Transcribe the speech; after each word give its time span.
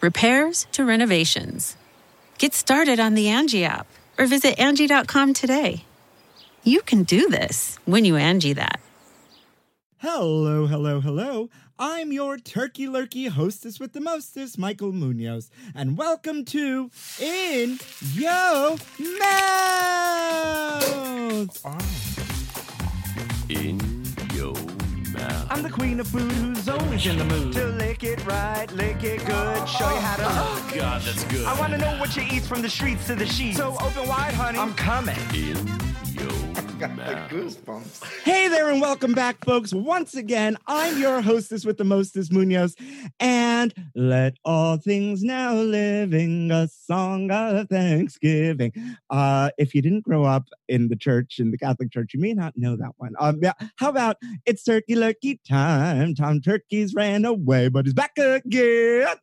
repairs 0.00 0.66
to 0.72 0.84
renovations. 0.84 1.76
Get 2.38 2.54
started 2.54 3.00
on 3.00 3.14
the 3.14 3.28
Angie 3.28 3.64
app 3.64 3.86
or 4.18 4.26
visit 4.26 4.58
Angie.com 4.58 5.34
today. 5.34 5.84
You 6.62 6.82
can 6.82 7.02
do 7.02 7.28
this 7.28 7.78
when 7.84 8.04
you 8.04 8.16
Angie 8.16 8.52
that. 8.52 8.80
Hello, 9.98 10.66
hello, 10.66 11.00
hello. 11.00 11.50
I'm 11.80 12.12
your 12.12 12.38
turkey 12.38 12.86
lurkey 12.86 13.28
hostess 13.28 13.78
with 13.78 13.92
the 13.92 14.00
mostest, 14.00 14.58
Michael 14.58 14.92
Munoz, 14.92 15.50
and 15.74 15.96
welcome 15.96 16.44
to 16.46 16.90
In 17.20 17.78
Yo 18.14 18.76
Mouth. 18.98 19.28
Oh. 21.64 21.78
In 23.48 23.78
Yo 23.78 23.86
Mouth. 23.86 23.97
I'm 25.50 25.62
the 25.62 25.70
queen 25.70 25.98
of 25.98 26.06
food 26.06 26.30
who's 26.30 26.68
always 26.68 27.06
in 27.06 27.16
the 27.16 27.24
mood 27.24 27.54
to 27.54 27.66
lick 27.66 28.04
it 28.04 28.24
right, 28.26 28.70
lick 28.72 29.02
it 29.02 29.24
good, 29.24 29.68
show 29.68 29.90
you 29.90 30.00
how 30.00 30.16
to. 30.16 30.24
Oh, 30.26 30.72
God, 30.74 31.00
that's 31.00 31.24
good. 31.24 31.46
I 31.46 31.58
want 31.58 31.72
to 31.72 31.78
know 31.78 31.98
what 31.98 32.14
you 32.16 32.22
eat 32.30 32.42
from 32.42 32.60
the 32.60 32.68
streets 32.68 33.06
to 33.06 33.14
the 33.14 33.24
sheets. 33.24 33.56
So 33.56 33.74
open 33.80 34.06
wide, 34.06 34.34
honey. 34.34 34.58
I'm 34.58 34.74
coming. 34.74 35.16
In 35.34 35.66
Yo 36.12 36.28
got 36.78 36.96
the 36.96 37.34
goosebumps. 37.34 38.04
Hey 38.24 38.46
there, 38.46 38.70
and 38.70 38.80
welcome 38.80 39.12
back, 39.12 39.44
folks. 39.44 39.72
Once 39.72 40.14
again, 40.14 40.56
I'm 40.66 40.98
your 40.98 41.20
hostess 41.20 41.64
with 41.64 41.76
the 41.76 41.84
mostest, 41.84 42.32
Munoz, 42.32 42.76
and 43.18 43.74
let 43.96 44.36
all 44.44 44.76
things 44.76 45.22
now 45.24 45.54
living 45.54 46.50
a 46.52 46.68
song 46.68 47.30
of 47.32 47.68
thanksgiving. 47.68 48.72
Uh, 49.10 49.50
if 49.58 49.74
you 49.74 49.82
didn't 49.82 50.04
grow 50.04 50.24
up 50.24 50.48
in 50.68 50.88
the 50.88 50.96
church, 50.96 51.40
in 51.40 51.50
the 51.50 51.58
Catholic 51.58 51.90
Church, 51.90 52.14
you 52.14 52.20
may 52.20 52.32
not 52.32 52.52
know 52.56 52.76
that 52.76 52.92
one. 52.98 53.14
Um, 53.18 53.38
yeah, 53.42 53.54
how 53.76 53.88
about 53.88 54.18
it's 54.46 54.62
turkey 54.62 54.94
lurkey 54.94 55.40
time? 55.48 56.14
Tom 56.14 56.40
Turkeys 56.40 56.94
ran 56.94 57.24
away, 57.24 57.68
but 57.68 57.86
he's 57.86 57.94
back 57.94 58.16
again. 58.18 59.16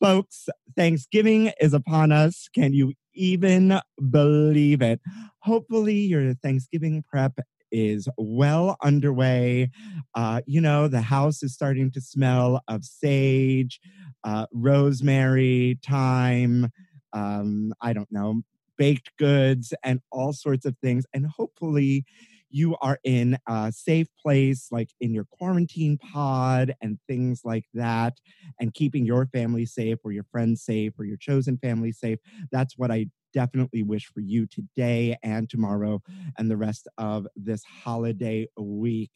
Folks, 0.00 0.48
Thanksgiving 0.74 1.52
is 1.60 1.74
upon 1.74 2.12
us. 2.12 2.48
Can 2.54 2.72
you 2.72 2.94
even 3.14 3.80
believe 4.10 4.82
it? 4.82 5.00
Hopefully, 5.40 5.98
your 5.98 6.34
Thanksgiving 6.34 7.02
prep 7.08 7.38
is 7.70 8.08
well 8.18 8.76
underway. 8.82 9.70
Uh, 10.14 10.42
you 10.46 10.60
know, 10.60 10.88
the 10.88 11.00
house 11.00 11.42
is 11.42 11.54
starting 11.54 11.90
to 11.90 12.00
smell 12.00 12.60
of 12.68 12.84
sage, 12.84 13.80
uh, 14.24 14.46
rosemary, 14.52 15.78
thyme, 15.84 16.70
um, 17.12 17.72
I 17.80 17.92
don't 17.92 18.12
know, 18.12 18.42
baked 18.76 19.10
goods, 19.18 19.72
and 19.82 20.00
all 20.10 20.32
sorts 20.32 20.66
of 20.66 20.76
things. 20.82 21.04
And 21.14 21.26
hopefully, 21.26 22.04
you 22.52 22.76
are 22.80 22.98
in 23.04 23.38
a 23.48 23.72
safe 23.72 24.08
place, 24.20 24.68
like 24.70 24.90
in 25.00 25.12
your 25.12 25.24
quarantine 25.24 25.98
pod 25.98 26.74
and 26.80 26.98
things 27.08 27.42
like 27.44 27.64
that, 27.74 28.18
and 28.60 28.74
keeping 28.74 29.04
your 29.04 29.26
family 29.26 29.66
safe 29.66 29.98
or 30.04 30.12
your 30.12 30.24
friends 30.30 30.62
safe 30.62 30.92
or 30.98 31.04
your 31.04 31.16
chosen 31.16 31.58
family 31.58 31.92
safe. 31.92 32.18
That's 32.50 32.76
what 32.76 32.90
I 32.90 33.06
definitely 33.32 33.82
wish 33.82 34.06
for 34.06 34.20
you 34.20 34.46
today 34.46 35.16
and 35.22 35.48
tomorrow 35.48 36.02
and 36.38 36.50
the 36.50 36.56
rest 36.56 36.86
of 36.98 37.26
this 37.34 37.64
holiday 37.64 38.46
week. 38.58 39.10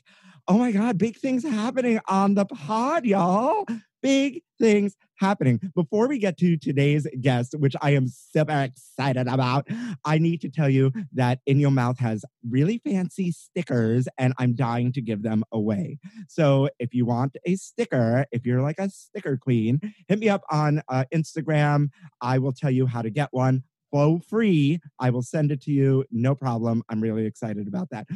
Oh 0.48 0.58
my 0.58 0.72
God, 0.72 0.98
big 0.98 1.18
things 1.18 1.42
happening 1.42 2.00
on 2.08 2.34
the 2.34 2.46
pod, 2.46 3.04
y'all. 3.04 3.66
Big 4.06 4.42
things 4.60 4.94
happening. 5.16 5.60
Before 5.74 6.06
we 6.06 6.18
get 6.18 6.38
to 6.38 6.56
today's 6.56 7.08
guest, 7.20 7.56
which 7.58 7.74
I 7.82 7.90
am 7.90 8.06
super 8.06 8.62
excited 8.62 9.26
about, 9.26 9.66
I 10.04 10.18
need 10.18 10.40
to 10.42 10.48
tell 10.48 10.68
you 10.68 10.92
that 11.14 11.40
In 11.44 11.58
Your 11.58 11.72
Mouth 11.72 11.98
has 11.98 12.24
really 12.48 12.78
fancy 12.78 13.32
stickers 13.32 14.06
and 14.16 14.32
I'm 14.38 14.54
dying 14.54 14.92
to 14.92 15.02
give 15.02 15.24
them 15.24 15.42
away. 15.50 15.98
So 16.28 16.68
if 16.78 16.94
you 16.94 17.04
want 17.04 17.36
a 17.46 17.56
sticker, 17.56 18.26
if 18.30 18.46
you're 18.46 18.62
like 18.62 18.78
a 18.78 18.90
sticker 18.90 19.36
queen, 19.36 19.80
hit 20.06 20.20
me 20.20 20.28
up 20.28 20.42
on 20.52 20.82
uh, 20.88 21.06
Instagram. 21.12 21.88
I 22.20 22.38
will 22.38 22.52
tell 22.52 22.70
you 22.70 22.86
how 22.86 23.02
to 23.02 23.10
get 23.10 23.30
one 23.32 23.64
for 23.90 24.20
free. 24.20 24.80
I 25.00 25.10
will 25.10 25.22
send 25.22 25.50
it 25.50 25.62
to 25.62 25.72
you. 25.72 26.04
No 26.10 26.34
problem. 26.34 26.82
I'm 26.88 27.00
really 27.00 27.26
excited 27.26 27.66
about 27.66 27.90
that. 27.90 28.06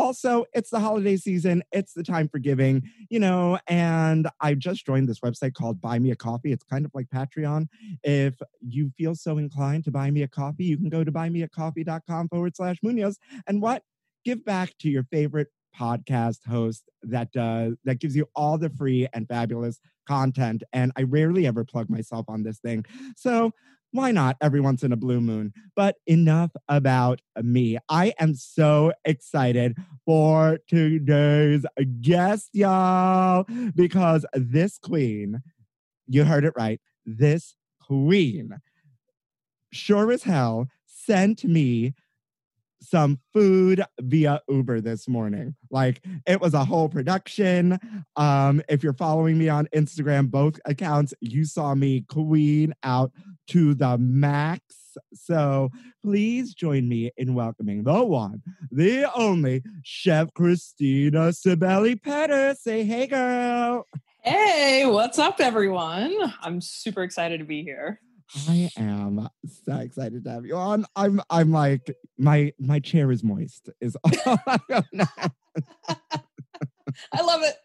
Also, 0.00 0.46
it's 0.54 0.70
the 0.70 0.80
holiday 0.80 1.14
season. 1.14 1.62
It's 1.72 1.92
the 1.92 2.02
time 2.02 2.26
for 2.26 2.38
giving, 2.38 2.88
you 3.10 3.20
know, 3.20 3.58
and 3.66 4.30
I 4.40 4.54
just 4.54 4.86
joined 4.86 5.10
this 5.10 5.20
website 5.20 5.52
called 5.52 5.78
Buy 5.78 5.98
Me 5.98 6.10
a 6.10 6.16
Coffee. 6.16 6.52
It's 6.52 6.64
kind 6.64 6.86
of 6.86 6.90
like 6.94 7.08
Patreon. 7.10 7.68
If 8.02 8.40
you 8.62 8.92
feel 8.96 9.14
so 9.14 9.36
inclined 9.36 9.84
to 9.84 9.90
buy 9.90 10.10
me 10.10 10.22
a 10.22 10.28
coffee, 10.28 10.64
you 10.64 10.78
can 10.78 10.88
go 10.88 11.04
to 11.04 11.12
buymeacoffee.com 11.12 12.30
forward 12.30 12.56
slash 12.56 12.78
Munoz. 12.82 13.18
And 13.46 13.60
what? 13.60 13.82
Give 14.24 14.42
back 14.42 14.72
to 14.78 14.88
your 14.88 15.04
favorite 15.04 15.48
podcast 15.78 16.46
host 16.48 16.88
that 17.02 17.30
does 17.32 17.76
that 17.84 18.00
gives 18.00 18.16
you 18.16 18.26
all 18.34 18.56
the 18.56 18.70
free 18.70 19.06
and 19.12 19.28
fabulous 19.28 19.80
content. 20.08 20.62
And 20.72 20.92
I 20.96 21.02
rarely 21.02 21.46
ever 21.46 21.62
plug 21.62 21.90
myself 21.90 22.24
on 22.26 22.42
this 22.42 22.58
thing. 22.58 22.86
So 23.16 23.52
why 23.92 24.12
not 24.12 24.36
every 24.40 24.60
once 24.60 24.82
in 24.82 24.92
a 24.92 24.96
blue 24.96 25.20
moon? 25.20 25.52
But 25.74 25.96
enough 26.06 26.50
about 26.68 27.20
me. 27.42 27.78
I 27.88 28.12
am 28.18 28.34
so 28.34 28.92
excited 29.04 29.76
for 30.04 30.58
today's 30.68 31.64
guest, 32.00 32.50
y'all, 32.52 33.44
because 33.74 34.24
this 34.34 34.78
queen, 34.78 35.42
you 36.06 36.24
heard 36.24 36.44
it 36.44 36.54
right, 36.56 36.80
this 37.04 37.54
queen, 37.80 38.60
sure 39.72 40.12
as 40.12 40.22
hell, 40.22 40.68
sent 40.86 41.44
me 41.44 41.94
some 42.82 43.18
food 43.32 43.82
via 44.00 44.40
Uber 44.48 44.80
this 44.80 45.06
morning. 45.08 45.54
Like 45.70 46.02
it 46.26 46.40
was 46.40 46.54
a 46.54 46.64
whole 46.64 46.88
production. 46.88 47.78
Um, 48.16 48.62
if 48.68 48.82
you're 48.82 48.94
following 48.94 49.38
me 49.38 49.48
on 49.48 49.68
Instagram, 49.74 50.30
both 50.30 50.58
accounts, 50.64 51.14
you 51.20 51.44
saw 51.44 51.74
me 51.74 52.02
queen 52.08 52.74
out 52.82 53.12
to 53.50 53.74
the 53.74 53.98
max. 53.98 54.62
So 55.14 55.70
please 56.02 56.54
join 56.54 56.88
me 56.88 57.10
in 57.16 57.34
welcoming 57.34 57.84
the 57.84 58.02
one, 58.02 58.42
the 58.70 59.10
only 59.14 59.62
Chef 59.82 60.32
Krystyna 60.32 61.32
Cibelli 61.32 62.00
Pettus. 62.00 62.62
Say 62.62 62.84
hey, 62.84 63.06
girl. 63.06 63.86
Hey, 64.22 64.86
what's 64.86 65.18
up, 65.18 65.40
everyone? 65.40 66.14
I'm 66.42 66.60
super 66.60 67.02
excited 67.02 67.38
to 67.38 67.44
be 67.44 67.62
here. 67.62 68.00
I 68.48 68.70
am 68.76 69.28
so 69.64 69.76
excited 69.76 70.24
to 70.24 70.30
have 70.30 70.46
you 70.46 70.56
on. 70.56 70.86
I'm 70.94 71.20
I'm 71.30 71.50
like 71.50 71.92
my 72.16 72.52
my 72.58 72.78
chair 72.78 73.10
is 73.10 73.24
moist. 73.24 73.70
Is 73.80 73.96
all 74.04 74.38
I'm 74.46 74.60
gonna 74.68 75.08
I 77.12 77.22
love 77.22 77.42
it. 77.42 77.56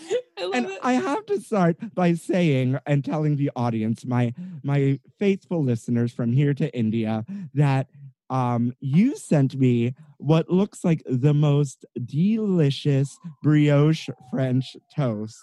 I 0.38 0.50
and 0.54 0.66
it. 0.66 0.78
I 0.82 0.94
have 0.94 1.26
to 1.26 1.40
start 1.40 1.76
by 1.94 2.14
saying 2.14 2.78
and 2.86 3.04
telling 3.04 3.36
the 3.36 3.50
audience, 3.56 4.04
my 4.04 4.34
my 4.62 4.98
faithful 5.18 5.62
listeners 5.62 6.12
from 6.12 6.32
here 6.32 6.54
to 6.54 6.74
India, 6.76 7.24
that 7.54 7.88
um, 8.30 8.72
you 8.80 9.16
sent 9.16 9.56
me 9.56 9.94
what 10.18 10.48
looks 10.48 10.84
like 10.84 11.02
the 11.06 11.34
most 11.34 11.84
delicious 12.04 13.18
brioche 13.42 14.08
French 14.30 14.76
toast. 14.94 15.38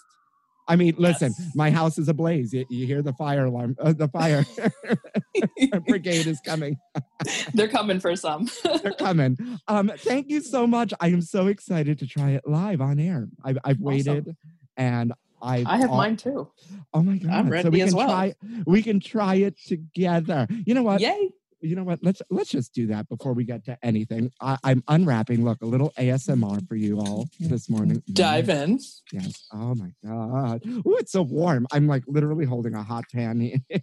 I 0.70 0.76
mean, 0.78 0.94
listen, 0.98 1.34
Yes. 1.38 1.52
my 1.56 1.72
house 1.72 1.98
is 1.98 2.08
ablaze. 2.08 2.54
You, 2.54 2.66
you 2.70 2.86
hear 2.86 3.02
the 3.02 3.12
fire 3.14 3.46
alarm, 3.46 3.76
uh, 3.80 3.92
the 3.92 4.08
fire 4.08 4.46
brigade 5.88 6.28
is 6.28 6.40
coming. 6.42 6.78
They're 7.54 7.68
coming 7.68 8.00
for 8.00 8.16
some. 8.16 8.50
They're 8.84 8.94
coming. 8.94 9.38
Um, 9.68 9.92
thank 9.98 10.30
you 10.30 10.42
so 10.42 10.68
much. 10.68 10.94
I 11.00 11.08
am 11.10 11.22
so 11.22 11.48
excited 11.48 12.00
to 12.00 12.08
try 12.08 12.32
it 12.32 12.44
live 12.48 12.82
on 12.82 13.00
air. 13.00 13.28
I've, 13.44 13.58
I've 13.64 13.80
waited 13.80 14.36
and 14.78 15.14
I 15.42 15.64
I 15.66 15.78
have 15.78 15.90
all- 15.92 15.98
mine 15.98 16.18
too. 16.18 16.52
Oh 16.94 17.02
my 17.02 17.18
god! 17.18 17.32
I'm 17.32 17.46
so 17.48 17.52
ready 17.52 17.70
we 17.70 17.82
as 17.82 17.90
can 17.92 17.98
well. 17.98 18.08
try. 18.10 18.36
We 18.66 18.84
can 18.84 19.00
try 19.00 19.36
it 19.36 19.58
together. 19.66 20.48
You 20.66 20.74
know 20.74 20.84
what? 20.84 21.00
Yay! 21.02 21.30
You 21.62 21.76
know 21.76 21.84
what? 21.84 22.00
Let's 22.02 22.22
let's 22.30 22.50
just 22.50 22.74
do 22.74 22.88
that 22.88 23.10
before 23.10 23.34
we 23.34 23.44
get 23.44 23.66
to 23.66 23.78
anything. 23.84 24.32
I, 24.40 24.58
I'm 24.64 24.84
unwrapping. 24.88 25.44
Look, 25.44 25.62
a 25.62 25.66
little 25.66 25.92
ASMR 25.98 26.66
for 26.68 26.76
you 26.76 27.00
all 27.00 27.28
this 27.40 27.70
morning. 27.70 28.02
Dive 28.14 28.46
mm-hmm. 28.46 28.72
in. 28.74 28.80
Yes. 29.12 29.46
Oh 29.52 29.76
my 29.76 29.92
god. 30.06 30.62
Oh, 30.86 30.96
it's 30.96 31.12
so 31.12 31.22
warm. 31.22 31.68
I'm 31.72 31.88
like 31.88 32.04
literally 32.08 32.46
holding 32.46 32.76
a 32.76 32.84
hot 32.84 33.06
pan. 33.14 33.40
here. 33.70 33.82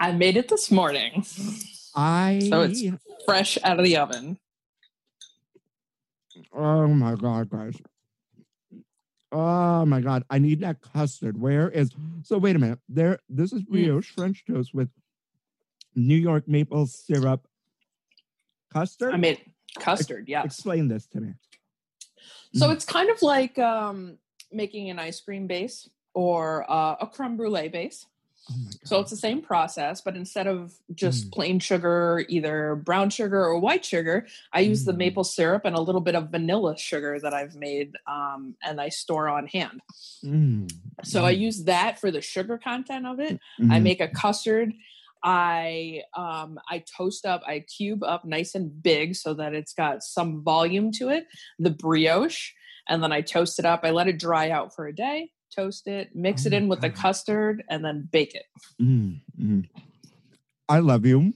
I 0.00 0.12
made 0.12 0.36
it 0.36 0.48
this 0.48 0.70
morning, 0.70 1.24
I. 1.94 2.46
So 2.48 2.62
it's- 2.62 2.82
fresh 3.26 3.58
out 3.62 3.78
of 3.78 3.84
the 3.84 3.98
oven. 3.98 4.38
Oh 6.54 6.86
my 6.88 7.14
god, 7.14 7.50
guys. 7.50 7.76
Oh 9.30 9.86
my 9.86 10.00
god. 10.00 10.24
I 10.28 10.38
need 10.38 10.60
that 10.60 10.80
custard. 10.80 11.40
Where 11.40 11.70
is? 11.70 11.90
So 12.22 12.38
wait 12.38 12.56
a 12.56 12.58
minute. 12.58 12.78
There. 12.88 13.18
This 13.28 13.52
is 13.52 13.62
hmm. 13.62 13.72
brioche 13.72 14.10
French 14.10 14.44
toast 14.46 14.74
with 14.74 14.90
New 15.94 16.16
York 16.16 16.48
maple 16.48 16.86
syrup 16.86 17.46
custard. 18.72 19.14
I 19.14 19.16
made 19.16 19.40
custard. 19.78 20.28
yeah. 20.28 20.42
Explain 20.44 20.88
this 20.88 21.06
to 21.08 21.20
me. 21.20 21.34
So 22.54 22.68
Mm. 22.68 22.72
it's 22.74 22.84
kind 22.84 23.10
of 23.10 23.22
like 23.22 23.58
um, 23.58 24.18
making 24.50 24.90
an 24.90 24.98
ice 24.98 25.20
cream 25.20 25.46
base 25.46 25.88
or 26.14 26.70
uh, 26.70 26.96
a 27.00 27.06
creme 27.06 27.36
brulee 27.36 27.68
base. 27.68 28.06
Oh. 28.50 28.54
So 28.84 29.00
it's 29.00 29.10
the 29.10 29.16
same 29.16 29.40
process, 29.40 30.00
but 30.00 30.16
instead 30.16 30.46
of 30.48 30.74
just 30.94 31.28
Mm. 31.28 31.32
plain 31.32 31.58
sugar, 31.60 32.24
either 32.28 32.74
brown 32.74 33.08
sugar 33.08 33.42
or 33.44 33.58
white 33.60 33.84
sugar, 33.84 34.26
I 34.52 34.60
use 34.60 34.84
the 34.84 34.92
Mm. 34.92 34.96
maple 34.98 35.24
syrup 35.24 35.64
and 35.64 35.76
a 35.76 35.80
little 35.80 36.00
bit 36.00 36.14
of 36.16 36.30
vanilla 36.30 36.76
sugar 36.76 37.18
that 37.20 37.32
I've 37.32 37.54
made 37.54 37.96
um, 38.06 38.56
and 38.62 38.80
I 38.80 38.88
store 38.88 39.28
on 39.28 39.46
hand. 39.46 39.80
Mm, 40.24 40.70
So 41.04 41.24
I 41.24 41.34
mm, 41.34 41.38
use 41.38 41.64
that 41.64 41.98
for 42.00 42.10
the 42.10 42.20
sugar 42.20 42.58
content 42.58 43.06
of 43.06 43.20
it. 43.20 43.38
I 43.60 43.78
mm. 43.78 43.82
make 43.82 44.00
a 44.00 44.08
custard. 44.08 44.74
I 45.24 46.02
um 46.16 46.58
I 46.68 46.84
toast 46.96 47.24
up, 47.26 47.42
I 47.46 47.60
cube 47.60 48.02
up 48.02 48.24
nice 48.24 48.54
and 48.54 48.82
big 48.82 49.14
so 49.14 49.34
that 49.34 49.54
it's 49.54 49.72
got 49.72 50.02
some 50.02 50.42
volume 50.42 50.90
to 50.92 51.08
it, 51.10 51.26
the 51.58 51.70
brioche, 51.70 52.52
and 52.88 53.02
then 53.02 53.12
I 53.12 53.20
toast 53.20 53.58
it 53.58 53.64
up. 53.64 53.80
I 53.84 53.90
let 53.90 54.08
it 54.08 54.18
dry 54.18 54.50
out 54.50 54.74
for 54.74 54.86
a 54.86 54.94
day, 54.94 55.30
toast 55.54 55.86
it, 55.86 56.10
mix 56.14 56.44
Oh 56.44 56.48
it 56.48 56.52
in 56.52 56.68
with 56.68 56.80
the 56.80 56.90
custard, 56.90 57.62
and 57.68 57.84
then 57.84 58.08
bake 58.10 58.34
it. 58.34 58.44
Mm, 58.80 59.20
mm. 59.40 59.68
I 60.68 60.78
love 60.78 61.06
you. 61.06 61.34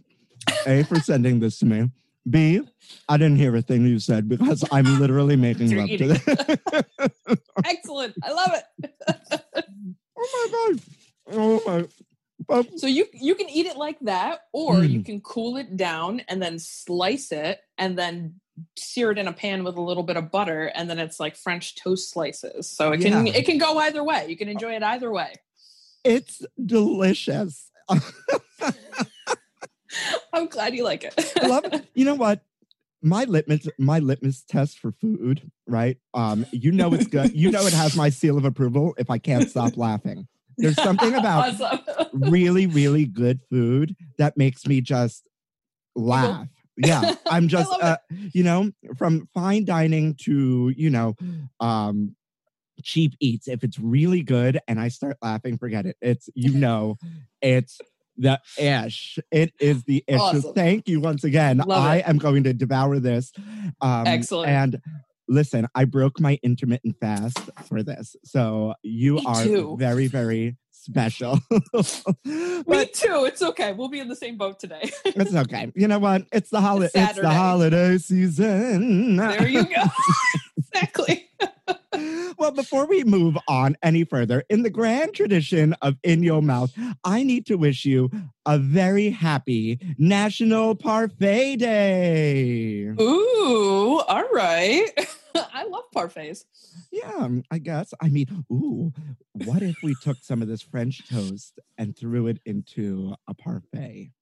A 0.67 0.83
for 0.85 1.01
sending 1.01 1.41
this 1.41 1.59
to 1.61 1.67
me. 1.67 1.91
B, 2.29 2.61
I 3.09 3.17
didn't 3.17 3.37
hear 3.37 3.55
a 3.55 3.63
thing 3.63 3.87
you 3.87 3.99
said 4.01 4.29
because 4.29 4.65
I'm 4.73 4.99
literally 4.99 5.37
making 5.37 5.77
love 5.77 5.89
to 5.91 6.09
this. 6.09 7.39
Excellent. 7.65 8.15
I 8.23 8.33
love 8.33 8.53
it. 8.55 8.95
oh 10.19 10.29
my 10.33 10.75
god. 10.75 10.81
Oh 11.33 11.63
my. 11.67 11.87
But 12.49 12.79
So 12.79 12.87
you 12.87 13.07
you 13.13 13.35
can 13.35 13.49
eat 13.49 13.67
it 13.67 13.77
like 13.77 13.99
that, 14.01 14.41
or 14.53 14.85
you 14.85 15.01
Mm. 15.01 15.05
can 15.07 15.21
cool 15.21 15.57
it 15.57 15.77
down 15.77 16.21
and 16.29 16.41
then 16.41 16.59
slice 16.59 17.33
it 17.33 17.61
and 17.79 17.99
then 17.99 18.41
sear 18.77 19.11
it 19.11 19.19
in 19.19 19.27
a 19.29 19.33
pan 19.33 19.65
with 19.65 19.77
a 19.77 19.83
little 19.83 20.03
bit 20.03 20.17
of 20.17 20.31
butter, 20.31 20.67
and 20.75 20.89
then 20.89 20.99
it's 20.99 21.19
like 21.21 21.37
French 21.37 21.75
toast 21.77 22.11
slices. 22.11 22.71
So 22.71 22.93
it 22.93 23.01
can 23.01 23.27
Yeah. 23.27 23.33
it 23.35 23.45
can 23.47 23.59
go 23.59 23.79
either 23.79 24.03
way. 24.05 24.27
You 24.29 24.37
can 24.37 24.49
enjoy 24.49 24.75
it 24.77 24.83
either 24.83 25.11
way. 25.11 25.35
it's 26.05 26.45
delicious. 26.65 27.71
I'm 30.33 30.47
glad 30.49 30.75
you 30.75 30.85
like 30.85 31.05
it. 31.05 31.33
I 31.41 31.47
love 31.47 31.65
it. 31.65 31.87
You 31.95 32.05
know 32.05 32.15
what? 32.15 32.43
My 33.03 33.25
litmus 33.25 33.69
my 33.79 33.99
litmus 33.99 34.43
test 34.43 34.79
for 34.79 34.93
food, 34.93 35.51
right? 35.67 35.99
Um, 36.15 36.45
you 36.53 36.73
know 36.73 36.93
it's 36.95 37.07
good. 37.07 37.33
You 37.35 37.51
know 37.51 37.67
it 37.67 37.73
has 37.73 37.95
my 37.97 38.09
seal 38.11 38.37
of 38.39 38.45
approval 38.45 38.95
if 38.99 39.11
I 39.11 39.19
can't 39.19 39.49
stop 39.49 39.77
laughing. 39.77 40.27
There's 40.59 40.81
something 40.83 41.15
about 41.17 41.61
Awesome. 41.61 41.81
really, 42.13 42.67
really 42.67 43.05
good 43.05 43.41
food 43.51 43.97
that 44.19 44.37
makes 44.37 44.67
me 44.67 44.81
just 44.81 45.29
laugh. 45.95 46.49
Yeah, 46.77 47.15
I'm 47.31 47.49
just, 47.49 47.73
uh, 47.73 47.97
you 48.33 48.43
know, 48.43 48.71
from 48.97 49.29
fine 49.35 49.65
dining 49.65 50.15
to, 50.23 50.73
you 50.77 50.91
know, 50.91 51.15
um, 51.61 52.17
cheap 52.83 53.15
eats. 53.21 53.49
If 53.49 53.65
it's 53.65 53.79
really 53.79 54.23
good 54.23 54.61
and 54.69 54.79
I 54.79 54.89
start 54.89 55.17
laughing, 55.23 55.59
forget 55.59 55.87
it. 55.87 55.97
It's, 56.01 56.29
you 56.35 56.51
know, 56.55 56.97
it's 57.41 57.81
the 58.17 58.41
ish. 58.59 59.19
It 59.31 59.53
is 59.61 59.85
the 59.85 60.05
ish. 60.07 60.21
So 60.21 60.53
thank 60.53 60.89
you 60.89 61.01
once 61.01 61.25
again. 61.25 61.59
Love 61.59 61.85
I 61.85 61.97
it. 61.97 62.09
am 62.09 62.19
going 62.19 62.45
to 62.45 62.53
devour 62.53 62.99
this. 62.99 63.33
Um, 63.81 64.07
Excellent. 64.07 64.51
And 64.51 64.81
listen, 65.29 65.67
I 65.75 65.85
broke 65.85 66.21
my 66.21 66.39
intermittent 66.43 66.97
fast 67.01 67.39
for 67.69 67.83
this. 67.83 68.17
So 68.25 68.75
you 68.83 69.17
Me 69.17 69.25
are 69.27 69.45
too. 69.45 69.77
very, 69.79 70.07
very 70.07 70.57
special. 70.71 71.41
Me 72.25 72.63
but 72.67 72.93
too. 72.95 73.25
It's 73.27 73.43
okay. 73.43 73.73
We'll 73.73 73.89
be 73.89 74.01
in 74.01 74.09
the 74.09 74.17
same 74.17 74.37
boat 74.37 74.59
today. 74.59 74.91
it's 75.05 75.35
okay. 75.35 75.73
You 75.75 75.89
know 75.89 75.99
what? 75.99 76.27
It's 76.33 76.51
the 76.51 76.61
holiday. 76.61 76.91
It's 76.95 77.19
the 77.19 77.31
holiday 77.31 77.99
season. 77.99 79.17
there 79.17 79.49
you 79.49 79.65
go. 79.65 79.83
exactly. 80.59 81.29
well, 82.39 82.53
before 82.53 82.87
we 82.87 83.05
move 83.05 83.37
on 83.49 83.77
any 83.83 84.05
further, 84.05 84.45
in 84.49 84.63
the 84.63 84.71
grand 84.71 85.15
tradition 85.15 85.75
of 85.83 85.97
In 86.03 86.23
Your 86.23 86.43
Mouth, 86.43 86.73
I 87.05 87.23
need 87.23 87.47
to 87.47 87.57
wish 87.57 87.85
you 87.85 88.11
a 88.45 88.59
very 88.59 89.11
happy 89.11 89.79
National 89.99 90.75
Parfait 90.75 91.57
Day. 91.57 92.85
Ooh, 93.01 94.01
all 94.07 94.29
right. 94.33 94.91
I 95.35 95.65
love 95.65 95.85
parfaits. 95.95 96.45
Yeah, 96.91 97.13
um, 97.19 97.43
I 97.51 97.59
guess. 97.59 97.93
I 98.01 98.09
mean, 98.09 98.45
ooh, 98.51 98.93
what 99.33 99.63
if 99.63 99.77
we 99.83 99.95
took 100.03 100.17
some 100.23 100.43
of 100.43 100.49
this 100.49 100.63
French 100.63 101.07
toast 101.09 101.59
and 101.77 101.97
threw 101.97 102.27
it 102.27 102.41
into 102.47 103.15
a 103.29 103.35
parfait? 103.35 104.13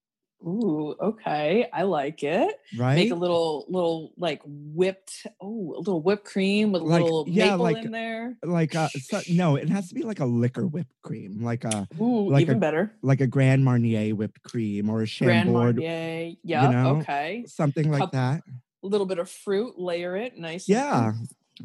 Ooh, 0.47 0.95
okay. 1.01 1.67
I 1.73 1.83
like 1.85 2.23
it. 2.23 2.55
Right? 2.77 2.97
Make 2.97 3.11
a 3.13 3.15
little 3.15 3.65
little 3.69 4.13
like 4.17 4.43
whipped 4.45 5.27
oh, 5.41 5.75
a 5.77 5.79
little 5.79 6.03
whipped 6.03 6.25
cream 6.25 6.71
with 6.73 6.83
a 6.83 6.85
Like, 6.85 7.03
little 7.03 7.25
yeah, 7.27 7.53
maple 7.53 7.59
like- 7.65 7.85
in 7.85 7.91
there. 7.93 8.37
like 8.43 8.75
uh 8.75 8.89
so, 8.89 9.21
no, 9.31 9.57
it 9.57 9.69
has 9.71 9.89
to 9.89 9.95
be 9.95 10.03
like 10.03 10.21
a 10.21 10.27
liquor 10.27 10.67
whipped 10.67 10.93
cream, 11.03 11.43
like 11.43 11.65
a 11.65 11.89
Ooh, 12.01 12.31
like 12.31 12.43
even 12.43 12.59
a 12.59 12.61
better. 12.61 12.95
like 13.03 13.21
a 13.21 13.27
Grand 13.27 13.65
Marnier 13.65 14.15
whipped 14.15 14.43
cream 14.43 14.91
or 14.91 15.03
a 15.03 15.07
Grand 15.07 15.47
Chambord, 15.49 15.77
Marnier. 15.77 16.35
Yeah, 16.43 16.71
know, 16.71 16.97
okay. 16.99 17.45
something 17.47 17.91
like 17.91 18.01
Cup- 18.01 18.13
that. 18.13 18.43
A 18.83 18.87
little 18.87 19.07
bit 19.07 19.19
of 19.19 19.31
fruit, 19.31 19.79
layer 19.79 20.15
it 20.15 20.37
nice. 20.37 20.69
Yeah, 20.69 21.13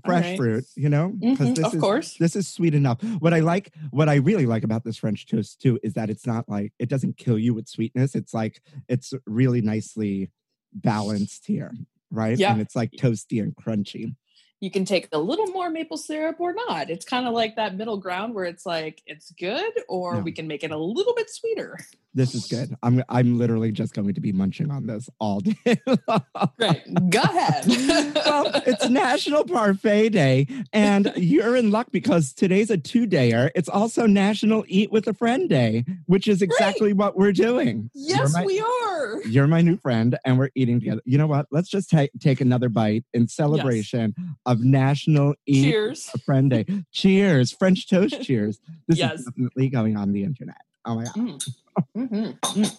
fresh 0.06 0.26
right. 0.26 0.38
fruit, 0.38 0.66
you 0.76 0.90
know, 0.90 1.12
Mhm, 1.22 1.38
this 1.56 1.66
of 1.66 1.74
is 1.76 1.82
course. 1.82 2.18
this 2.18 2.36
is 2.36 2.48
sweet 2.48 2.76
enough. 2.76 3.02
What 3.20 3.34
I 3.34 3.40
like, 3.40 3.74
what 3.92 4.10
I 4.10 4.16
really 4.16 4.46
like 4.46 4.64
about 4.64 4.84
this 4.84 4.98
French 4.98 5.26
toast 5.28 5.62
too, 5.62 5.80
is 5.84 5.94
that 5.94 6.10
it's 6.10 6.28
not 6.28 6.48
like 6.48 6.74
it 6.80 6.90
doesn't 6.90 7.18
kill 7.18 7.40
you 7.40 7.54
with 7.54 7.68
sweetness. 7.68 8.16
It's 8.16 8.34
like 8.34 8.62
it's 8.88 9.14
really 9.26 9.62
nicely 9.62 10.32
balanced 10.74 11.46
here, 11.48 11.74
right? 12.12 12.38
Yeah. 12.38 12.52
and 12.52 12.62
it's 12.62 12.76
like 12.76 12.92
toasty 12.92 13.42
and 13.42 13.56
crunchy. 13.56 14.16
You 14.62 14.70
can 14.70 14.84
take 14.84 15.08
a 15.12 15.20
little 15.20 15.48
more 15.48 15.70
maple 15.70 15.98
syrup 15.98 16.38
or 16.40 16.54
not. 16.54 16.90
It's 16.90 17.06
kind 17.06 17.26
of 17.26 17.30
mm-hmm. 17.30 17.36
like 17.36 17.56
that 17.56 17.76
middle 17.76 17.98
ground 17.98 18.36
where 18.36 18.46
it's 18.46 18.66
like 18.66 19.02
it's 19.06 19.32
good, 19.32 19.72
or 19.88 20.20
we 20.20 20.32
can 20.32 20.48
make 20.48 20.64
it 20.64 20.72
a 20.72 20.78
little 20.78 21.14
bit 21.16 21.30
sweeter. 21.30 21.78
This 22.14 22.34
is 22.34 22.48
good. 22.48 22.76
I'm 22.82 23.04
I'm 23.08 23.38
literally 23.38 23.72
just 23.72 23.94
going 23.94 24.14
to 24.16 24.22
be 24.22 24.32
munching 24.32 24.72
on 24.72 24.88
this 24.88 25.10
all 25.20 25.42
day. 25.42 25.80
long. 26.08 26.24
Great. 26.58 27.10
Go 27.10 27.22
ahead. 27.22 27.66
well, 28.16 28.52
it's 28.66 28.90
National 28.90 29.44
Parfait 29.44 30.10
Day, 30.10 30.48
and 30.74 31.14
you're 31.16 31.56
in 31.56 31.70
luck 31.70 31.88
because 31.92 32.34
today's 32.34 32.72
a 32.72 32.78
two 32.78 33.06
dayer. 33.06 33.52
It's 33.54 33.70
also 33.70 34.08
National 34.08 34.66
Eat 34.68 34.92
with 34.92 35.08
a 35.08 35.14
Friend 35.14 35.48
Day, 35.48 35.86
which 36.08 36.28
is 36.28 36.42
exactly 36.42 36.94
what 36.94 37.16
we're 37.16 37.32
doing. 37.32 37.92
yes, 37.94 38.34
my, 38.34 38.44
we 38.44 38.60
are. 38.60 39.22
You're 39.24 39.48
my 39.48 39.62
new 39.62 39.78
friend, 39.78 40.18
and 40.26 40.40
we're 40.40 40.50
eating 40.56 40.80
together. 40.80 41.02
You 41.06 41.20
know 41.20 41.28
what? 41.28 41.46
Let's 41.52 41.70
just 41.70 41.92
ta- 41.92 42.08
take 42.20 42.42
another 42.42 42.70
bite 42.70 43.06
in 43.14 43.28
celebration 43.28 44.16
of 44.50 44.62
National 44.64 45.36
Eat 45.46 45.64
Cheers. 45.72 46.10
a 46.14 46.18
Friend 46.20 46.50
Day. 46.50 46.66
cheers, 46.92 47.52
French 47.52 47.88
toast. 47.88 48.22
Cheers. 48.24 48.60
This 48.88 48.98
Yes. 48.98 49.20
is 49.20 49.26
definitely 49.26 49.70
going 49.70 49.96
on 49.96 50.12
the 50.12 50.24
internet. 50.24 50.58
Oh 50.86 50.96
my 50.96 51.04
god. 51.06 51.14
Mm. 51.16 51.50
Mhm. 51.96 52.40
Mm. 52.44 52.78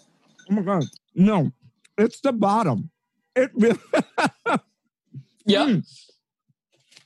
Oh 0.51 0.55
my 0.55 0.63
god. 0.63 0.85
No, 1.15 1.53
it's 1.97 2.21
the 2.21 2.33
bottom. 2.33 2.91
It 3.37 3.51
really. 3.55 3.79
Yeah. 5.47 5.67
Mm. 5.67 5.87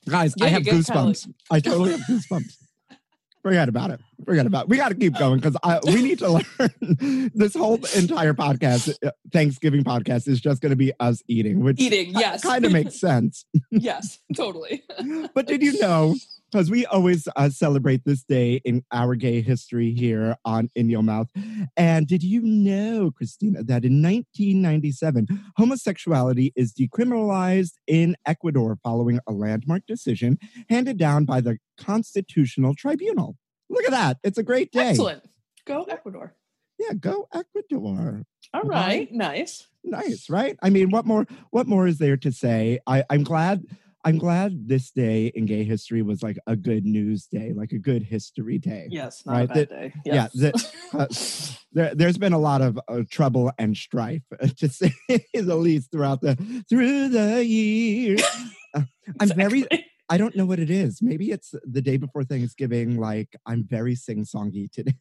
Guys, 0.09 0.35
Yeah, 0.37 0.47
I 0.47 0.49
have 0.49 0.63
goosebumps. 0.65 1.33
I 1.51 1.61
totally 1.61 1.93
have 1.93 2.01
goosebumps. 2.01 2.57
Forget 3.45 3.69
about 3.69 3.91
it. 3.91 4.01
Forget 4.25 4.47
about 4.47 4.63
it. 4.65 4.69
We 4.71 4.79
got 4.79 4.89
to 4.89 4.95
keep 4.95 5.19
going 5.19 5.39
because 5.39 5.55
we 5.85 6.03
need 6.03 6.19
to 6.21 6.31
learn. 6.59 7.31
this 7.35 7.53
whole 7.55 7.75
entire 7.95 8.33
podcast, 8.33 8.97
uh, 9.07 9.11
Thanksgiving 9.33 9.85
podcast, 9.85 10.27
is 10.29 10.41
just 10.41 10.63
going 10.63 10.71
to 10.71 10.77
be 10.77 10.95
us 10.99 11.23
eating, 11.29 11.61
which 11.63 11.79
Eating, 11.79 12.13
yes. 12.19 12.43
kind 12.43 12.65
of 12.65 12.73
makes 12.73 12.99
sense. 13.01 13.45
yes, 13.71 14.19
totally. 14.35 14.83
But 15.35 15.47
did 15.47 15.61
you 15.63 15.79
know 15.79 16.15
because 16.55 16.71
we 16.71 16.87
always 16.87 17.27
uh, 17.35 17.49
celebrate 17.51 18.05
this 18.05 18.23
day 18.23 18.61
in 18.65 18.85
our 18.93 19.17
gay 19.17 19.41
history 19.41 19.93
here 19.93 20.37
on 20.45 20.71
In 20.77 20.89
Your 20.89 21.03
Mouth. 21.03 21.27
And 21.77 22.07
did 22.07 22.23
you 22.23 22.43
know, 22.43 23.11
Krystyna, 23.11 23.67
that 23.67 23.85
in 23.85 24.01
1997, 24.01 25.27
homosexuality 25.57 26.53
is 26.55 26.73
decriminalized 26.73 27.73
in 27.89 28.15
Ecuador 28.25 28.79
following 28.85 29.19
a 29.27 29.33
landmark 29.33 29.83
decision 29.89 30.39
handed 30.71 30.97
down 30.97 31.25
by 31.25 31.41
the 31.41 31.59
Constitutional 31.77 32.77
Tribunal? 32.77 33.37
Look 33.69 33.85
at 33.87 33.91
that. 33.91 34.19
It's 34.23 34.39
a 34.39 34.45
great 34.45 34.71
day. 34.71 34.91
Excellent. 34.91 35.25
Go 35.67 35.83
Ecuador. 35.83 36.37
Yeah, 36.79 36.93
go 36.93 37.27
Ecuador. 37.35 38.23
All 38.53 38.63
Right. 38.63 38.87
right. 38.87 39.13
Nice. 39.13 39.67
Nice, 39.83 40.31
right? 40.31 40.57
I 40.63 40.71
mean, 40.71 40.91
what 40.91 41.05
more 41.05 41.27
what 41.51 41.67
more 41.67 41.89
is 41.89 41.99
there 41.99 42.17
to 42.19 42.31
say? 42.31 42.79
I, 42.87 43.03
I'm 43.11 43.25
glad 43.25 43.65
I'm 44.05 44.19
glad 44.19 44.69
this 44.69 44.91
day 44.91 45.33
in 45.35 45.47
gay 45.47 45.65
history 45.65 46.03
was 46.03 46.23
like 46.23 46.39
a 46.47 46.57
good 46.57 46.85
news 46.85 47.27
day, 47.27 47.53
like 47.55 47.73
a 47.73 47.79
good 47.79 48.03
history 48.03 48.59
day. 48.59 48.89
Yes. 48.91 49.25
Not 49.25 49.33
Right, 49.33 49.45
a 49.45 49.47
bad 49.49 49.57
that- 49.57 49.69
day. 49.71 49.93
yeah, 50.05 50.29
Yes. 50.35 50.73
Uh, 50.93 51.07
there, 51.73 51.95
there's 51.95 52.19
been 52.19 52.33
a 52.35 52.39
lot 52.39 52.61
of 52.61 52.79
uh, 52.89 53.03
trouble 53.11 53.51
and 53.59 53.77
strife, 53.77 54.23
to 54.59 54.69
say 54.69 54.93
the 55.33 55.57
least, 55.57 55.91
throughout 55.91 56.21
the 56.21 56.37
through 56.69 57.09
the 57.09 57.45
years. 57.45 58.23
Uh, 58.75 58.83
I'm 59.21 59.29
very. 59.31 59.65
I 60.11 60.19
don't 60.19 60.37
know 60.37 60.45
what 60.45 60.59
it 60.59 60.69
is. 60.69 61.01
Maybe 61.01 61.31
it's 61.31 61.55
the 61.65 61.81
day 61.81 61.97
before 61.97 62.25
Thanksgiving. 62.25 62.99
Like 63.01 63.35
I'm 63.47 63.65
very 63.65 63.95
sing 63.95 64.25
songy 64.27 64.71
today. 64.71 64.93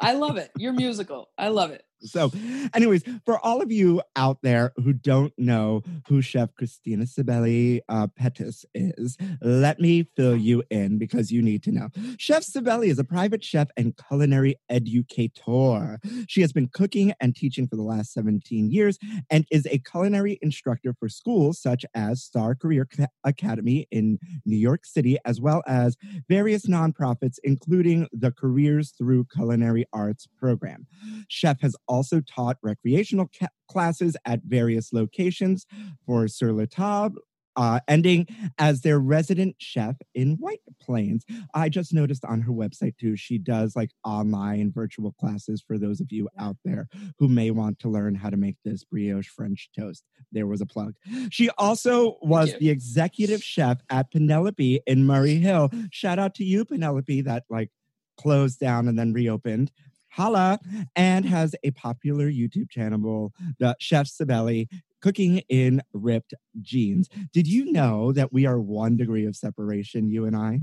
I 0.00 0.14
love 0.14 0.38
it. 0.38 0.50
You're 0.56 0.72
musical. 0.72 1.28
I 1.36 1.48
love 1.48 1.70
it. 1.70 1.82
So, 2.00 2.30
anyways, 2.74 3.02
for 3.24 3.38
all 3.44 3.62
of 3.62 3.72
you 3.72 4.02
out 4.16 4.38
there 4.42 4.72
who 4.76 4.92
don't 4.92 5.32
know 5.38 5.82
who 6.08 6.20
Chef 6.20 6.50
Krystyna 6.60 7.08
Cibelli 7.08 7.80
uh, 7.88 8.06
Pettus 8.08 8.64
is, 8.74 9.16
let 9.40 9.80
me 9.80 10.06
fill 10.16 10.36
you 10.36 10.62
in 10.70 10.98
because 10.98 11.30
you 11.30 11.42
need 11.42 11.62
to 11.64 11.72
know. 11.72 11.88
Chef 12.18 12.42
Cibelli 12.42 12.88
is 12.88 12.98
a 12.98 13.04
private 13.04 13.42
chef 13.42 13.68
and 13.76 13.94
culinary 14.08 14.56
educator. 14.68 15.98
She 16.28 16.42
has 16.42 16.52
been 16.52 16.68
cooking 16.68 17.14
and 17.20 17.34
teaching 17.34 17.66
for 17.66 17.76
the 17.76 17.82
last 17.82 18.12
17 18.12 18.70
years 18.70 18.98
and 19.30 19.46
is 19.50 19.66
a 19.66 19.78
culinary 19.78 20.38
instructor 20.42 20.94
for 20.98 21.08
schools 21.08 21.60
such 21.60 21.84
as 21.94 22.22
Star 22.22 22.54
Career 22.54 22.86
Academy 23.24 23.86
in 23.90 24.18
New 24.44 24.56
York 24.56 24.84
City, 24.84 25.18
as 25.24 25.40
well 25.40 25.62
as 25.66 25.96
various 26.28 26.66
nonprofits, 26.66 27.38
including 27.42 28.06
the 28.12 28.30
Careers 28.32 28.92
Through 28.96 29.26
Culinary 29.34 29.86
Arts 29.92 30.26
program. 30.38 30.86
Chef 31.28 31.60
has 31.60 31.74
also 31.88 32.20
taught 32.20 32.58
recreational 32.62 33.28
ca- 33.38 33.48
classes 33.68 34.16
at 34.24 34.40
various 34.44 34.92
locations 34.92 35.66
for 36.04 36.28
Sur 36.28 36.52
La 36.52 36.66
Table, 36.66 37.20
uh, 37.56 37.80
ending 37.88 38.26
as 38.58 38.82
their 38.82 38.98
resident 38.98 39.56
chef 39.58 39.96
in 40.14 40.36
White 40.36 40.60
Plains. 40.80 41.24
I 41.54 41.68
just 41.68 41.92
noticed 41.92 42.24
on 42.24 42.42
her 42.42 42.52
website 42.52 42.98
too, 42.98 43.16
she 43.16 43.38
does 43.38 43.74
like 43.74 43.90
online 44.04 44.72
virtual 44.72 45.12
classes 45.12 45.64
for 45.66 45.78
those 45.78 46.00
of 46.00 46.12
you 46.12 46.28
out 46.38 46.56
there 46.64 46.86
who 47.18 47.28
may 47.28 47.50
want 47.50 47.78
to 47.80 47.88
learn 47.88 48.14
how 48.14 48.30
to 48.30 48.36
make 48.36 48.56
this 48.64 48.84
brioche 48.84 49.28
French 49.28 49.70
toast. 49.76 50.04
There 50.32 50.46
was 50.46 50.60
a 50.60 50.66
plug. 50.66 50.94
She 51.30 51.48
also 51.50 52.18
was 52.20 52.50
the 52.58 52.70
executive 52.70 53.42
chef 53.42 53.80
at 53.90 54.10
Penelope 54.10 54.80
in 54.86 55.06
Murray 55.06 55.36
Hill. 55.36 55.70
Shout 55.90 56.18
out 56.18 56.34
to 56.36 56.44
you, 56.44 56.64
Penelope, 56.64 57.22
that 57.22 57.44
like 57.48 57.70
closed 58.18 58.58
down 58.58 58.88
and 58.88 58.98
then 58.98 59.12
reopened. 59.12 59.70
Holla, 60.16 60.58
and 60.96 61.26
has 61.26 61.54
a 61.62 61.70
popular 61.72 62.30
YouTube 62.30 62.70
channel, 62.70 63.34
the 63.58 63.76
Chef 63.78 64.06
Cibelli, 64.06 64.66
cooking 65.02 65.42
in 65.50 65.82
ripped 65.92 66.32
jeans. 66.62 67.08
Did 67.34 67.46
you 67.46 67.70
know 67.70 68.12
that 68.12 68.32
we 68.32 68.46
are 68.46 68.58
one 68.58 68.96
degree 68.96 69.26
of 69.26 69.36
separation, 69.36 70.08
you 70.08 70.24
and 70.24 70.34
I? 70.34 70.60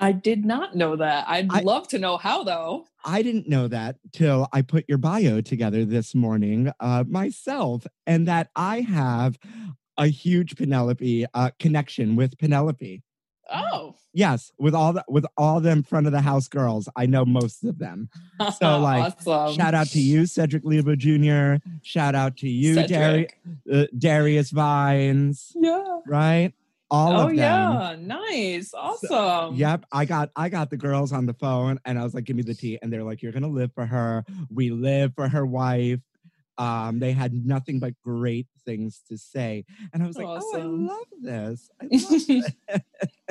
I 0.00 0.12
did 0.12 0.44
not 0.44 0.74
know 0.74 0.96
that. 0.96 1.28
I'd 1.28 1.52
I- 1.52 1.60
love 1.60 1.86
to 1.88 1.98
know 1.98 2.16
how 2.16 2.42
though. 2.42 2.86
I 3.04 3.22
didn't 3.22 3.48
know 3.48 3.68
that 3.68 3.96
till 4.12 4.48
I 4.52 4.62
put 4.62 4.84
your 4.88 4.98
bio 4.98 5.40
together 5.40 5.84
this 5.84 6.16
morning 6.16 6.72
uh, 6.80 7.04
myself, 7.08 7.86
and 8.06 8.26
that 8.26 8.50
I 8.56 8.80
have 8.80 9.38
a 9.96 10.08
huge 10.08 10.56
Penelope 10.56 11.24
uh, 11.34 11.50
connection 11.60 12.16
with 12.16 12.36
Penelope. 12.38 13.02
Oh. 13.48 13.94
Yes, 14.12 14.52
with 14.58 14.74
all 14.74 14.92
the 14.92 15.04
with 15.08 15.26
all 15.36 15.60
them 15.60 15.82
front 15.82 16.06
of 16.06 16.12
the 16.12 16.20
house 16.20 16.48
girls, 16.48 16.88
I 16.96 17.06
know 17.06 17.24
most 17.24 17.64
of 17.64 17.78
them. 17.78 18.08
So, 18.58 18.78
like, 18.80 19.14
awesome. 19.26 19.54
Shout 19.56 19.74
out 19.74 19.86
to 19.88 20.00
you, 20.00 20.26
Cedric 20.26 20.64
Lebo 20.64 20.96
Jr. 20.96 21.56
Shout 21.82 22.14
out 22.14 22.36
to 22.38 22.48
you, 22.48 22.86
Dari- 22.86 23.28
uh, 23.72 23.84
Darius 23.96 24.50
Vines. 24.50 25.52
Yeah. 25.54 26.00
Right, 26.06 26.52
all 26.90 27.12
oh 27.12 27.28
of 27.28 27.36
them. 27.36 27.76
Oh 27.76 27.90
yeah. 27.90 27.96
Nice. 27.98 28.72
Awesome. 28.74 29.54
Yep, 29.54 29.84
I 29.92 30.04
got 30.04 30.30
I 30.34 30.48
got 30.48 30.70
the 30.70 30.76
girls 30.76 31.12
on 31.12 31.26
the 31.26 31.34
phone, 31.34 31.78
and 31.84 31.98
I 31.98 32.04
was 32.04 32.14
like, 32.14 32.24
"Give 32.24 32.36
me 32.36 32.42
the 32.42 32.54
tea," 32.54 32.78
and 32.80 32.92
they're 32.92 33.04
like, 33.04 33.22
"You're 33.22 33.32
gonna 33.32 33.48
live 33.48 33.72
for 33.74 33.86
her. 33.86 34.24
We 34.50 34.70
live 34.70 35.14
for 35.14 35.28
her 35.28 35.44
wife." 35.44 36.00
Um, 36.58 36.98
they 36.98 37.12
had 37.12 37.32
nothing 37.46 37.78
but 37.78 37.94
great 38.04 38.48
things 38.64 39.00
to 39.08 39.16
say, 39.16 39.64
and 39.92 40.02
I 40.02 40.06
was 40.06 40.16
like, 40.16 40.26
Awesome. 40.26 40.60
"Oh, 40.60 40.60
I 40.60 40.96
love 40.96 41.06
this. 41.20 41.70
I 41.80 41.88
love 41.92 42.56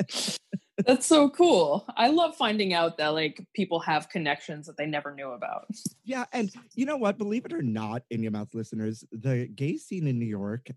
this." 0.08 0.38
That's 0.86 1.06
so 1.06 1.28
cool. 1.28 1.84
I 1.96 2.08
love 2.08 2.36
finding 2.36 2.72
out 2.72 2.98
that 2.98 3.08
like 3.08 3.44
people 3.54 3.80
have 3.80 4.08
connections 4.08 4.66
that 4.66 4.76
they 4.76 4.86
never 4.86 5.14
knew 5.14 5.32
about. 5.32 5.66
Yeah, 6.04 6.24
and 6.32 6.50
you 6.74 6.86
know 6.86 6.96
what? 6.96 7.18
Believe 7.18 7.44
it 7.44 7.52
or 7.52 7.62
not, 7.62 8.02
in 8.10 8.22
your 8.22 8.32
mouth 8.32 8.54
listeners, 8.54 9.04
the 9.12 9.46
gay 9.54 9.76
scene 9.76 10.06
in 10.06 10.18
New 10.18 10.26
York 10.26 10.68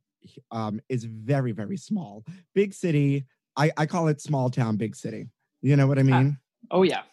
um, 0.51 0.81
is 0.89 1.03
very, 1.03 1.51
very 1.51 1.77
small. 1.77 2.25
Big 2.53 2.73
city. 2.73 3.25
I, 3.55 3.71
I 3.77 3.85
call 3.85 4.07
it 4.07 4.21
small 4.21 4.49
town, 4.49 4.77
big 4.77 4.95
city. 4.95 5.27
You 5.61 5.75
know 5.75 5.87
what 5.87 5.99
I 5.99 6.03
mean? 6.03 6.37
Oh 6.71 6.83
yeah. 6.83 7.03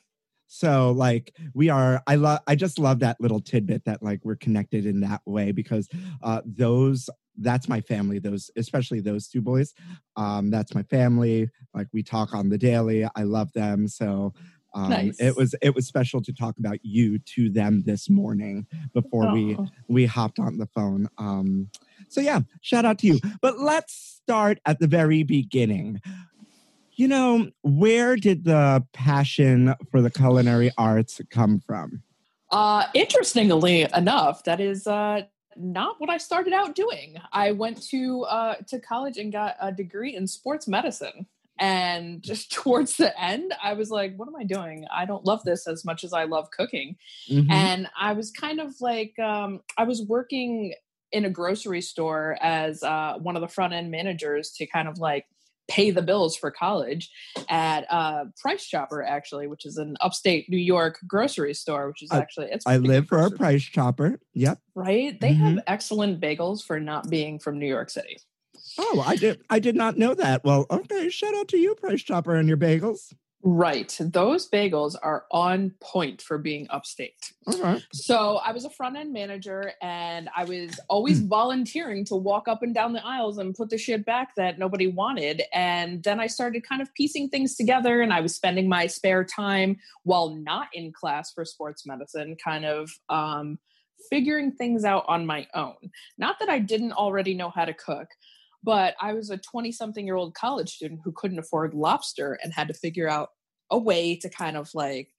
So 0.49 0.91
like 0.93 1.35
we 1.55 1.69
are. 1.69 2.03
I 2.07 2.17
love. 2.17 2.41
I 2.47 2.57
just 2.57 2.79
love 2.79 3.01
that 3.01 3.21
little 3.21 3.41
tidbit 3.41 3.85
that 3.85 4.03
like 4.03 4.25
we're 4.25 4.37
connected 4.37 4.87
in 4.87 5.01
that 5.01 5.21
way 5.25 5.53
because 5.53 5.89
uh, 6.23 6.41
those. 6.45 7.09
That's 7.41 7.69
my 7.69 7.81
family. 7.81 8.19
Those, 8.19 8.51
especially 8.57 8.99
those 8.99 9.29
two 9.29 9.41
boys. 9.41 9.73
Um, 10.17 10.51
that's 10.51 10.75
my 10.75 10.83
family. 10.83 11.49
Like 11.73 11.87
we 11.93 12.03
talk 12.03 12.35
on 12.35 12.49
the 12.49 12.59
daily. 12.59 13.09
I 13.15 13.23
love 13.23 13.53
them. 13.53 13.87
So 13.87 14.35
um, 14.75 14.91
Nice. 14.91 15.21
it 15.21 15.37
was 15.37 15.55
it 15.63 15.75
was 15.75 15.87
special 15.87 16.21
to 16.23 16.33
talk 16.33 16.59
about 16.59 16.79
you 16.83 17.19
to 17.19 17.51
them 17.51 17.83
this 17.87 18.11
morning 18.11 18.67
before 18.93 19.33
we 19.33 19.57
we 19.89 20.07
hopped 20.07 20.39
on 20.39 20.59
the 20.59 20.67
phone. 20.67 21.09
Um, 21.17 21.71
so 22.09 22.21
yeah, 22.21 22.41
shout 22.61 22.85
out 22.85 22.99
to 23.01 23.07
you. 23.07 23.21
But 23.41 23.59
let's 23.59 23.95
start 23.95 24.59
at 24.67 24.79
the 24.79 24.87
very 24.87 25.23
beginning. 25.23 26.01
You 26.99 27.07
know, 27.07 27.49
where 27.63 28.17
did 28.17 28.43
the 28.43 28.85
passion 28.93 29.73
for 29.93 30.03
the 30.03 30.11
culinary 30.11 30.73
arts 30.77 31.21
come 31.31 31.61
from? 31.61 32.03
Uh, 32.51 32.87
interestingly 32.93 33.87
enough, 33.95 34.43
that 34.43 34.61
is 34.61 34.85
uh, 34.89 35.23
not 35.57 36.01
what 36.01 36.11
I 36.11 36.19
started 36.19 36.53
out 36.53 36.75
doing. 36.75 37.17
I 37.33 37.53
went 37.53 37.81
to 37.91 38.23
uh, 38.25 38.57
to 38.67 38.81
college 38.81 39.17
and 39.17 39.31
got 39.31 39.55
a 39.61 39.71
degree 39.71 40.17
in 40.17 40.27
sports 40.27 40.67
medicine. 40.67 41.27
And 41.61 42.21
just 42.31 42.51
towards 42.53 42.97
the 42.97 43.17
end, 43.21 43.55
I 43.63 43.75
was 43.75 43.91
like, 43.91 44.17
"What 44.17 44.27
am 44.27 44.35
I 44.35 44.43
doing? 44.43 44.85
I 44.93 45.05
don't 45.05 45.25
love 45.25 45.45
this 45.45 45.69
as 45.69 45.85
much 45.85 46.03
as 46.03 46.13
I 46.13 46.25
love 46.25 46.51
cooking." 46.51 46.97
Mhm. 47.31 47.49
and 47.49 47.89
I 47.97 48.13
was 48.13 48.33
kind 48.33 48.59
of 48.59 48.75
like 48.81 49.17
um, 49.21 49.61
I 49.77 49.85
was 49.85 50.03
working 50.03 50.75
in 51.13 51.25
a 51.25 51.31
grocery 51.31 51.81
store 51.81 52.37
as 52.43 52.83
uh, 52.83 53.19
one 53.19 53.37
of 53.37 53.41
the 53.41 53.49
front 53.49 53.73
end 53.73 53.93
managers 53.93 54.51
to 54.57 54.67
kind 54.67 54.89
of 54.89 54.99
like 54.99 55.27
pay 55.69 55.91
the 55.91 56.03
bills 56.03 56.35
for 56.37 56.51
college 56.51 57.11
at 57.49 57.85
uh, 57.91 58.25
Price 58.41 58.65
Chopper 58.67 59.03
actually, 59.03 59.47
which 59.47 59.67
is 59.67 59.77
an 59.77 59.97
upstate 60.01 60.49
New 60.49 60.57
York 60.57 60.99
grocery 61.07 61.55
store, 61.55 61.89
which 61.89 62.03
is 62.03 62.11
actually 62.13 62.47
it's 62.51 62.67
I 62.67 62.79
live 62.79 63.07
for 63.07 63.19
a 63.23 63.31
price 63.31 63.63
chopper. 63.63 64.19
Yep. 64.35 64.59
right. 64.75 65.21
They 65.21 65.29
Mm-hmm. 65.35 65.45
have 65.57 65.65
excellent 65.67 66.21
bagels 66.21 66.63
for 66.65 66.81
not 66.81 67.09
being 67.11 67.39
from 67.39 67.59
New 67.59 67.67
York 67.69 67.91
City. 67.91 68.19
Oh, 68.79 69.03
I 69.07 69.17
did. 69.17 69.41
I 69.51 69.59
did 69.59 69.77
not 69.77 69.99
know 69.99 70.15
that. 70.15 70.43
Well, 70.45 70.67
okay. 70.71 71.09
Shout 71.11 71.35
out 71.35 71.49
to 71.49 71.59
you, 71.59 71.75
price 71.75 72.03
chopper, 72.03 72.35
and 72.35 72.49
your 72.49 72.57
bagels. 72.59 73.13
Right, 73.45 73.97
those 74.01 74.51
bagels 74.51 74.97
are 75.01 75.25
on 75.31 75.73
point 75.81 76.21
for 76.21 76.39
being 76.39 76.67
upstate. 76.71 77.33
Right. 77.61 77.85
So 77.93 78.41
I 78.45 78.51
was 78.51 78.65
a 78.65 78.71
front 78.71 78.97
end 78.97 79.13
manager 79.13 79.73
and 79.81 80.29
I 80.37 80.43
was 80.45 80.81
always 80.89 81.21
volunteering 81.27 82.05
to 82.07 82.17
walk 82.17 82.49
up 82.49 82.65
and 82.65 82.75
down 82.75 82.95
the 82.95 83.07
aisles 83.07 83.39
and 83.39 83.55
put 83.55 83.71
the 83.71 83.79
shit 83.79 84.05
back 84.05 84.35
that 84.37 84.59
nobody 84.59 84.89
wanted. 84.89 85.43
And 85.53 86.03
then 86.03 86.19
I 86.19 86.27
started 86.27 86.69
kind 86.69 86.83
of 86.83 86.93
piecing 86.95 87.29
things 87.29 87.55
together 87.55 88.01
and 88.01 88.13
I 88.13 88.21
was 88.21 88.35
spending 88.35 88.69
my 88.69 88.89
spare 88.89 89.23
time 89.23 89.77
while 90.03 90.35
not 90.35 90.67
in 90.73 90.93
class 90.93 91.33
for 91.33 91.45
sports 91.45 91.87
medicine, 91.87 92.37
kind 92.43 92.65
of 92.65 92.91
um, 93.09 93.61
figuring 94.11 94.51
things 94.51 94.85
out 94.85 95.05
on 95.07 95.27
my 95.27 95.47
own. 95.55 95.77
Not 96.19 96.41
that 96.41 96.49
I 96.49 96.59
didn't 96.59 96.93
already 96.93 97.35
know 97.35 97.51
how 97.51 97.67
to 97.67 97.75
cook. 97.75 98.09
But 98.63 98.95
I 99.01 99.15
was 99.15 99.31
a 99.31 99.39
20 99.39 99.73
something 99.73 100.07
year 100.07 100.17
old 100.17 100.35
college 100.35 100.71
student 100.71 101.01
who 101.05 101.13
couldn't 101.13 101.39
afford 101.39 101.75
lobster 101.75 102.39
and 102.43 102.53
had 102.53 102.69
to 102.69 102.75
figure 102.75 103.09
out 103.09 103.31
a 103.71 103.79
way 103.79 104.17
to 104.17 104.29
kind 104.29 104.57
of 104.57 104.71
like 104.75 105.11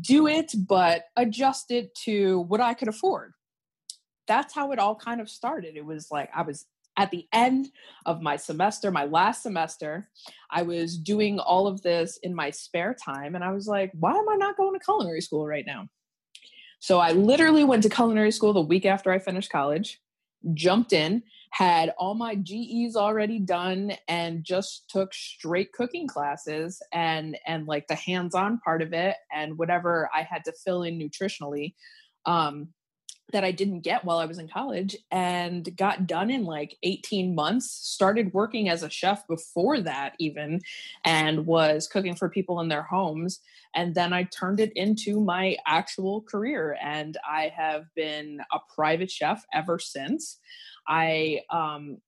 do 0.00 0.26
it, 0.26 0.52
but 0.68 1.04
adjust 1.16 1.70
it 1.70 1.94
to 2.04 2.40
what 2.40 2.60
I 2.60 2.74
could 2.74 2.88
afford. 2.88 3.32
That's 4.28 4.54
how 4.54 4.72
it 4.72 4.78
all 4.78 4.96
kind 4.96 5.20
of 5.20 5.30
started. 5.30 5.76
It 5.76 5.84
was 5.84 6.08
like 6.10 6.30
I 6.34 6.42
was 6.42 6.66
at 6.96 7.10
the 7.10 7.26
end 7.32 7.68
of 8.06 8.22
my 8.22 8.36
semester, 8.36 8.90
my 8.90 9.04
last 9.04 9.42
semester, 9.42 10.08
I 10.50 10.62
was 10.62 10.96
doing 10.96 11.38
all 11.38 11.66
of 11.66 11.82
this 11.82 12.18
in 12.22 12.34
my 12.34 12.50
spare 12.50 12.94
time. 12.94 13.34
And 13.34 13.44
I 13.44 13.52
was 13.52 13.66
like, 13.66 13.92
why 13.98 14.12
am 14.12 14.28
I 14.28 14.36
not 14.36 14.56
going 14.56 14.72
to 14.72 14.84
culinary 14.84 15.20
school 15.20 15.46
right 15.46 15.64
now? 15.66 15.88
So 16.78 16.98
I 16.98 17.12
literally 17.12 17.64
went 17.64 17.82
to 17.82 17.88
culinary 17.88 18.30
school 18.30 18.52
the 18.52 18.60
week 18.60 18.86
after 18.86 19.10
I 19.10 19.18
finished 19.18 19.50
college, 19.50 20.00
jumped 20.54 20.92
in, 20.92 21.22
had 21.50 21.92
all 21.98 22.14
my 22.14 22.34
GEs 22.34 22.96
already 22.96 23.38
done 23.38 23.92
and 24.08 24.44
just 24.44 24.88
took 24.88 25.14
straight 25.14 25.72
cooking 25.72 26.06
classes 26.06 26.82
and 26.92 27.38
and 27.46 27.66
like 27.66 27.86
the 27.86 27.94
hands-on 27.94 28.58
part 28.58 28.82
of 28.82 28.92
it 28.92 29.16
and 29.34 29.58
whatever 29.58 30.10
I 30.14 30.22
had 30.22 30.44
to 30.44 30.52
fill 30.52 30.82
in 30.82 30.98
nutritionally. 30.98 31.74
Um, 32.24 32.68
that 33.32 33.44
I 33.44 33.50
didn't 33.50 33.80
get 33.80 34.04
while 34.04 34.18
I 34.18 34.24
was 34.24 34.38
in 34.38 34.48
college 34.48 34.96
and 35.10 35.76
got 35.76 36.06
done 36.06 36.30
in 36.30 36.44
like 36.44 36.76
18 36.82 37.34
months. 37.34 37.70
Started 37.70 38.32
working 38.32 38.68
as 38.68 38.82
a 38.82 38.90
chef 38.90 39.26
before 39.26 39.80
that, 39.80 40.14
even, 40.18 40.60
and 41.04 41.44
was 41.44 41.88
cooking 41.88 42.14
for 42.14 42.28
people 42.28 42.60
in 42.60 42.68
their 42.68 42.84
homes. 42.84 43.40
And 43.74 43.94
then 43.94 44.12
I 44.12 44.24
turned 44.24 44.60
it 44.60 44.72
into 44.76 45.20
my 45.20 45.56
actual 45.66 46.22
career. 46.22 46.78
And 46.80 47.16
I 47.28 47.52
have 47.56 47.86
been 47.96 48.40
a 48.52 48.58
private 48.74 49.10
chef 49.10 49.44
ever 49.52 49.78
since. 49.78 50.38
I, 50.88 51.40
um, 51.50 51.98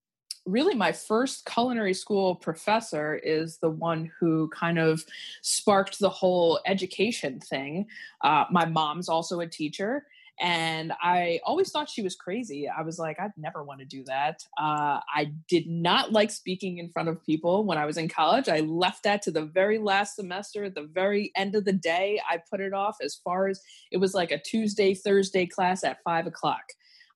really 0.47 0.75
my 0.75 0.93
first 0.93 1.45
culinary 1.45 1.93
school 1.93 2.35
professor 2.35 3.17
is 3.17 3.59
the 3.59 3.69
one 3.69 4.11
who 4.19 4.49
kind 4.49 4.79
of 4.79 5.05
sparked 5.43 5.99
the 5.99 6.09
whole 6.09 6.59
education 6.67 7.39
thing. 7.39 7.87
Uh, 8.23 8.45
my 8.51 8.65
mom's 8.65 9.09
also 9.09 9.41
a 9.41 9.47
teacher 9.47 10.07
and 10.41 10.93
I 11.03 11.41
always 11.45 11.71
thought 11.71 11.91
she 11.91 12.03
was 12.03 12.15
crazy. 12.15 12.69
I 12.69 12.83
was 12.83 12.99
like, 12.99 13.19
I'd 13.19 13.33
never 13.37 13.65
want 13.65 13.81
to 13.81 13.85
do 13.85 14.05
that. 14.05 14.45
Uh, 14.57 15.01
I 15.13 15.33
did 15.49 15.67
not 15.67 16.13
like 16.13 16.31
speaking 16.31 16.79
in 16.79 16.91
front 16.91 17.09
of 17.09 17.25
people 17.25 17.65
when 17.65 17.77
I 17.77 17.87
was 17.87 17.97
in 17.97 18.09
college. 18.09 18.49
I 18.49 18.61
left 18.61 19.03
that 19.03 19.23
to 19.23 19.33
the 19.33 19.45
very 19.45 19.79
last 19.79 20.15
semester, 20.15 20.65
at 20.65 20.75
the 20.75 20.89
very 20.93 21.33
end 21.35 21.57
of 21.57 21.65
the 21.65 21.73
day. 21.73 22.21
I 22.29 22.41
put 22.51 22.61
it 22.61 22.73
off 22.73 22.99
as 23.03 23.17
far 23.17 23.49
as 23.49 23.61
it 23.91 23.97
was 23.97 24.15
like 24.15 24.31
a 24.31 24.39
Tuesday, 24.39 24.95
Thursday 24.95 25.47
class 25.47 25.83
at 25.83 26.03
five 26.05 26.27
o'clock. 26.27 26.63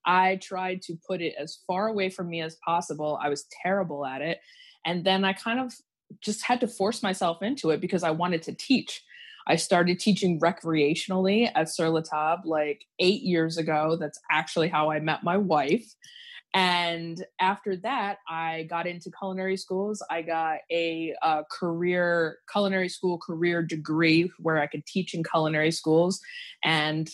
I 0.05 0.37
tried 0.37 0.81
to 0.83 0.97
put 1.07 1.21
it 1.21 1.35
as 1.39 1.59
far 1.67 1.87
away 1.87 2.09
from 2.09 2.29
me 2.29 2.41
as 2.41 2.57
possible. 2.65 3.19
I 3.21 3.29
was 3.29 3.45
terrible 3.61 4.05
at 4.05 4.21
it. 4.21 4.39
And 4.85 5.05
then 5.05 5.23
I 5.23 5.33
kind 5.33 5.59
of 5.59 5.73
just 6.21 6.43
had 6.43 6.59
to 6.59 6.67
force 6.67 7.01
myself 7.01 7.41
into 7.41 7.69
it 7.71 7.81
because 7.81 8.03
I 8.03 8.11
wanted 8.11 8.43
to 8.43 8.53
teach. 8.53 9.03
I 9.47 9.55
started 9.55 9.99
teaching 9.99 10.39
recreationally 10.39 11.51
at 11.53 11.69
Sur 11.69 11.89
La 11.89 12.01
Table 12.01 12.49
like 12.49 12.85
eight 12.99 13.23
years 13.23 13.57
ago. 13.57 13.97
That's 13.99 14.19
actually 14.31 14.69
how 14.69 14.91
I 14.91 14.99
met 14.99 15.23
my 15.23 15.37
wife. 15.37 15.85
And 16.53 17.25
after 17.39 17.75
that, 17.77 18.19
I 18.29 18.67
got 18.69 18.85
into 18.85 19.09
culinary 19.09 19.57
schools. 19.57 20.03
I 20.09 20.21
got 20.21 20.59
a, 20.71 21.15
a 21.23 21.43
career 21.51 22.37
culinary 22.51 22.89
school 22.89 23.17
career 23.17 23.63
degree 23.63 24.31
where 24.37 24.59
I 24.59 24.67
could 24.67 24.85
teach 24.85 25.15
in 25.15 25.23
culinary 25.23 25.71
schools. 25.71 26.21
And 26.63 27.09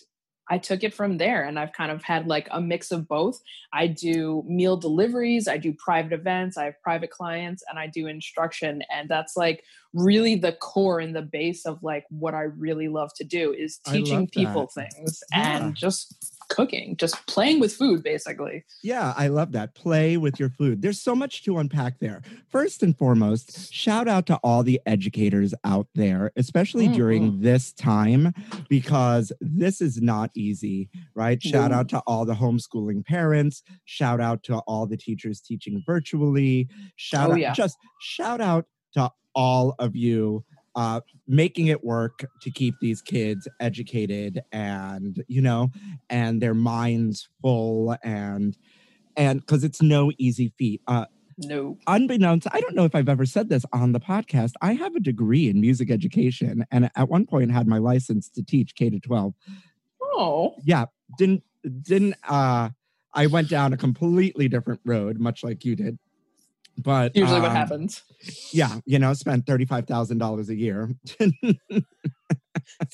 I 0.49 0.57
took 0.57 0.83
it 0.83 0.93
from 0.93 1.17
there 1.17 1.43
and 1.43 1.59
I've 1.59 1.73
kind 1.73 1.91
of 1.91 2.03
had 2.03 2.27
like 2.27 2.47
a 2.51 2.59
mix 2.59 2.91
of 2.91 3.07
both. 3.07 3.39
I 3.71 3.87
do 3.87 4.43
meal 4.47 4.77
deliveries, 4.77 5.47
I 5.47 5.57
do 5.57 5.73
private 5.73 6.11
events, 6.11 6.57
I 6.57 6.65
have 6.65 6.81
private 6.81 7.11
clients, 7.11 7.63
and 7.69 7.77
I 7.77 7.87
do 7.87 8.07
instruction. 8.07 8.81
And 8.91 9.07
that's 9.07 9.37
like 9.37 9.63
really 9.93 10.35
the 10.35 10.53
core 10.53 10.99
and 10.99 11.15
the 11.15 11.21
base 11.21 11.65
of 11.65 11.83
like 11.83 12.05
what 12.09 12.33
I 12.33 12.43
really 12.43 12.87
love 12.87 13.11
to 13.17 13.23
do 13.23 13.53
is 13.53 13.79
teaching 13.85 14.27
people 14.27 14.67
things 14.67 15.23
yeah. 15.31 15.57
and 15.57 15.75
just 15.75 16.38
cooking, 16.59 16.97
just 16.97 17.25
playing 17.25 17.59
with 17.59 17.73
food, 17.73 18.03
basically. 18.03 18.65
Yeah, 18.83 19.13
I 19.15 19.27
love 19.27 19.53
that. 19.53 19.75
Play 19.75 20.17
with 20.17 20.39
your 20.39 20.49
food. 20.49 20.81
There's 20.81 21.01
so 21.01 21.15
much 21.15 21.43
to 21.45 21.57
unpack 21.57 21.99
there. 21.99 22.21
First 22.49 22.83
and 22.83 22.97
foremost, 22.97 23.73
shout 23.73 24.09
out 24.09 24.25
to 24.25 24.35
all 24.43 24.63
the 24.63 24.81
educators 24.85 25.53
out 25.63 25.87
there, 25.95 26.31
especially 26.35 26.85
mm-hmm. 26.85 26.95
during 26.95 27.41
this 27.41 27.71
time, 27.71 28.33
because 28.67 29.31
this 29.39 29.79
is 29.79 30.01
not 30.01 30.31
easy, 30.35 30.89
right? 31.15 31.41
Shout 31.41 31.71
out 31.71 31.87
to 31.89 31.99
all 32.05 32.25
the 32.25 32.33
homeschooling 32.33 33.05
parents. 33.05 33.63
Shout 33.85 34.19
out 34.19 34.43
to 34.43 34.57
all 34.59 34.85
the 34.85 34.97
teachers 34.97 35.39
teaching 35.39 35.81
virtually. 35.85 36.67
Shout 36.97 37.29
oh, 37.29 37.33
out, 37.33 37.39
yeah. 37.39 37.53
just 37.53 37.77
shout 38.01 38.41
out 38.41 38.65
to 38.95 39.09
all 39.33 39.75
of 39.79 39.95
you 39.95 40.43
uh, 40.75 41.01
making 41.27 41.67
it 41.67 41.83
work 41.83 42.25
to 42.41 42.51
keep 42.51 42.75
these 42.81 43.01
kids 43.01 43.47
educated 43.59 44.41
and 44.51 45.23
you 45.27 45.41
know 45.41 45.69
and 46.09 46.41
their 46.41 46.53
minds 46.53 47.29
full 47.41 47.95
and 48.03 48.57
and 49.17 49.41
because 49.41 49.63
it's 49.63 49.81
no 49.81 50.11
easy 50.17 50.53
feat. 50.57 50.81
Uh 50.87 51.05
no 51.45 51.77
unbeknownst 51.87 52.47
i 52.51 52.59
don't 52.59 52.75
know 52.75 52.83
if 52.83 52.93
i've 52.93 53.07
ever 53.07 53.25
said 53.25 53.47
this 53.47 53.65
on 53.71 53.93
the 53.93 53.99
podcast 53.99 54.53
i 54.61 54.73
have 54.73 54.95
a 54.95 54.99
degree 54.99 55.47
in 55.49 55.61
music 55.61 55.89
education 55.89 56.65
and 56.71 56.89
at 56.95 57.09
one 57.09 57.25
point 57.25 57.51
had 57.51 57.67
my 57.67 57.77
license 57.77 58.29
to 58.29 58.43
teach 58.43 58.75
k 58.75 58.89
to 58.89 58.99
12 58.99 59.33
oh. 60.03 60.55
Yeah 60.63 60.85
didn't 61.17 61.43
didn't 61.81 62.15
uh 62.27 62.69
i 63.13 63.27
went 63.27 63.49
down 63.49 63.73
a 63.73 63.77
completely 63.77 64.47
different 64.47 64.81
road 64.85 65.19
much 65.19 65.43
like 65.43 65.63
you 65.63 65.75
did 65.75 65.97
but 66.81 67.15
usually 67.15 67.37
um, 67.37 67.43
what 67.43 67.51
happens. 67.51 68.03
yeah 68.51 68.79
you 68.85 68.99
know 68.99 69.13
spent 69.13 69.45
$35000 69.45 70.49
a 70.49 70.55
year. 70.55 70.89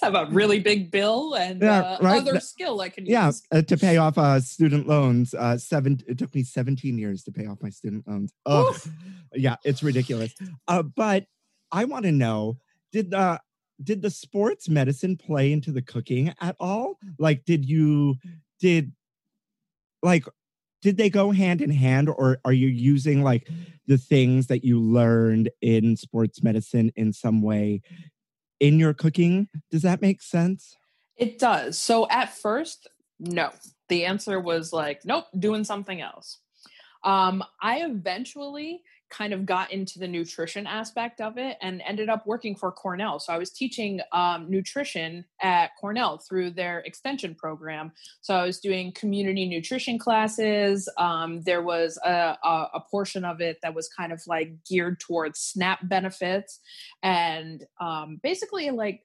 Have 0.02 0.16
a 0.16 0.28
really 0.32 0.60
big 0.60 0.92
bill 0.92 1.34
and 1.36 1.62
yeah, 1.62 1.82
uh, 1.82 1.98
right? 2.02 2.22
other 2.22 2.40
skill 2.40 2.82
i 2.82 2.90
can 2.90 3.06
yeah, 3.06 3.28
use. 3.28 3.42
uh, 3.52 3.62
to 3.62 3.78
pay 3.78 3.98
off 3.98 4.18
uh, 4.18 4.40
student 4.40 4.88
loans 4.88 5.34
uh, 5.34 5.58
seven 5.58 6.00
it 6.08 6.18
took 6.18 6.34
me 6.34 6.44
17 6.44 6.98
years 6.98 7.24
to 7.24 7.32
pay 7.32 7.46
off 7.46 7.58
my 7.62 7.70
student 7.70 8.08
loans. 8.08 8.32
Oh 8.46 8.78
yeah 9.34 9.56
it's 9.64 9.84
ridiculous. 9.84 10.34
Uh, 10.68 10.84
but 10.84 11.26
i 11.72 11.86
want 11.86 12.06
to 12.06 12.12
know 12.12 12.58
did 12.92 13.12
the 13.12 13.40
did 13.84 14.02
the 14.02 14.10
sports 14.10 14.70
medicine 14.70 15.18
play 15.18 15.52
into 15.52 15.72
the 15.72 15.82
cooking 15.82 16.34
at 16.40 16.56
all? 16.60 16.98
Like 17.18 17.46
did 17.46 17.66
you 17.66 18.16
did 18.60 18.92
like 20.02 20.26
did 20.86 20.98
they 20.98 21.10
go 21.10 21.32
hand 21.32 21.62
in 21.62 21.72
hand 21.72 22.10
or 22.10 22.38
are 22.46 22.54
you 22.54 22.68
using 22.68 23.24
like 23.24 23.50
the 23.88 23.98
things 23.98 24.46
that 24.46 24.64
you 24.64 24.80
learned 24.80 25.50
in 25.60 25.98
sports 25.98 26.44
medicine 26.44 26.92
in 26.96 27.12
some 27.12 27.42
way 27.42 27.82
in 28.60 28.78
your 28.78 28.94
cooking? 28.94 29.48
Does 29.72 29.82
that 29.82 30.00
make 30.00 30.22
sense? 30.22 30.78
It 31.18 31.40
does. 31.40 31.80
So 31.80 32.08
at 32.10 32.38
first 32.38 32.88
no. 33.20 33.50
The 33.90 34.06
answer 34.06 34.40
was 34.40 34.72
like 34.72 35.04
nope 35.06 35.26
doing 35.40 35.64
something 35.64 36.02
else. 36.02 36.38
Um, 37.04 37.44
i 37.60 37.80
eventually 37.80 38.84
kind 39.10 39.34
of 39.34 39.46
got 39.46 39.72
into 39.72 40.00
the 40.00 40.08
nutrition 40.08 40.66
aspect 40.66 41.22
of 41.22 41.38
it 41.38 41.58
and 41.62 41.82
ended 41.88 42.10
up 42.10 42.26
working 42.26 42.56
for 42.56 42.72
Cornell. 42.72 43.20
So 43.20 43.34
I 43.34 43.38
was 43.38 43.52
teaching 43.52 44.02
um, 44.12 44.50
nutrition 44.50 45.26
at 45.42 45.72
Cornell 45.80 46.18
through 46.18 46.52
their 46.52 46.80
extension 46.80 47.36
program. 47.36 47.92
So 48.22 48.36
I 48.36 48.46
was 48.46 48.60
doing 48.60 48.92
community 48.94 49.48
nutrition 49.48 50.00
classes. 50.00 50.90
Um, 50.98 51.42
there 51.44 51.62
was 51.62 51.98
a, 52.04 52.38
a, 52.44 52.68
a, 52.76 52.84
portion 52.92 53.26
of 53.26 53.42
it 53.42 53.58
that 53.62 53.74
was 53.74 53.90
kind 53.90 54.12
of 54.12 54.22
like 54.28 54.52
geared 54.64 55.00
towards 55.00 55.40
SNAP 55.40 55.88
benefits 55.88 56.60
and 57.04 57.64
um, 57.80 58.20
basically 58.22 58.70
like 58.72 59.02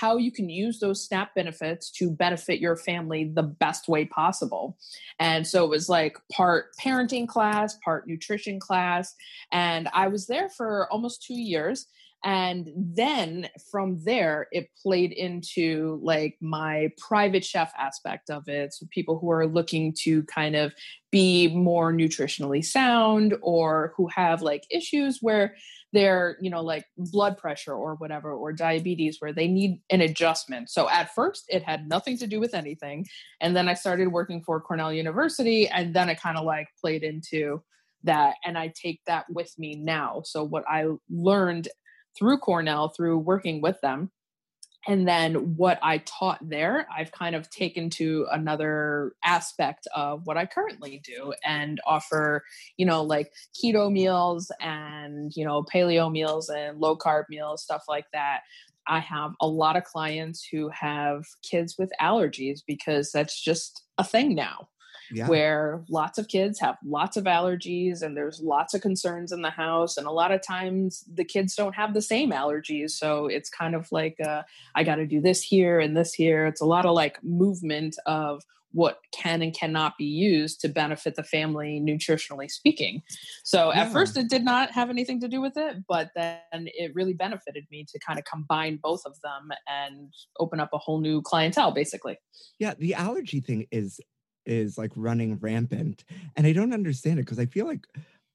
how 0.00 0.16
you 0.16 0.32
can 0.32 0.48
use 0.48 0.80
those 0.80 1.04
SNAP 1.04 1.34
benefits 1.36 1.88
to 1.88 2.10
benefit 2.10 2.58
your 2.58 2.76
family 2.76 3.30
the 3.32 3.44
best 3.44 3.88
way 3.88 4.04
possible. 4.04 4.76
And 5.20 5.46
so 5.46 5.64
it 5.64 5.70
was 5.70 5.88
like 5.88 6.18
part 6.32 6.76
parenting 6.80 7.28
class, 7.28 7.78
part 7.84 8.08
nutrition 8.08 8.58
class. 8.58 9.14
And 9.52 9.88
I 9.94 10.08
was 10.08 10.26
there 10.26 10.48
for 10.48 10.92
almost 10.92 11.22
two 11.22 11.40
years. 11.40 11.86
And 12.24 12.70
then 12.74 13.50
from 13.70 14.02
there, 14.02 14.46
it 14.50 14.70
played 14.82 15.12
into 15.12 16.00
like 16.02 16.38
my 16.40 16.90
private 16.96 17.44
chef 17.44 17.70
aspect 17.78 18.30
of 18.30 18.48
it. 18.48 18.72
So 18.72 18.86
people 18.90 19.18
who 19.18 19.30
are 19.30 19.46
looking 19.46 19.94
to 20.04 20.22
kind 20.24 20.56
of 20.56 20.72
be 21.12 21.48
more 21.48 21.92
nutritionally 21.92 22.64
sound 22.64 23.36
or 23.42 23.92
who 23.96 24.08
have 24.08 24.40
like 24.40 24.64
issues 24.70 25.18
where 25.20 25.54
they're 25.92 26.36
you 26.40 26.50
know 26.50 26.60
like 26.60 26.86
blood 26.96 27.38
pressure 27.38 27.72
or 27.72 27.94
whatever 27.96 28.32
or 28.32 28.52
diabetes 28.52 29.18
where 29.20 29.32
they 29.32 29.46
need 29.46 29.80
an 29.90 30.00
adjustment. 30.00 30.70
So 30.70 30.88
at 30.88 31.14
first 31.14 31.44
it 31.48 31.62
had 31.62 31.88
nothing 31.88 32.16
to 32.18 32.26
do 32.26 32.40
with 32.40 32.54
anything. 32.54 33.06
And 33.40 33.54
then 33.54 33.68
i 33.68 33.74
started 33.74 34.08
working 34.08 34.42
for 34.42 34.60
cornell 34.60 34.92
university 34.92 35.68
and 35.68 35.94
then 35.94 36.08
it 36.08 36.20
kind 36.20 36.38
of 36.38 36.44
like 36.44 36.68
played 36.80 37.04
into 37.04 37.62
that. 38.02 38.36
And 38.44 38.58
i 38.58 38.72
take 38.74 39.00
that 39.06 39.26
with 39.28 39.54
me 39.58 39.76
now. 39.76 40.22
So 40.24 40.42
what 40.42 40.64
i 40.68 40.86
learned 41.08 41.68
through 42.16 42.38
cornell 42.38 42.88
through 42.88 43.18
working 43.18 43.60
with 43.60 43.80
them. 43.80 44.10
And 44.86 45.08
then 45.08 45.56
what 45.56 45.78
i 45.82 45.96
taught 45.98 46.46
there 46.46 46.86
i've 46.94 47.10
kind 47.10 47.34
of 47.34 47.48
taken 47.48 47.88
to 47.88 48.26
another 48.30 49.14
aspect 49.24 49.88
of 49.94 50.26
what 50.26 50.36
i 50.36 50.44
currently 50.44 51.00
do 51.02 51.32
and 51.42 51.80
offer 51.86 52.44
you 52.76 52.84
know 52.84 53.02
like 53.02 53.32
keto 53.54 53.90
meals 53.90 54.52
and 54.60 55.32
you 55.34 55.42
know 55.42 55.62
paleo 55.62 56.12
meals 56.12 56.50
and 56.50 56.78
low 56.80 56.98
carb 56.98 57.24
meals 57.30 57.62
stuff 57.62 57.84
like 57.88 58.04
that. 58.12 58.40
I 58.86 58.98
have 58.98 59.32
a 59.40 59.46
lot 59.46 59.76
of 59.76 59.84
clients 59.84 60.46
who 60.46 60.68
have 60.68 61.24
kids 61.42 61.76
with 61.78 61.90
allergies 62.00 62.60
because 62.66 63.10
that's 63.12 63.40
just 63.40 63.84
a 63.96 64.04
thing 64.04 64.34
now 64.34 64.68
Yeah. 65.12 65.26
where 65.28 65.84
lots 65.88 66.18
of 66.18 66.28
kids 66.28 66.58
have 66.60 66.76
lots 66.84 67.16
of 67.16 67.24
allergies 67.24 68.02
and 68.02 68.16
there's 68.16 68.40
lots 68.40 68.74
of 68.74 68.80
concerns 68.80 69.32
in 69.32 69.42
the 69.42 69.50
house. 69.50 69.96
And 69.96 70.06
a 70.06 70.10
lot 70.12 70.32
of 70.32 70.42
times 70.42 71.04
the 71.12 71.24
kids 71.24 71.54
don't 71.54 71.74
have 71.74 71.94
the 71.94 72.02
same 72.02 72.30
allergies. 72.30 72.90
So 72.92 73.26
it's 73.26 73.50
kind 73.50 73.74
of 73.74 73.90
like 73.92 74.16
uh, 74.24 74.42
i 74.74 74.82
got 74.84 74.96
to 74.96 75.06
do 75.06 75.20
this 75.20 75.42
here 75.42 75.80
and 75.80 75.96
this 75.96 76.12
here. 76.14 76.46
It's 76.46 76.60
a 76.60 76.66
lot 76.66 76.86
of 76.86 76.94
like 76.94 77.22
movement 77.22 77.96
of 78.06 78.42
what 78.72 78.98
can 79.12 79.40
and 79.40 79.54
cannot 79.54 79.96
be 79.96 80.04
used 80.04 80.60
to 80.60 80.68
benefit 80.68 81.14
the 81.14 81.22
family 81.22 81.80
nutritionally 81.80 82.50
speaking. 82.50 83.02
So 83.44 83.72
Yeah. 83.72 83.82
at 83.82 83.92
first 83.92 84.16
it 84.16 84.28
did 84.28 84.44
not 84.44 84.72
have 84.72 84.90
anything 84.90 85.20
to 85.20 85.28
do 85.28 85.40
with 85.40 85.56
it 85.56 85.76
but 85.88 86.10
then 86.16 86.40
it 86.52 86.92
really 86.92 87.12
benefited 87.14 87.66
me 87.70 87.86
to 87.92 87.98
kind 88.00 88.18
of 88.18 88.24
combine 88.24 88.80
both 88.82 89.02
of 89.06 89.14
them 89.22 89.50
and 89.68 90.12
open 90.40 90.58
up 90.58 90.70
a 90.72 90.78
whole 90.78 91.00
new 91.00 91.22
clientele 91.22 91.70
basically. 91.70 92.18
Yeah, 92.58 92.74
the 92.76 92.94
allergy 92.94 93.40
thing 93.40 93.68
is 93.70 94.00
is 94.46 94.78
like 94.78 94.92
running 94.96 95.38
rampant. 95.38 96.04
And 96.36 96.46
I 96.46 96.52
don't 96.52 96.72
understand 96.72 97.18
it 97.18 97.22
because 97.22 97.38
I 97.38 97.46
feel 97.46 97.66
like, 97.66 97.86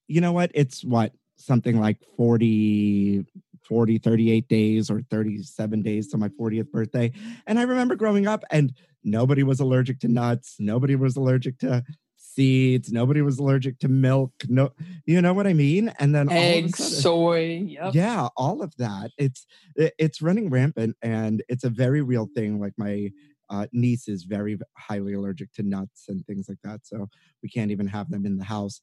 you 0.08 0.22
know 0.22 0.32
what? 0.32 0.52
It's 0.54 0.84
what 0.84 1.14
something 1.38 1.80
like 1.80 1.98
40, 2.18 3.26
40, 3.68 3.98
38 4.00 4.48
days 4.48 4.90
or 4.90 5.02
37 5.10 5.82
days 5.82 6.08
to 6.10 6.18
my 6.18 6.30
40th 6.30 6.72
birthday. 6.72 7.12
And 7.48 7.60
I 7.60 7.64
remember 7.64 7.96
growing 7.96 8.28
up 8.28 8.44
and 8.52 8.74
nobody 9.04 9.44
was 9.44 9.60
allergic 9.60 10.00
to 10.02 10.08
nuts, 10.08 10.56
nobody 10.60 10.96
was 10.96 11.16
allergic 11.16 11.60
to 11.60 11.84
seeds, 12.18 12.92
nobody 12.92 13.22
was 13.22 13.40
allergic 13.40 13.80
to 13.80 13.88
milk. 13.88 14.32
No, 14.48 14.72
you 15.06 15.22
know 15.22 15.34
what 15.34 15.48
I 15.48 15.54
mean? 15.54 15.94
And 16.00 16.14
then 16.14 16.30
eggs 16.32 16.80
sudden- 16.80 17.02
soy 17.02 17.66
yep. 17.68 17.94
yeah 17.94 18.28
all 18.36 18.62
of 18.62 18.76
that 18.78 19.12
it's 19.18 19.46
it's 19.76 20.22
running 20.22 20.50
rampant 20.50 20.96
and 21.02 21.44
it's 21.48 21.64
a 21.64 21.70
very 21.70 22.02
real 22.02 22.30
thing 22.36 22.60
like 22.60 22.74
my 22.78 23.10
uh, 23.50 23.66
niece 23.74 24.08
is 24.08 24.24
very 24.24 24.58
highly 24.78 25.14
allergic 25.14 25.52
to 25.54 25.64
nuts 25.64 26.06
and 26.08 26.26
things 26.26 26.48
like 26.50 26.60
that 26.64 26.80
so 26.84 27.08
we 27.44 27.50
can't 27.50 27.72
even 27.72 27.88
have 27.88 28.10
them 28.10 28.26
in 28.26 28.38
the 28.38 28.44
house 28.46 28.80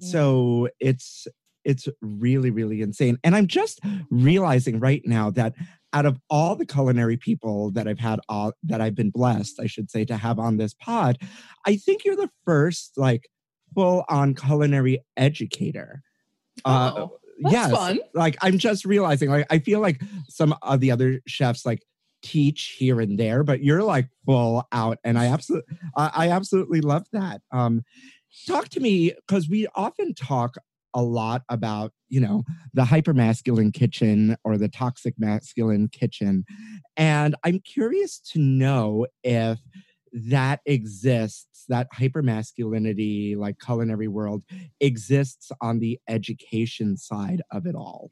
Yeah. 0.00 0.08
so 0.10 0.68
it's 0.80 1.26
it's 1.64 1.88
really 2.02 2.50
really 2.50 2.82
insane 2.82 3.16
and 3.24 3.34
i'm 3.34 3.46
just 3.46 3.80
realizing 4.10 4.78
right 4.80 5.02
now 5.06 5.30
that 5.30 5.54
out 5.94 6.04
of 6.06 6.18
all 6.28 6.56
the 6.56 6.66
culinary 6.66 7.16
people 7.16 7.70
that 7.72 7.88
i've 7.88 7.98
had 7.98 8.20
all 8.28 8.52
that 8.64 8.80
i've 8.80 8.94
been 8.94 9.10
blessed 9.10 9.58
i 9.60 9.66
should 9.66 9.90
say 9.90 10.04
to 10.04 10.16
have 10.16 10.38
on 10.38 10.56
this 10.58 10.74
pod 10.74 11.18
i 11.66 11.74
think 11.76 12.04
you're 12.04 12.16
the 12.16 12.30
first 12.44 12.92
like 12.96 13.28
full 13.74 14.04
on 14.08 14.34
culinary 14.34 14.98
educator 15.16 16.02
uh, 16.64 16.92
Oh, 16.96 17.18
that's 17.40 17.52
yes 17.52 17.70
fun. 17.72 17.98
like 18.14 18.36
i'm 18.42 18.58
just 18.58 18.84
realizing 18.84 19.28
like 19.30 19.46
i 19.50 19.58
feel 19.58 19.80
like 19.80 20.00
some 20.28 20.54
of 20.62 20.80
the 20.80 20.90
other 20.90 21.20
chefs 21.26 21.64
like 21.66 21.82
teach 22.24 22.76
here 22.78 23.00
and 23.00 23.18
there 23.18 23.44
but 23.44 23.62
you're 23.62 23.82
like 23.82 24.08
full 24.24 24.66
out 24.72 24.98
and 25.04 25.18
i 25.18 25.26
absolutely 25.26 25.76
i, 25.94 26.10
I 26.14 26.30
absolutely 26.30 26.80
love 26.80 27.04
that 27.12 27.42
um 27.52 27.82
talk 28.46 28.70
to 28.70 28.80
me 28.80 29.12
because 29.26 29.48
we 29.48 29.66
often 29.76 30.14
talk 30.14 30.56
a 30.94 31.02
lot 31.02 31.42
about 31.50 31.92
you 32.08 32.20
know 32.20 32.44
the 32.72 32.82
hypermasculine 32.82 33.74
kitchen 33.74 34.36
or 34.42 34.56
the 34.56 34.68
toxic 34.68 35.14
masculine 35.18 35.88
kitchen 35.88 36.46
and 36.96 37.34
i'm 37.44 37.60
curious 37.60 38.18
to 38.20 38.38
know 38.38 39.06
if 39.22 39.58
that 40.12 40.60
exists 40.64 41.64
that 41.68 41.88
hypermasculinity 41.92 43.36
like 43.36 43.58
culinary 43.58 44.08
world 44.08 44.42
exists 44.80 45.52
on 45.60 45.78
the 45.78 45.98
education 46.08 46.96
side 46.96 47.42
of 47.50 47.66
it 47.66 47.74
all 47.74 48.10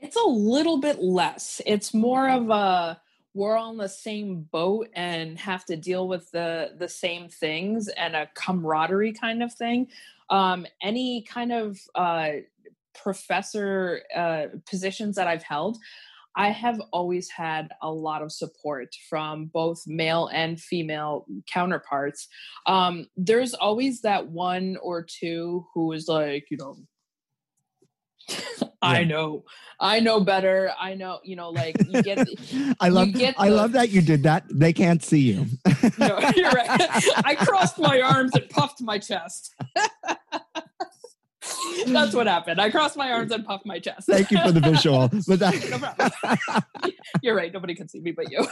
It's 0.00 0.16
a 0.16 0.28
little 0.28 0.78
bit 0.78 0.98
less. 1.00 1.62
It's 1.64 1.94
more 1.94 2.28
of 2.28 2.50
a 2.50 3.00
we're 3.34 3.56
on 3.56 3.76
the 3.76 3.88
same 3.88 4.42
boat 4.52 4.88
and 4.94 5.38
have 5.38 5.64
to 5.66 5.76
deal 5.76 6.06
with 6.08 6.30
the 6.30 6.72
the 6.78 6.88
same 6.88 7.28
things 7.28 7.88
and 7.88 8.14
a 8.14 8.30
camaraderie 8.34 9.12
kind 9.12 9.42
of 9.42 9.52
thing. 9.52 9.88
Um, 10.30 10.66
any 10.80 11.22
kind 11.22 11.52
of 11.52 11.78
uh, 11.94 12.30
professor 12.94 14.02
uh, 14.14 14.46
positions 14.68 15.16
that 15.16 15.26
I've 15.26 15.42
held, 15.42 15.76
I 16.36 16.50
have 16.50 16.80
always 16.92 17.28
had 17.28 17.70
a 17.82 17.90
lot 17.90 18.22
of 18.22 18.32
support 18.32 18.94
from 19.08 19.46
both 19.46 19.82
male 19.86 20.28
and 20.32 20.60
female 20.60 21.26
counterparts. 21.52 22.28
Um, 22.66 23.08
there's 23.16 23.54
always 23.54 24.00
that 24.02 24.28
one 24.28 24.76
or 24.82 25.02
two 25.02 25.66
who 25.74 25.92
is 25.92 26.08
like, 26.08 26.46
you 26.50 26.56
know, 26.56 26.76
I 28.82 29.00
Yeah. 29.00 29.06
know, 29.06 29.44
I 29.80 30.00
know 30.00 30.20
better. 30.20 30.72
I 30.78 30.94
know, 30.94 31.20
you 31.24 31.36
know, 31.36 31.50
like 31.50 31.76
you 31.88 32.02
get. 32.02 32.26
i 32.80 32.88
love 32.88 33.12
get 33.12 33.34
i 33.38 33.48
the- 33.48 33.54
love 33.56 33.72
that 33.72 33.90
you 33.90 34.00
did 34.02 34.22
that 34.24 34.44
they 34.50 34.72
can't 34.72 35.02
see 35.02 35.20
you 35.20 35.46
no, 35.98 36.18
you're 36.36 36.50
right. 36.50 36.68
I 37.24 37.34
crossed 37.38 37.78
my 37.78 38.00
arms 38.00 38.32
and 38.34 38.48
puffed 38.50 38.80
my 38.80 38.98
chest. 38.98 39.54
That's 41.86 42.14
what 42.14 42.26
happened. 42.26 42.60
I 42.60 42.70
crossed 42.70 42.96
my 42.96 43.10
arms 43.12 43.30
and 43.32 43.44
puffed 43.44 43.66
my 43.66 43.78
chest. 43.78 44.06
thank 44.06 44.30
you 44.30 44.38
for 44.42 44.52
the 44.52 44.60
visual 44.60 45.08
but 45.28 45.38
that 45.40 45.54
problem. 45.60 46.92
You're 47.22 47.36
right. 47.36 47.52
Nobody 47.52 47.74
can 47.74 47.88
see 47.88 48.00
me 48.00 48.12
but 48.12 48.30
you. 48.30 48.46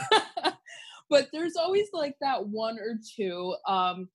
but 1.09 1.27
there's 1.33 1.55
always 1.55 1.87
like 1.93 2.15
that 2.21 2.45
one 2.47 2.77
or 2.79 2.99
two. 3.15 3.55
Um, 3.67 4.09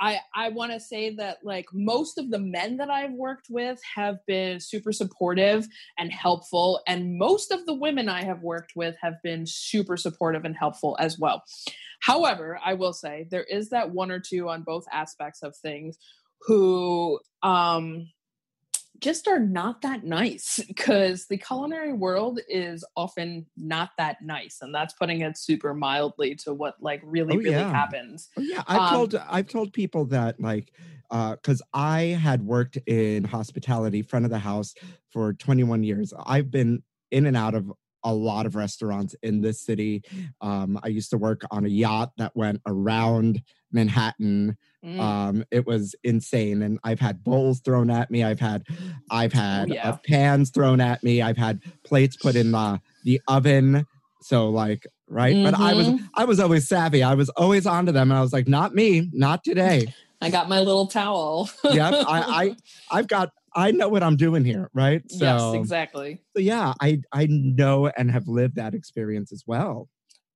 I 0.00 0.20
I 0.34 0.48
want 0.50 0.72
to 0.72 0.80
say 0.80 1.14
that 1.16 1.38
like 1.44 1.66
most 1.72 2.18
of 2.18 2.30
the 2.30 2.38
men 2.38 2.76
that 2.78 2.90
I've 2.90 3.12
worked 3.12 3.46
with 3.50 3.80
have 3.94 4.16
been 4.26 4.60
super 4.60 4.92
supportive 4.92 5.66
and 5.98 6.12
helpful, 6.12 6.80
and 6.86 7.18
most 7.18 7.52
of 7.52 7.64
the 7.66 7.74
women 7.74 8.08
I 8.08 8.24
have 8.24 8.42
worked 8.42 8.72
with 8.74 8.96
have 9.00 9.14
been 9.22 9.44
super 9.46 9.96
supportive 9.96 10.44
and 10.44 10.56
helpful 10.56 10.96
as 11.00 11.18
well. 11.18 11.42
However, 12.00 12.58
I 12.64 12.74
will 12.74 12.92
say 12.92 13.26
there 13.30 13.44
is 13.44 13.70
that 13.70 13.90
one 13.90 14.10
or 14.10 14.20
two 14.20 14.48
on 14.48 14.62
both 14.62 14.84
aspects 14.92 15.42
of 15.42 15.56
things 15.56 15.96
who 16.42 17.20
um 17.42 18.08
just 19.04 19.28
are 19.28 19.38
not 19.38 19.82
that 19.82 20.04
nice 20.04 20.60
because 20.66 21.26
the 21.26 21.36
culinary 21.36 21.92
world 21.92 22.40
is 22.48 22.84
often 22.96 23.46
not 23.56 23.90
that 23.98 24.16
nice 24.22 24.58
and 24.62 24.74
that's 24.74 24.94
putting 24.94 25.20
it 25.20 25.36
super 25.36 25.74
mildly 25.74 26.34
to 26.34 26.54
what 26.54 26.74
like 26.80 27.00
really 27.04 27.36
Oh, 27.36 27.38
really 27.38 27.50
yeah. 27.50 27.70
happens 27.72 28.30
Oh, 28.36 28.42
yeah, 28.42 28.62
I've 28.66 28.78
Um, 28.80 28.90
told 28.90 29.14
I've 29.14 29.48
told 29.48 29.72
people 29.72 30.06
that 30.06 30.40
like 30.40 30.72
because 31.10 31.62
I 31.72 32.00
had 32.20 32.42
worked 32.42 32.76
in 32.86 33.24
hospitality, 33.24 34.02
front 34.02 34.24
of 34.24 34.30
the 34.30 34.38
house 34.38 34.74
for 35.10 35.32
21 35.34 35.84
years. 35.84 36.12
I've 36.26 36.50
been 36.50 36.82
in 37.10 37.26
and 37.26 37.36
out 37.36 37.54
of 37.54 37.70
a 38.06 38.12
lot 38.12 38.44
of 38.46 38.54
restaurants 38.54 39.14
in 39.22 39.40
this 39.40 39.60
city. 39.60 40.02
Um, 40.40 40.78
I 40.82 40.88
used 40.88 41.10
to 41.10 41.18
work 41.18 41.42
on 41.50 41.64
a 41.64 41.68
yacht 41.68 42.12
that 42.18 42.34
went 42.36 42.60
around 42.66 43.42
Manhattan. 43.72 44.56
Mm. 44.84 45.00
Um, 45.00 45.44
it 45.50 45.66
was 45.66 45.94
insane, 46.04 46.62
and 46.62 46.78
I've 46.84 47.00
had 47.00 47.24
bowls 47.24 47.60
thrown 47.60 47.90
at 47.90 48.10
me. 48.10 48.22
I've 48.22 48.40
had, 48.40 48.64
I've 49.10 49.32
had 49.32 49.70
Oh, 49.70 49.74
yeah. 49.74 49.88
uh, 49.90 49.96
pans 50.06 50.50
thrown 50.50 50.80
at 50.80 51.02
me. 51.02 51.22
I've 51.22 51.36
had 51.38 51.60
plates 51.84 52.16
put 52.16 52.36
in 52.36 52.52
the 52.52 52.80
the 53.02 53.20
oven. 53.28 53.86
So 54.20 54.48
like 54.50 54.86
right, 55.08 55.38
but 55.42 55.54
I 55.54 55.74
was 55.74 55.88
Mhm. 55.88 55.98
I 56.14 56.24
was 56.24 56.40
always 56.40 56.68
savvy. 56.68 57.02
I 57.02 57.14
was 57.14 57.28
always 57.30 57.66
onto 57.66 57.92
them, 57.92 58.10
and 58.10 58.18
I 58.18 58.22
was 58.22 58.32
like, 58.32 58.48
not 58.48 58.74
me, 58.74 59.08
not 59.12 59.42
today. 59.44 59.94
i 60.20 60.30
got 60.30 60.48
my 60.48 60.60
little 60.60 60.86
towel 60.86 61.50
yep, 61.68 61.96
I, 62.00 62.24
I 62.44 62.56
I've 62.98 63.08
got 63.08 63.30
I 63.56 63.70
know 63.72 63.88
what 63.88 64.02
I'm 64.02 64.16
doing 64.16 64.44
here, 64.44 64.70
right? 64.74 65.02
So, 65.10 65.24
yes 65.24 65.54
exactly 65.54 66.20
so 66.36 66.40
yeah, 66.42 66.74
I 66.80 67.00
I 67.12 67.26
know 67.30 67.86
and 67.96 68.10
have 68.10 68.26
lived 68.28 68.56
that 68.56 68.74
experience 68.74 69.32
as 69.32 69.44
well. 69.46 69.88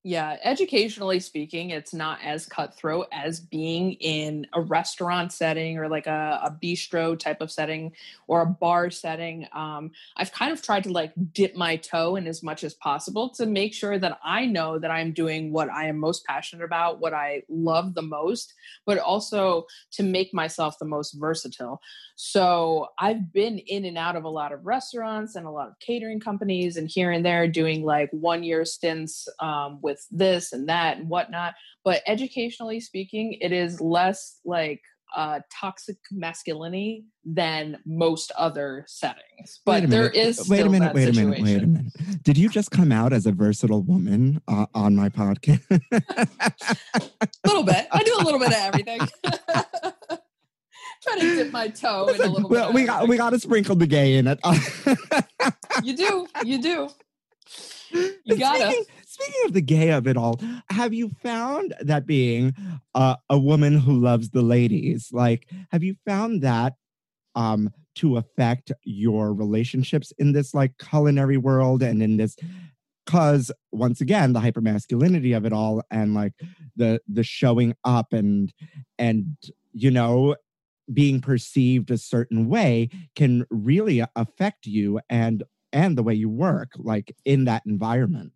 Yeah, 0.04 0.36
educationally 0.44 1.18
speaking, 1.18 1.70
it's 1.70 1.92
not 1.92 2.20
as 2.22 2.46
cutthroat 2.46 3.08
as 3.12 3.40
being 3.40 3.92
in 3.94 4.46
a 4.54 4.60
restaurant 4.60 5.32
setting 5.32 5.76
or 5.76 5.88
like 5.88 6.06
a, 6.06 6.40
a 6.44 6.56
bistro 6.62 7.18
type 7.18 7.40
of 7.40 7.50
setting 7.50 7.92
or 8.28 8.40
a 8.42 8.46
bar 8.46 8.90
setting. 8.90 9.48
Um, 9.52 9.90
I've 10.16 10.32
kind 10.32 10.52
of 10.52 10.62
tried 10.62 10.84
to 10.84 10.92
like 10.92 11.12
dip 11.32 11.56
my 11.56 11.76
toe 11.76 12.14
in 12.14 12.28
as 12.28 12.44
much 12.44 12.62
as 12.62 12.74
possible 12.74 13.28
to 13.30 13.44
make 13.44 13.74
sure 13.74 13.98
that 13.98 14.18
I 14.24 14.46
know 14.46 14.78
that 14.78 14.90
I'm 14.90 15.12
doing 15.12 15.52
what 15.52 15.68
I 15.68 15.88
am 15.88 15.98
most 15.98 16.24
passionate 16.24 16.64
about, 16.64 17.00
what 17.00 17.12
I 17.12 17.42
love 17.48 17.94
the 17.94 18.02
most, 18.02 18.54
but 18.86 18.98
also 18.98 19.66
to 19.92 20.04
make 20.04 20.32
myself 20.32 20.78
the 20.78 20.86
most 20.86 21.12
versatile. 21.18 21.80
So 22.14 22.88
I've 22.98 23.32
been 23.32 23.58
in 23.58 23.84
and 23.84 23.96
out 23.96 24.16
of 24.16 24.24
a 24.24 24.28
lot 24.28 24.52
of 24.52 24.66
restaurants 24.66 25.36
and 25.36 25.46
a 25.46 25.50
lot 25.50 25.68
of 25.68 25.78
catering 25.80 26.20
companies 26.20 26.76
and 26.76 26.88
here 26.88 27.10
and 27.12 27.24
there 27.24 27.46
doing 27.46 27.84
like 27.84 28.10
one 28.12 28.42
year 28.42 28.64
stints 28.64 29.28
um, 29.40 29.78
with 29.88 30.06
this 30.10 30.52
and 30.52 30.68
that 30.68 30.98
and 30.98 31.08
whatnot. 31.08 31.54
But 31.84 32.02
educationally 32.06 32.80
speaking, 32.80 33.38
it 33.40 33.50
is 33.50 33.80
less 33.80 34.38
like 34.44 34.82
uh, 35.16 35.40
toxic 35.58 35.96
masculinity 36.10 37.04
than 37.24 37.78
most 37.86 38.30
other 38.36 38.84
settings. 38.86 39.60
But 39.64 39.88
there 39.88 40.10
is 40.10 40.48
wait 40.48 40.66
a 40.66 40.68
minute, 40.68 40.94
wait 40.94 41.08
a 41.08 41.12
minute, 41.12 41.42
wait 41.42 41.62
a 41.62 41.66
minute. 41.66 42.22
Did 42.22 42.36
you 42.36 42.50
just 42.50 42.70
come 42.70 42.92
out 42.92 43.14
as 43.14 43.24
a 43.24 43.32
versatile 43.32 43.82
woman 43.82 44.42
uh, 44.48 44.66
on 44.74 44.94
my 44.94 45.08
podcast? 45.08 45.64
A 45.90 47.00
little 47.46 47.64
bit. 47.64 47.88
I 47.90 48.02
do 48.02 48.14
a 48.18 48.22
little 48.22 48.38
bit 48.38 48.48
of 48.48 48.54
everything. 48.54 49.00
Try 51.02 51.18
to 51.20 51.36
dip 51.36 51.52
my 51.52 51.68
toe 51.68 52.08
in 52.08 52.20
a 52.20 52.26
little 52.26 52.48
bit. 52.48 52.50
well, 52.50 52.72
we 52.72 52.84
got 52.84 52.96
everything. 52.96 53.10
we 53.10 53.16
got 53.16 53.30
to 53.30 53.40
sprinkle 53.40 53.76
the 53.76 53.86
gay 53.86 54.16
in 54.16 54.26
it. 54.26 54.38
You 55.82 55.96
do. 55.96 56.26
You 56.44 56.60
do. 56.60 56.88
You 57.92 58.36
gotta. 58.36 58.58
Speaking, 58.58 58.84
speaking 59.20 59.42
of 59.46 59.52
the 59.52 59.60
gay 59.60 59.90
of 59.90 60.06
it 60.06 60.16
all, 60.16 60.40
have 60.70 60.94
you 60.94 61.10
found 61.22 61.74
that 61.80 62.06
being 62.06 62.54
uh, 62.94 63.16
a 63.30 63.38
woman 63.38 63.78
who 63.78 63.98
loves 63.98 64.30
the 64.30 64.42
ladies. 64.42 65.10
Like, 65.12 65.48
have 65.70 65.84
you 65.84 65.94
found 66.04 66.42
that 66.42 66.74
um, 67.36 67.70
to 67.96 68.16
affect 68.16 68.72
your 68.82 69.32
relationships 69.32 70.12
in 70.18 70.32
this 70.32 70.52
like 70.52 70.72
culinary 70.78 71.36
world 71.36 71.82
and 71.82 72.02
in 72.02 72.16
this? 72.16 72.36
Because 73.06 73.52
once 73.72 74.00
again, 74.00 74.32
the 74.32 74.40
hypermasculinity 74.40 75.36
of 75.36 75.46
it 75.46 75.52
all, 75.52 75.82
and 75.90 76.14
like 76.14 76.32
the 76.76 77.00
the 77.08 77.22
showing 77.22 77.74
up 77.84 78.12
and 78.12 78.52
and 78.98 79.36
you 79.72 79.90
know 79.90 80.34
being 80.92 81.20
perceived 81.20 81.90
a 81.90 81.98
certain 81.98 82.48
way 82.48 82.88
can 83.14 83.46
really 83.50 84.02
affect 84.16 84.66
you 84.66 84.98
and 85.08 85.44
and 85.72 85.96
the 85.96 86.02
way 86.02 86.14
you 86.14 86.30
work 86.30 86.72
like 86.78 87.14
in 87.26 87.44
that 87.44 87.62
environment 87.66 88.32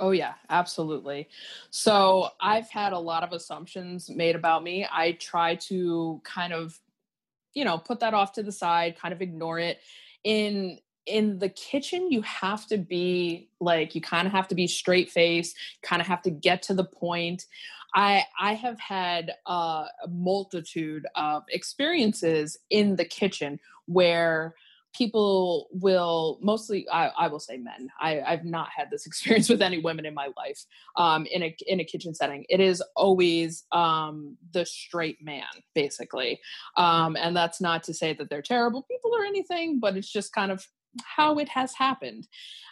Oh, 0.00 0.12
yeah, 0.12 0.34
absolutely. 0.48 1.28
So 1.70 2.28
I've 2.40 2.68
had 2.70 2.92
a 2.92 2.98
lot 2.98 3.24
of 3.24 3.32
assumptions 3.32 4.08
made 4.08 4.36
about 4.36 4.62
me. 4.62 4.86
I 4.90 5.12
try 5.12 5.56
to 5.56 6.20
kind 6.24 6.52
of, 6.52 6.78
you 7.54 7.64
know, 7.64 7.78
put 7.78 8.00
that 8.00 8.14
off 8.14 8.32
to 8.34 8.42
the 8.42 8.52
side, 8.52 8.96
kind 8.96 9.12
of 9.12 9.20
ignore 9.22 9.58
it. 9.58 9.80
In 10.24 10.78
in 11.06 11.38
the 11.38 11.48
kitchen, 11.48 12.12
you 12.12 12.20
have 12.22 12.66
to 12.66 12.76
be 12.76 13.48
like, 13.60 13.94
you 13.94 14.00
kind 14.00 14.26
of 14.26 14.32
have 14.32 14.46
to 14.48 14.54
be 14.54 14.66
straight 14.66 15.10
face, 15.10 15.54
kind 15.82 16.02
of 16.02 16.06
have 16.06 16.20
to 16.22 16.30
get 16.30 16.62
to 16.64 16.74
the 16.74 16.84
point. 16.84 17.46
I 17.94 18.24
I 18.38 18.54
have 18.54 18.78
had 18.78 19.32
uh, 19.46 19.86
a 20.04 20.08
multitude 20.08 21.06
of 21.16 21.44
experiences 21.48 22.58
in 22.70 22.96
the 22.96 23.04
kitchen 23.04 23.58
where 23.86 24.54
people 24.94 25.68
will 25.70 26.38
mostly 26.42 26.86
I, 26.90 27.08
I 27.08 27.28
will 27.28 27.40
say 27.40 27.56
men. 27.56 27.88
I, 28.00 28.20
i've 28.20 28.44
not 28.44 28.68
had 28.74 28.90
this 28.90 29.06
experience 29.10 29.48
with 29.48 29.62
any 29.62 29.78
women 29.78 30.06
in 30.06 30.14
my 30.14 30.28
life 30.36 30.64
um, 30.96 31.26
in 31.26 31.42
a 31.42 31.56
in 31.66 31.80
a 31.80 31.84
kitchen 31.84 32.14
setting. 32.14 32.44
It 32.48 32.60
is 32.60 32.82
always 32.96 33.64
um, 33.72 34.36
the 34.52 34.64
straight 34.64 35.22
man 35.22 35.44
basically. 35.74 36.40
Um, 36.76 37.16
and 37.16 37.36
that's 37.36 37.60
not 37.60 37.82
to 37.84 37.94
say 37.94 38.12
that 38.14 38.30
they're 38.30 38.42
terrible 38.42 38.82
people 38.82 39.14
or 39.14 39.24
anything 39.24 39.78
but 39.80 39.96
it's 39.96 40.10
just 40.10 40.32
kind 40.32 40.50
of 40.50 40.66
how 41.16 41.38
it 41.38 41.48
has 41.48 41.74
happened. 41.74 42.26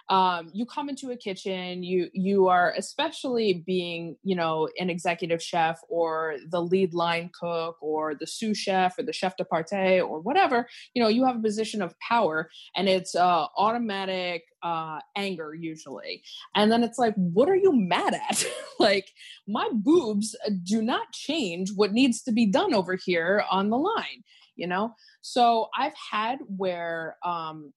Um, 0.08 0.50
you 0.52 0.66
come 0.66 0.88
into 0.88 1.10
a 1.10 1.16
kitchen 1.16 1.82
you 1.82 2.08
you 2.12 2.46
are 2.46 2.72
especially 2.78 3.64
being 3.66 4.16
you 4.22 4.36
know 4.36 4.68
an 4.78 4.88
executive 4.88 5.42
chef 5.42 5.80
or 5.88 6.36
the 6.48 6.62
lead 6.62 6.94
line 6.94 7.28
cook 7.38 7.76
or 7.82 8.14
the 8.14 8.26
sous 8.26 8.56
chef 8.56 8.96
or 8.98 9.02
the 9.02 9.12
chef 9.12 9.36
de 9.36 9.44
partie 9.44 10.00
or 10.00 10.20
whatever 10.20 10.68
you 10.94 11.02
know 11.02 11.08
you 11.08 11.24
have 11.24 11.34
a 11.34 11.42
position 11.42 11.82
of 11.82 11.98
power 11.98 12.48
and 12.76 12.88
it's 12.88 13.16
uh, 13.16 13.46
automatic 13.56 14.44
uh, 14.62 15.00
anger 15.16 15.54
usually. 15.54 16.22
And 16.54 16.70
then 16.70 16.84
it's 16.84 16.98
like 16.98 17.14
what 17.16 17.48
are 17.48 17.56
you 17.56 17.72
mad 17.72 18.14
at? 18.14 18.44
Like 18.78 19.10
my 19.48 19.70
boobs 19.72 20.36
do 20.62 20.82
not 20.82 21.10
change 21.12 21.70
what 21.74 21.92
needs 21.92 22.22
to 22.24 22.32
be 22.32 22.44
done 22.44 22.74
over 22.74 22.94
here 22.94 23.42
on 23.50 23.70
the 23.70 23.78
line 23.78 24.22
you 24.56 24.66
know? 24.66 24.94
So 25.20 25.68
i've 25.76 25.94
had 26.10 26.38
where 26.46 27.16
um 27.24 27.72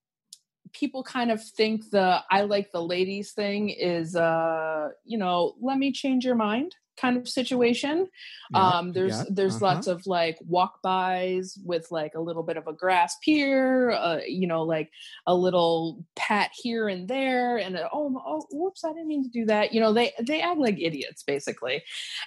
people 0.74 1.04
kind 1.04 1.32
of 1.32 1.44
think 1.44 1.90
the 1.90 2.22
I 2.30 2.42
like 2.42 2.72
the 2.72 2.84
ladies 2.84 3.32
thing 3.32 3.70
is 3.70 4.16
uh 4.16 4.90
you 5.06 5.18
know 5.18 5.56
let 5.62 5.78
me 5.78 5.92
change 5.92 6.26
your 6.26 6.36
mind 6.36 6.76
kind 7.00 7.18
of 7.18 7.28
situation. 7.28 8.08
Yeah, 8.52 8.68
um 8.68 8.92
there's 8.92 9.18
yeah, 9.18 9.24
there's 9.30 9.56
uh-huh. 9.56 9.76
lots 9.76 9.88
of 9.88 10.06
like 10.06 10.38
walk 10.46 10.82
bys 10.82 11.58
with 11.64 11.90
like 11.92 12.16
a 12.16 12.20
little 12.20 12.44
bit 12.44 12.58
of 12.58 12.68
a 12.68 12.74
grasp 12.74 13.20
here 13.24 13.92
uh, 13.92 14.20
you 14.28 14.48
know 14.48 14.64
like 14.64 14.90
a 15.26 15.36
little 15.36 16.04
pat 16.16 16.52
here 16.54 16.90
and 16.90 17.08
there 17.08 17.58
and 17.58 17.76
a, 17.76 17.88
oh, 17.94 18.22
oh 18.26 18.46
whoops 18.52 18.84
i 18.84 18.90
didn't 18.90 19.08
mean 19.08 19.24
to 19.24 19.30
do 19.30 19.46
that. 19.46 19.74
You 19.74 19.80
know 19.80 19.94
they 19.94 20.12
they 20.22 20.42
act 20.42 20.60
like 20.60 20.80
idiots 20.80 21.24
basically. 21.24 21.84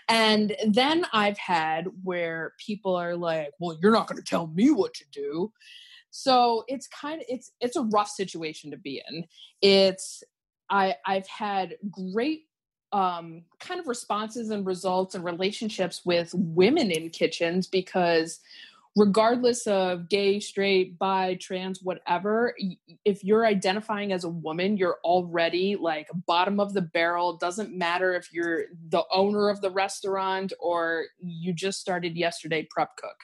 And 0.08 0.56
then 0.66 1.06
i've 1.12 1.38
had 1.38 1.88
where 2.02 2.54
people 2.58 2.94
are 2.96 3.16
like 3.16 3.50
well 3.58 3.76
you're 3.82 3.92
not 3.92 4.06
going 4.06 4.22
to 4.22 4.28
tell 4.28 4.46
me 4.46 4.70
what 4.70 4.94
to 4.94 5.04
do 5.12 5.52
so 6.12 6.62
it's 6.68 6.86
kind 6.88 7.20
of 7.20 7.26
it's 7.28 7.50
it's 7.60 7.76
a 7.76 7.82
rough 7.82 8.10
situation 8.10 8.70
to 8.70 8.76
be 8.76 9.02
in. 9.10 9.24
It's 9.60 10.22
i 10.70 10.94
i've 11.06 11.26
had 11.26 11.76
great 11.90 12.42
um 12.92 13.42
kind 13.58 13.80
of 13.80 13.88
responses 13.88 14.50
and 14.50 14.64
results 14.66 15.14
and 15.14 15.24
relationships 15.24 16.02
with 16.04 16.30
women 16.34 16.90
in 16.90 17.10
kitchens 17.10 17.66
because 17.66 18.40
regardless 18.94 19.66
of 19.66 20.08
gay 20.08 20.38
straight 20.38 20.98
bi 20.98 21.36
trans 21.40 21.82
whatever 21.82 22.54
if 23.06 23.24
you're 23.24 23.46
identifying 23.46 24.12
as 24.12 24.24
a 24.24 24.28
woman 24.28 24.76
you're 24.76 24.98
already 25.04 25.76
like 25.76 26.08
bottom 26.26 26.60
of 26.60 26.74
the 26.74 26.82
barrel. 26.82 27.38
Doesn't 27.38 27.76
matter 27.76 28.14
if 28.14 28.32
you're 28.32 28.64
the 28.90 29.04
owner 29.10 29.48
of 29.48 29.62
the 29.62 29.70
restaurant 29.70 30.52
or 30.60 31.04
you 31.18 31.54
just 31.54 31.80
started 31.80 32.16
yesterday 32.16 32.68
prep 32.70 32.96
cook 32.96 33.16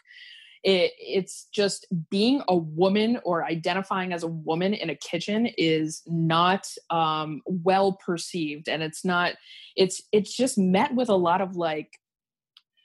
it, 0.64 0.92
it's 0.98 1.46
just 1.52 1.86
being 2.10 2.42
a 2.48 2.56
woman 2.56 3.20
or 3.24 3.44
identifying 3.44 4.12
as 4.12 4.22
a 4.22 4.28
woman 4.28 4.74
in 4.74 4.90
a 4.90 4.94
kitchen 4.94 5.46
is 5.58 6.02
not 6.06 6.68
um, 6.90 7.42
well 7.46 7.92
perceived, 7.92 8.68
and 8.68 8.82
it's 8.82 9.04
not. 9.04 9.34
It's 9.76 10.02
it's 10.12 10.36
just 10.36 10.58
met 10.58 10.94
with 10.94 11.08
a 11.08 11.14
lot 11.14 11.40
of 11.40 11.56
like 11.56 11.98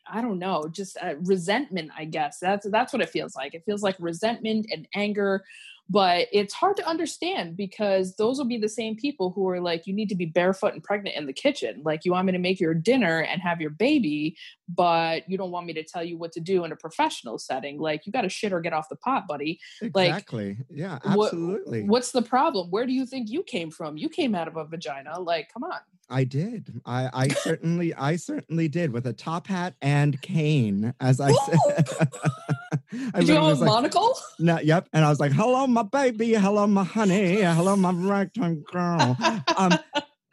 I 0.05 0.21
don't 0.21 0.39
know, 0.39 0.67
just 0.69 0.97
uh, 1.01 1.15
resentment. 1.21 1.91
I 1.97 2.05
guess 2.05 2.37
that's 2.39 2.67
that's 2.69 2.93
what 2.93 3.01
it 3.01 3.09
feels 3.09 3.35
like. 3.35 3.53
It 3.53 3.63
feels 3.65 3.81
like 3.81 3.95
resentment 3.99 4.67
and 4.71 4.87
anger 4.93 5.43
but 5.89 6.27
it's 6.31 6.53
hard 6.53 6.77
to 6.77 6.87
understand 6.87 7.57
because 7.57 8.15
those 8.15 8.37
will 8.37 8.45
be 8.45 8.57
the 8.57 8.69
same 8.69 8.95
people 8.95 9.31
who 9.31 9.47
are 9.49 9.59
like 9.59 9.85
you 9.85 9.93
need 9.93 10.09
to 10.09 10.15
be 10.15 10.25
barefoot 10.25 10.73
and 10.73 10.83
pregnant 10.83 11.15
in 11.15 11.25
the 11.25 11.33
kitchen. 11.33 11.81
Like 11.83 12.05
you 12.05 12.11
want 12.11 12.25
me 12.25 12.31
to 12.31 12.39
make 12.39 12.59
your 12.59 12.73
dinner 12.73 13.19
and 13.19 13.41
have 13.41 13.61
your 13.61 13.69
baby 13.69 14.37
but 14.69 15.29
you 15.29 15.37
don't 15.37 15.51
want 15.51 15.65
me 15.65 15.73
to 15.73 15.83
tell 15.83 16.03
you 16.03 16.17
what 16.17 16.31
to 16.31 16.39
do 16.39 16.63
in 16.63 16.71
a 16.71 16.75
professional 16.75 17.37
setting. 17.37 17.79
Like 17.79 18.05
you 18.05 18.11
got 18.11 18.21
to 18.21 18.29
shit 18.29 18.53
or 18.53 18.61
get 18.61 18.73
off 18.73 18.89
the 18.89 18.95
pot 18.95 19.27
buddy. 19.27 19.59
Exactly. 19.81 20.49
Like, 20.49 20.57
yeah 20.69 20.99
absolutely. 21.05 21.81
what, 21.81 21.89
what's 21.89 22.11
the 22.11 22.21
problem? 22.21 22.69
Where 22.71 22.85
do 22.85 22.93
you 22.93 23.05
think 23.05 23.29
you 23.29 23.43
came 23.43 23.69
from? 23.69 23.97
You 23.97 24.09
came 24.09 24.35
out 24.35 24.47
of 24.47 24.57
a 24.57 24.65
vagina. 24.65 25.19
Like 25.19 25.49
come 25.53 25.63
on. 25.63 25.79
I 26.09 26.25
did. 26.25 26.81
I, 26.85 27.09
I 27.13 27.27
certainly, 27.29 27.93
I 27.93 28.17
certainly 28.17 28.67
did 28.67 28.91
with 28.91 29.07
a 29.07 29.13
top 29.13 29.47
hat 29.47 29.75
and 29.81 30.21
cane, 30.21 30.93
as 30.99 31.19
I 31.19 31.31
said. 31.31 31.89
Did 32.91 33.27
you 33.27 33.33
have 33.35 33.43
a 33.43 33.53
like, 33.53 33.59
monocle? 33.59 34.17
No, 34.39 34.59
yep. 34.59 34.87
And 34.93 35.05
I 35.05 35.09
was 35.09 35.19
like, 35.19 35.31
"Hello, 35.31 35.67
my 35.67 35.83
baby. 35.83 36.33
Hello, 36.33 36.67
my 36.67 36.83
honey. 36.83 37.41
Hello, 37.41 37.75
my 37.75 37.91
ragtime 37.91 38.63
girl." 38.71 39.17
um, 39.57 39.73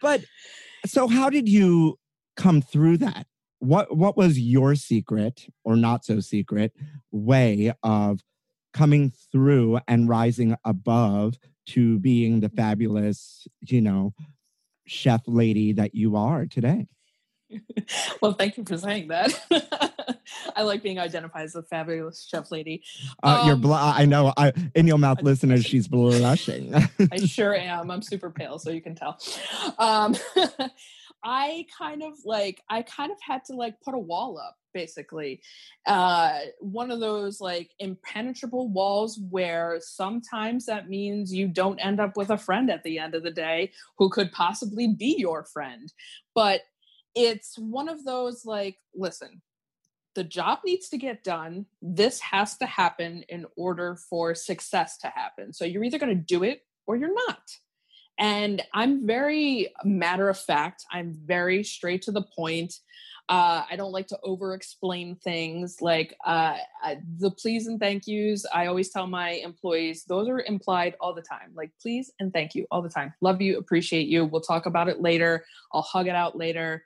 but 0.03 0.25
so, 0.87 1.09
how 1.09 1.31
did 1.31 1.49
you 1.49 1.99
come 2.37 2.63
through 2.63 2.99
that? 2.99 3.27
What 3.59 3.97
What 3.97 4.17
was 4.17 4.39
your 4.39 4.75
secret, 4.75 5.47
or 5.65 5.77
not 5.77 6.05
so 6.05 6.21
secret, 6.21 6.73
way 7.11 7.73
of 7.83 8.21
coming 8.73 9.13
through 9.33 9.81
and 9.89 10.09
rising 10.09 10.57
above 10.65 11.35
to 11.67 11.99
being 11.99 12.41
the 12.41 12.49
fabulous, 12.49 13.47
you 13.61 13.81
know, 13.81 14.13
chef 14.87 15.23
lady 15.27 15.73
that 15.73 15.95
you 15.95 16.17
are 16.17 16.47
today. 16.47 16.87
well, 18.21 18.33
thank 18.33 18.57
you 18.57 18.65
for 18.65 18.77
saying 18.77 19.09
that. 19.09 19.90
I 20.57 20.63
like 20.63 20.83
being 20.83 20.99
identified 20.99 21.45
as 21.45 21.55
a 21.55 21.63
fabulous 21.63 22.27
chef 22.29 22.51
lady. 22.51 22.83
Uh, 23.23 23.41
um, 23.41 23.47
you're 23.47 23.57
bl- 23.57 23.75
I 23.75 24.05
know. 24.05 24.33
I 24.37 24.53
in 24.75 24.87
your 24.87 24.99
mouth, 24.99 25.23
listeners, 25.23 25.65
she's 25.67 25.89
blushing. 25.89 26.75
I 26.75 27.19
sure 27.19 27.55
am. 27.55 27.91
I'm 27.91 28.03
super 28.03 28.31
pale, 28.31 28.59
so 28.59 28.71
you 28.71 28.81
can 28.81 28.95
tell. 28.95 29.19
Um, 29.79 30.17
I 31.25 31.67
kind 31.77 32.03
of 32.03 32.15
like. 32.25 32.63
I 32.69 32.83
kind 32.83 33.11
of 33.13 33.19
had 33.21 33.45
to 33.47 33.55
like 33.55 33.81
put 33.81 33.95
a 33.95 33.99
wall 33.99 34.39
up 34.39 34.57
basically 34.73 35.41
uh 35.87 36.39
one 36.61 36.91
of 36.91 37.01
those 37.01 37.41
like 37.41 37.71
impenetrable 37.79 38.69
walls 38.69 39.19
where 39.31 39.79
sometimes 39.81 40.67
that 40.67 40.89
means 40.89 41.35
you 41.35 41.49
don't 41.49 41.79
end 41.81 42.01
up 42.01 42.17
with 42.17 42.31
a 42.31 42.39
friend 42.39 42.71
at 42.71 42.83
the 42.85 42.99
end 42.99 43.15
of 43.15 43.23
the 43.23 43.31
day 43.31 43.71
who 43.99 44.09
could 44.09 44.31
possibly 44.33 44.87
be 44.87 45.17
your 45.19 45.45
friend 45.45 45.93
but 46.35 46.61
it's 47.15 47.59
one 47.59 47.89
of 47.89 48.05
those 48.05 48.45
like 48.45 48.77
listen 48.95 49.43
the 50.15 50.25
job 50.25 50.59
needs 50.65 50.89
to 50.89 50.99
get 50.99 51.23
done 51.25 51.67
this 51.81 52.21
has 52.21 52.57
to 52.57 52.67
happen 52.67 53.25
in 53.29 53.47
order 53.57 53.97
for 54.09 54.35
success 54.35 54.99
to 54.99 55.09
happen 55.09 55.53
so 55.53 55.65
you're 55.65 55.85
either 55.85 55.99
going 55.99 56.15
to 56.15 56.23
do 56.23 56.43
it 56.43 56.63
or 56.87 56.97
you're 56.97 57.15
not 57.15 57.43
and 58.19 58.63
i'm 58.75 59.07
very 59.07 59.69
matter 59.85 60.29
of 60.29 60.39
fact 60.39 60.85
i'm 60.93 61.15
very 61.25 61.63
straight 61.63 62.03
to 62.03 62.13
the 62.13 62.25
point 62.37 62.75
uh, 63.31 63.63
I 63.71 63.77
don't 63.77 63.93
like 63.93 64.09
to 64.09 64.19
over 64.25 64.55
explain 64.55 65.15
things 65.15 65.77
like 65.81 66.17
uh, 66.27 66.57
the 67.19 67.31
please 67.31 67.69
and 67.69 67.79
thank 67.79 68.09
yous. 68.09 68.45
I 68.53 68.67
always 68.67 68.91
tell 68.91 69.07
my 69.07 69.31
employees 69.31 70.03
those 70.03 70.29
are 70.29 70.41
implied 70.41 70.97
all 71.01 71.15
the 71.15 71.23
time. 71.23 71.53
Like 71.55 71.71
please 71.81 72.11
and 72.19 72.33
thank 72.33 72.57
you 72.57 72.67
all 72.73 72.83
the 72.83 72.89
time. 72.89 73.15
Love 73.21 73.41
you, 73.41 73.57
appreciate 73.57 74.09
you. 74.09 74.25
We'll 74.25 74.41
talk 74.41 74.67
about 74.67 74.89
it 74.89 75.01
later. 75.01 75.45
I'll 75.73 75.83
hug 75.83 76.09
it 76.09 76.17
out 76.17 76.37
later. 76.37 76.83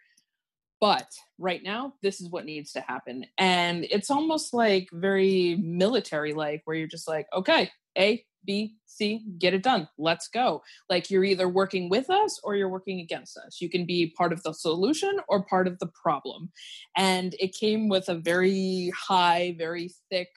But 0.84 1.08
right 1.38 1.62
now, 1.62 1.94
this 2.02 2.20
is 2.20 2.28
what 2.28 2.44
needs 2.44 2.72
to 2.72 2.82
happen. 2.82 3.24
And 3.38 3.86
it's 3.90 4.10
almost 4.10 4.52
like 4.52 4.88
very 4.92 5.56
military 5.56 6.34
like, 6.34 6.60
where 6.66 6.76
you're 6.76 6.86
just 6.86 7.08
like, 7.08 7.26
okay, 7.32 7.70
A, 7.96 8.22
B, 8.44 8.76
C, 8.84 9.24
get 9.38 9.54
it 9.54 9.62
done. 9.62 9.88
Let's 9.96 10.28
go. 10.28 10.62
Like 10.90 11.10
you're 11.10 11.24
either 11.24 11.48
working 11.48 11.88
with 11.88 12.10
us 12.10 12.38
or 12.44 12.54
you're 12.54 12.68
working 12.68 13.00
against 13.00 13.38
us. 13.38 13.62
You 13.62 13.70
can 13.70 13.86
be 13.86 14.12
part 14.18 14.34
of 14.34 14.42
the 14.42 14.52
solution 14.52 15.20
or 15.26 15.46
part 15.46 15.66
of 15.66 15.78
the 15.78 15.90
problem. 16.02 16.52
And 16.94 17.34
it 17.40 17.54
came 17.54 17.88
with 17.88 18.10
a 18.10 18.14
very 18.16 18.92
high, 18.94 19.54
very 19.56 19.88
thick, 20.10 20.28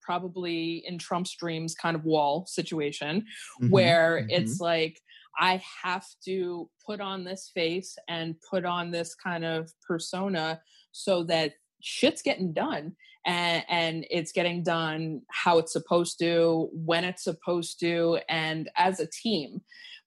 probably 0.00 0.82
in 0.86 0.98
Trump's 0.98 1.36
dreams 1.36 1.74
kind 1.74 1.96
of 1.96 2.04
wall 2.04 2.46
situation 2.46 3.26
Mhm, 3.60 3.68
where 3.70 4.22
mhm. 4.22 4.30
it's 4.30 4.60
like, 4.60 5.02
I 5.38 5.62
have 5.82 6.06
to 6.24 6.68
put 6.84 7.00
on 7.00 7.24
this 7.24 7.50
face 7.54 7.96
and 8.08 8.36
put 8.50 8.64
on 8.64 8.90
this 8.90 9.14
kind 9.14 9.44
of 9.44 9.70
persona 9.86 10.60
so 10.92 11.24
that 11.24 11.54
shit's 11.80 12.22
getting 12.22 12.52
done 12.52 12.96
and, 13.26 13.64
and 13.68 14.06
it's 14.10 14.32
getting 14.32 14.62
done 14.62 15.22
how 15.30 15.58
it's 15.58 15.72
supposed 15.72 16.18
to, 16.20 16.68
when 16.72 17.04
it's 17.04 17.24
supposed 17.24 17.80
to, 17.80 18.18
and 18.28 18.70
as 18.76 19.00
a 19.00 19.06
team. 19.06 19.60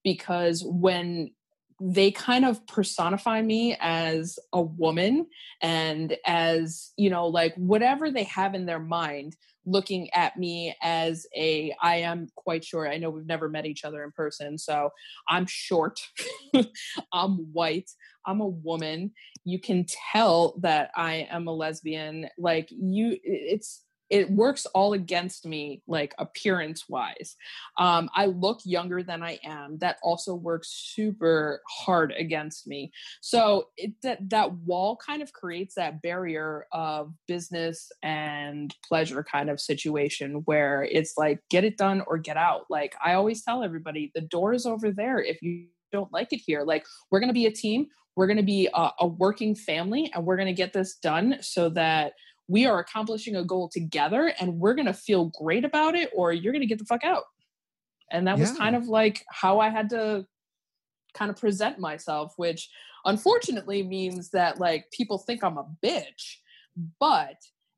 Because 0.04 0.64
when 0.66 1.32
they 1.82 2.12
kind 2.12 2.46
of 2.46 2.66
personify 2.68 3.42
me 3.42 3.76
as 3.80 4.38
a 4.54 4.62
woman 4.62 5.28
and 5.62 6.18
as, 6.26 6.92
you 6.98 7.10
know, 7.10 7.28
like 7.28 7.56
whatever 7.56 8.12
they 8.12 8.24
have 8.24 8.54
in 8.56 8.66
their 8.66 8.80
mind, 8.80 9.36
looking 9.66 10.10
at 10.14 10.38
me 10.38 10.74
as 10.82 11.28
a 11.36 11.76
i 11.82 11.98
am 11.98 12.28
quite 12.36 12.64
sure 12.64 12.90
i 12.90 12.98
know 12.98 13.10
we've 13.10 13.28
never 13.28 13.50
met 13.50 13.66
each 13.66 13.84
other 13.84 14.04
in 14.04 14.12
person 14.12 14.58
so 14.58 14.90
i'm 15.28 15.46
short. 15.46 16.00
I'm 17.14 17.52
white. 17.54 17.90
I'm 18.26 18.42
a 18.42 18.48
woman. 18.48 19.12
You 19.46 19.60
can 19.60 19.86
tell 20.12 20.56
that 20.62 20.92
i 20.96 21.28
am 21.30 21.48
a 21.48 21.54
lesbian. 21.54 22.30
Like 22.38 22.70
you 22.72 23.18
it's 23.24 23.84
it 24.10 24.30
works 24.32 24.66
all 24.68 24.94
against 24.94 25.46
me 25.46 25.82
like 25.88 26.14
appearance 26.18 26.88
wise 26.90 27.36
um, 27.78 28.10
i 28.16 28.26
look 28.26 28.60
younger 28.64 29.04
than 29.04 29.24
i 29.24 29.40
am. 29.44 29.78
That 29.80 29.98
also 30.04 30.34
works 30.34 30.70
super 30.70 31.62
hard 31.68 32.14
against 32.18 32.68
me. 32.68 32.92
So 33.22 33.68
it, 33.78 33.94
that 34.04 34.30
that 34.30 34.54
wall 34.54 34.96
kind 34.96 35.22
of 35.22 35.34
creates 35.34 35.76
that 35.76 36.02
barrier 36.02 36.66
of 36.72 37.14
business 37.28 37.92
and 38.04 38.74
pleasure 38.88 39.24
kind 39.24 39.50
of 39.50 39.60
situation 39.60 40.42
where 40.46 40.84
it's 40.84 41.14
like 41.18 41.40
get 41.50 41.64
it 41.64 41.78
done 41.78 42.04
or 42.08 42.18
get 42.18 42.38
out. 42.38 42.66
Like 42.70 42.96
i 43.04 43.14
always 43.14 43.44
tell 43.44 43.64
everybody 43.64 44.12
the 44.16 44.22
door 44.22 44.54
is 44.54 44.66
over 44.66 44.92
there 44.92 45.22
if 45.22 45.42
you 45.42 45.68
don't 45.92 46.14
like 46.14 46.32
it 46.34 46.42
here. 46.46 46.64
Like 46.64 46.86
we're 47.10 47.20
going 47.20 47.30
to 47.30 47.34
be 47.34 47.48
a 47.48 47.52
team. 47.52 47.88
We're 48.16 48.28
going 48.28 48.38
to 48.38 48.44
be 48.44 48.70
a, 48.74 48.92
a 49.00 49.08
working 49.08 49.56
family 49.56 50.12
and 50.14 50.26
we're 50.26 50.36
going 50.36 50.48
to 50.48 50.54
get 50.54 50.74
this 50.74 50.96
done 50.96 51.38
so 51.42 51.70
that 51.70 52.14
we 52.50 52.66
are 52.66 52.80
accomplishing 52.80 53.36
a 53.36 53.46
goal 53.46 53.70
together 53.70 54.34
and 54.40 54.60
we're 54.60 54.74
going 54.74 54.88
to 54.88 54.94
feel 54.94 55.26
great 55.26 55.64
about 55.64 55.96
it 55.96 56.10
or 56.14 56.34
you're 56.34 56.52
going 56.52 56.62
to 56.62 56.68
get 56.68 56.80
the 56.80 56.86
fuck 56.86 57.04
out. 57.04 57.24
And 58.12 58.28
that 58.28 58.40
was 58.40 58.52
kind 58.54 58.76
of 58.76 58.88
like 58.88 59.24
how 59.30 59.60
i 59.60 59.70
had 59.70 59.92
to 59.92 60.26
kind 61.14 61.30
of 61.30 61.38
present 61.38 61.78
myself 61.78 62.34
which 62.38 62.70
unfortunately 63.06 63.84
means 63.84 64.32
that 64.32 64.60
like 64.60 64.90
people 64.92 65.20
think 65.20 65.44
i'm 65.44 65.58
a 65.58 65.66
bitch 65.84 66.38
but 67.00 67.36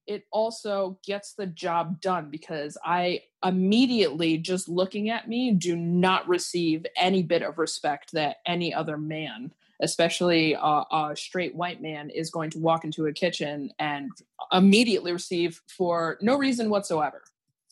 it 0.07 0.23
also 0.31 0.97
gets 1.05 1.33
the 1.33 1.47
job 1.47 1.99
done 2.01 2.29
because 2.29 2.77
i 2.85 3.19
immediately 3.43 4.37
just 4.37 4.69
looking 4.69 5.09
at 5.09 5.27
me 5.27 5.51
do 5.51 5.75
not 5.75 6.27
receive 6.27 6.85
any 6.95 7.23
bit 7.23 7.41
of 7.41 7.57
respect 7.57 8.11
that 8.13 8.37
any 8.45 8.73
other 8.73 8.97
man 8.97 9.51
especially 9.81 10.53
a, 10.53 10.83
a 10.91 11.13
straight 11.15 11.55
white 11.55 11.81
man 11.81 12.09
is 12.09 12.29
going 12.31 12.49
to 12.51 12.59
walk 12.59 12.83
into 12.85 13.05
a 13.05 13.13
kitchen 13.13 13.71
and 13.79 14.17
immediately 14.51 15.11
receive 15.11 15.61
for 15.67 16.17
no 16.21 16.37
reason 16.37 16.69
whatsoever 16.69 17.23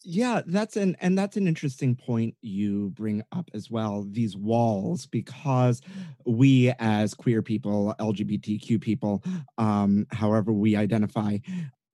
Yeah, 0.04 0.42
that's 0.46 0.78
an 0.78 0.96
and 1.02 1.18
that's 1.18 1.36
an 1.36 1.46
interesting 1.46 1.94
point 1.94 2.36
you 2.42 2.92
bring 2.92 3.22
up 3.34 3.50
as 3.54 3.70
well. 3.70 4.06
These 4.10 4.38
walls, 4.38 5.06
because 5.08 5.82
we 6.26 6.72
as 6.80 7.14
queer 7.14 7.42
people, 7.42 7.94
LGBTQ 8.00 8.80
people, 8.80 9.22
um, 9.58 10.08
however 10.12 10.54
we 10.54 10.78
identify, 10.78 11.40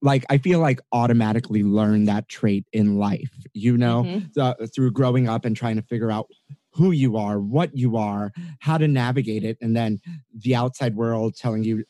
like 0.04 0.24
I 0.30 0.38
feel 0.38 0.60
like 0.60 0.82
automatically 0.92 1.64
learn 1.64 2.06
that 2.06 2.30
trait 2.30 2.68
in 2.74 2.98
life. 2.98 3.32
You 3.54 3.76
know, 3.76 4.04
Mhm. 4.04 4.38
uh, 4.40 4.54
through 4.76 4.92
growing 4.92 5.28
up 5.28 5.44
and 5.44 5.56
trying 5.56 5.78
to 5.78 5.82
figure 5.82 6.12
out 6.12 6.28
who 6.76 6.92
you 6.92 7.18
are, 7.18 7.40
what 7.40 7.76
you 7.76 7.98
are, 7.98 8.32
how 8.60 8.78
to 8.78 8.88
navigate 8.88 9.44
it, 9.44 9.58
and 9.62 9.76
then 9.76 10.00
the 10.34 10.56
outside 10.56 10.96
world 10.96 11.36
telling 11.36 11.64
you 11.64 11.84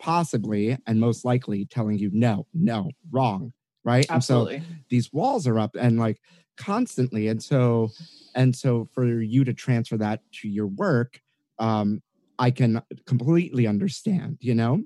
possibly 0.00 0.76
and 0.86 1.00
most 1.00 1.24
likely 1.24 1.64
telling 1.64 1.98
you 1.98 2.10
no, 2.12 2.46
no, 2.54 2.90
wrong, 3.10 3.52
right? 3.84 4.06
And 4.10 4.22
so 4.22 4.46
absolutely 4.46 4.62
these 4.90 5.12
walls 5.12 5.46
are 5.46 5.58
up 5.58 5.74
and 5.78 5.98
like 5.98 6.20
constantly 6.56 7.28
and 7.28 7.42
so 7.42 7.92
and 8.34 8.54
so 8.54 8.88
for 8.92 9.04
you 9.22 9.44
to 9.44 9.52
transfer 9.54 9.96
that 9.96 10.20
to 10.32 10.48
your 10.48 10.66
work 10.66 11.20
um 11.58 12.02
i 12.38 12.50
can 12.50 12.82
completely 13.06 13.66
understand 13.66 14.36
you 14.40 14.54
know 14.54 14.82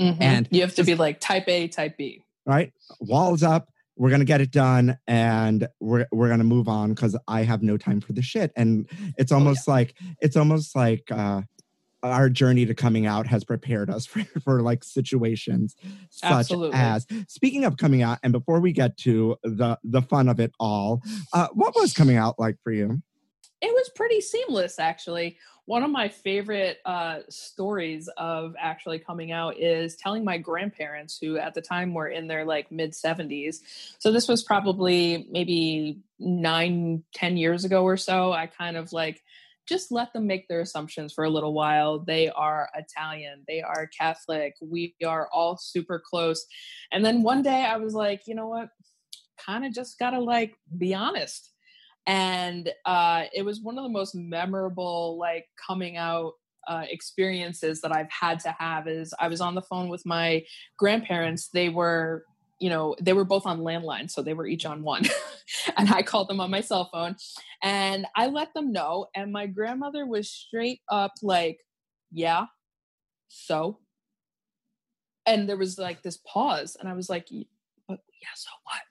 Mhm. 0.00 0.16
and 0.20 0.48
you 0.50 0.62
have 0.62 0.74
to 0.74 0.84
be 0.84 0.94
like 0.94 1.20
type 1.20 1.46
a 1.46 1.68
type 1.68 1.98
b 1.98 2.22
right 2.46 2.72
walls 3.00 3.42
up 3.42 3.68
we're 4.00 4.08
gonna 4.08 4.24
get 4.24 4.40
it 4.40 4.50
done 4.50 4.96
and 5.06 5.68
we're 5.78 6.06
we're 6.10 6.30
gonna 6.30 6.42
move 6.42 6.68
on 6.68 6.94
because 6.94 7.14
i 7.28 7.42
have 7.42 7.62
no 7.62 7.76
time 7.76 8.00
for 8.00 8.14
the 8.14 8.22
shit. 8.22 8.50
And 8.56 8.88
it's 9.18 9.30
almost 9.30 9.68
like 9.68 9.94
it's 10.22 10.36
almost 10.36 10.74
like 10.74 11.02
uh 11.10 11.42
our 12.02 12.30
journey 12.30 12.64
to 12.64 12.74
coming 12.74 13.04
out 13.04 13.26
has 13.26 13.44
prepared 13.44 13.90
us 13.90 14.06
for, 14.12 14.24
for 14.42 14.62
like 14.62 14.82
situations 14.84 15.76
such 16.08 16.32
Absolutely. 16.32 16.78
as 16.78 17.06
speaking 17.28 17.66
of 17.66 17.76
coming 17.76 18.00
out 18.00 18.18
and 18.22 18.32
before 18.32 18.58
we 18.58 18.72
get 18.72 18.96
to 18.98 19.36
the 19.44 19.78
the 19.84 20.00
fun 20.00 20.30
of 20.30 20.40
it 20.40 20.52
all 20.58 21.02
uh 21.34 21.48
what 21.52 21.74
was 21.76 21.92
coming 21.92 22.16
out 22.16 22.38
like 22.38 22.56
for 22.64 22.72
you? 22.72 23.02
It 23.60 23.74
was 23.74 23.90
pretty 23.94 24.22
seamless 24.22 24.78
actually 24.78 25.36
one 25.70 25.84
of 25.84 25.90
my 25.92 26.08
favorite 26.08 26.78
uh, 26.84 27.20
stories 27.28 28.08
of 28.16 28.56
actually 28.58 28.98
coming 28.98 29.30
out 29.30 29.56
is 29.56 29.94
telling 29.94 30.24
my 30.24 30.36
grandparents 30.36 31.16
who 31.16 31.38
at 31.38 31.54
the 31.54 31.62
time 31.62 31.94
were 31.94 32.08
in 32.08 32.26
their 32.26 32.44
like 32.44 32.72
mid 32.72 32.90
70s 32.90 33.58
so 34.00 34.10
this 34.10 34.26
was 34.26 34.42
probably 34.42 35.28
maybe 35.30 36.00
nine 36.18 37.04
ten 37.14 37.36
years 37.36 37.64
ago 37.64 37.84
or 37.84 37.96
so. 37.96 38.32
I 38.32 38.48
kind 38.48 38.76
of 38.76 38.92
like 38.92 39.22
just 39.68 39.92
let 39.92 40.12
them 40.12 40.26
make 40.26 40.48
their 40.48 40.60
assumptions 40.60 41.12
for 41.12 41.22
a 41.22 41.30
little 41.30 41.54
while. 41.54 42.00
They 42.00 42.28
are 42.30 42.68
italian. 42.74 43.44
They 43.46 43.62
are 43.62 43.86
catholic. 43.96 44.56
We 44.60 44.96
are 45.06 45.28
all 45.32 45.56
super 45.56 46.02
close. 46.04 46.46
And 46.90 47.04
then 47.04 47.22
one 47.22 47.42
day 47.42 47.64
i 47.64 47.76
was 47.76 47.94
like 47.94 48.22
you 48.26 48.34
know 48.34 48.48
what? 48.48 48.70
Kind 49.38 49.64
of 49.64 49.72
just 49.72 50.00
gotta 50.00 50.18
like 50.18 50.56
be 50.76 50.94
honest 50.94 51.52
and 52.06 52.70
uh, 52.86 53.24
it 53.32 53.42
was 53.42 53.60
one 53.60 53.78
of 53.78 53.84
the 53.84 53.90
most 53.90 54.14
memorable 54.14 55.18
like 55.18 55.46
coming 55.66 55.96
out 55.96 56.32
uh, 56.68 56.84
experiences 56.88 57.80
that 57.80 57.94
I've 57.94 58.10
had 58.10 58.40
to 58.40 58.54
have. 58.58 58.88
Is 58.88 59.14
I 59.18 59.28
was 59.28 59.40
on 59.40 59.54
the 59.54 59.62
phone 59.62 59.88
with 59.88 60.04
my 60.06 60.44
grandparents. 60.78 61.48
They 61.52 61.68
were, 61.68 62.24
you 62.58 62.68
know, 62.70 62.96
they 63.00 63.12
were 63.12 63.24
both 63.24 63.46
on 63.46 63.60
landline, 63.60 64.10
so 64.10 64.22
they 64.22 64.34
were 64.34 64.46
each 64.46 64.66
on 64.66 64.82
one, 64.82 65.04
and 65.76 65.90
I 65.90 66.02
called 66.02 66.28
them 66.28 66.40
on 66.40 66.50
my 66.50 66.60
cell 66.60 66.88
phone, 66.92 67.16
and 67.62 68.06
I 68.16 68.26
let 68.26 68.54
them 68.54 68.72
know. 68.72 69.06
And 69.14 69.32
my 69.32 69.46
grandmother 69.46 70.06
was 70.06 70.30
straight 70.30 70.80
up 70.88 71.12
like, 71.22 71.58
"Yeah, 72.10 72.46
so." 73.28 73.78
And 75.26 75.48
there 75.48 75.56
was 75.56 75.78
like 75.78 76.02
this 76.02 76.18
pause, 76.26 76.76
and 76.80 76.88
I 76.88 76.94
was 76.94 77.08
like, 77.08 77.28
"But 77.30 78.00
yeah, 78.20 78.34
so 78.34 78.50
what?" 78.64 78.82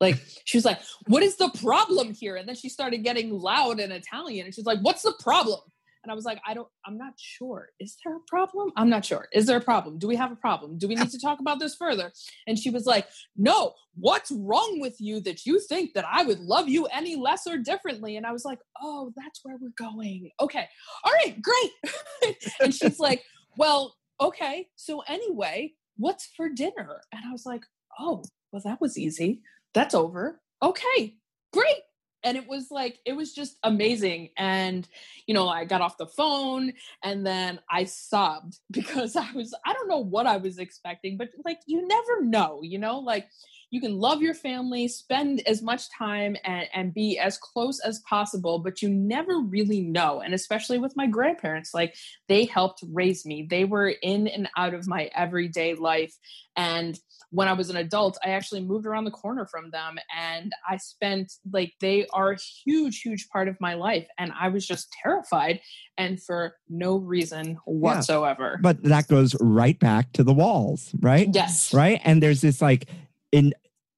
Like 0.00 0.20
she 0.44 0.56
was 0.56 0.64
like, 0.64 0.80
"What 1.06 1.22
is 1.22 1.36
the 1.36 1.50
problem 1.62 2.14
here?" 2.14 2.36
And 2.36 2.48
then 2.48 2.56
she 2.56 2.68
started 2.68 2.98
getting 2.98 3.30
loud 3.30 3.80
in 3.80 3.90
Italian, 3.90 4.46
and 4.46 4.54
she's 4.54 4.66
like, 4.66 4.78
"What's 4.80 5.02
the 5.02 5.14
problem?" 5.20 5.60
And 6.04 6.12
I 6.12 6.14
was 6.14 6.24
like, 6.24 6.40
"I 6.46 6.54
don't. 6.54 6.68
I'm 6.86 6.96
not 6.96 7.14
sure. 7.16 7.70
Is 7.80 7.96
there 8.04 8.16
a 8.16 8.20
problem? 8.20 8.70
I'm 8.76 8.88
not 8.88 9.04
sure. 9.04 9.28
Is 9.32 9.46
there 9.46 9.58
a 9.58 9.60
problem? 9.60 9.98
Do 9.98 10.06
we 10.06 10.14
have 10.16 10.30
a 10.30 10.36
problem? 10.36 10.78
Do 10.78 10.86
we 10.86 10.94
need 10.94 11.10
to 11.10 11.20
talk 11.20 11.40
about 11.40 11.58
this 11.58 11.74
further?" 11.74 12.12
And 12.46 12.58
she 12.58 12.70
was 12.70 12.86
like, 12.86 13.08
"No. 13.36 13.74
What's 14.00 14.30
wrong 14.30 14.78
with 14.80 15.00
you 15.00 15.18
that 15.22 15.44
you 15.44 15.58
think 15.58 15.94
that 15.94 16.04
I 16.08 16.22
would 16.22 16.38
love 16.38 16.68
you 16.68 16.86
any 16.86 17.16
less 17.16 17.48
or 17.48 17.58
differently?" 17.58 18.16
And 18.16 18.24
I 18.24 18.32
was 18.32 18.44
like, 18.44 18.60
"Oh, 18.80 19.12
that's 19.16 19.40
where 19.42 19.56
we're 19.60 19.70
going. 19.76 20.30
Okay, 20.40 20.68
all 21.04 21.12
right, 21.12 21.36
great." 21.42 22.36
and 22.60 22.72
she's 22.72 23.00
like, 23.00 23.24
"Well, 23.56 23.96
okay. 24.20 24.68
So 24.76 25.02
anyway, 25.08 25.72
what's 25.96 26.28
for 26.36 26.48
dinner?" 26.48 27.02
And 27.12 27.22
I 27.28 27.32
was 27.32 27.44
like, 27.44 27.64
"Oh, 27.98 28.22
well, 28.52 28.62
that 28.64 28.80
was 28.80 28.96
easy." 28.96 29.40
That's 29.74 29.94
over. 29.94 30.40
Okay, 30.62 31.16
great. 31.52 31.82
And 32.24 32.36
it 32.36 32.48
was 32.48 32.70
like, 32.70 32.98
it 33.06 33.12
was 33.12 33.32
just 33.32 33.58
amazing. 33.62 34.30
And, 34.36 34.88
you 35.26 35.34
know, 35.34 35.48
I 35.48 35.64
got 35.64 35.80
off 35.80 35.98
the 35.98 36.06
phone 36.06 36.72
and 37.04 37.24
then 37.24 37.60
I 37.70 37.84
sobbed 37.84 38.58
because 38.70 39.14
I 39.14 39.30
was, 39.32 39.54
I 39.64 39.72
don't 39.72 39.88
know 39.88 39.98
what 39.98 40.26
I 40.26 40.36
was 40.36 40.58
expecting, 40.58 41.16
but 41.16 41.28
like, 41.44 41.60
you 41.66 41.86
never 41.86 42.24
know, 42.24 42.60
you 42.62 42.78
know, 42.78 42.98
like 42.98 43.28
you 43.70 43.80
can 43.80 43.98
love 43.98 44.22
your 44.22 44.34
family, 44.34 44.88
spend 44.88 45.42
as 45.46 45.62
much 45.62 45.90
time 45.96 46.36
and, 46.44 46.66
and 46.74 46.94
be 46.94 47.18
as 47.18 47.36
close 47.36 47.80
as 47.80 48.00
possible, 48.00 48.58
but 48.58 48.80
you 48.80 48.88
never 48.88 49.40
really 49.40 49.82
know. 49.82 50.20
And 50.20 50.32
especially 50.32 50.78
with 50.78 50.96
my 50.96 51.06
grandparents, 51.06 51.74
like 51.74 51.94
they 52.28 52.44
helped 52.46 52.82
raise 52.90 53.26
me. 53.26 53.46
They 53.48 53.64
were 53.64 53.88
in 54.02 54.26
and 54.26 54.48
out 54.56 54.74
of 54.74 54.88
my 54.88 55.10
everyday 55.14 55.74
life. 55.74 56.14
And 56.56 56.98
when 57.30 57.46
I 57.46 57.52
was 57.52 57.68
an 57.68 57.76
adult, 57.76 58.16
I 58.24 58.30
actually 58.30 58.62
moved 58.62 58.86
around 58.86 59.04
the 59.04 59.10
corner 59.10 59.46
from 59.46 59.70
them 59.70 59.98
and 60.16 60.52
I 60.66 60.78
spent 60.78 61.34
like 61.52 61.74
they 61.80 62.06
are 62.14 62.32
a 62.32 62.38
huge, 62.64 63.02
huge 63.02 63.28
part 63.28 63.48
of 63.48 63.60
my 63.60 63.74
life. 63.74 64.08
And 64.18 64.32
I 64.38 64.48
was 64.48 64.66
just 64.66 64.88
terrified 65.02 65.60
and 65.98 66.22
for 66.22 66.54
no 66.70 66.96
reason 66.96 67.58
whatsoever. 67.66 68.58
But 68.62 68.82
that 68.84 69.08
goes 69.08 69.36
right 69.40 69.78
back 69.78 70.12
to 70.14 70.24
the 70.24 70.32
walls, 70.32 70.94
right? 71.00 71.28
yes. 71.30 71.74
Right. 71.74 72.00
And 72.02 72.22
there's 72.22 72.40
this 72.40 72.62
like 72.62 72.88
in 73.32 73.52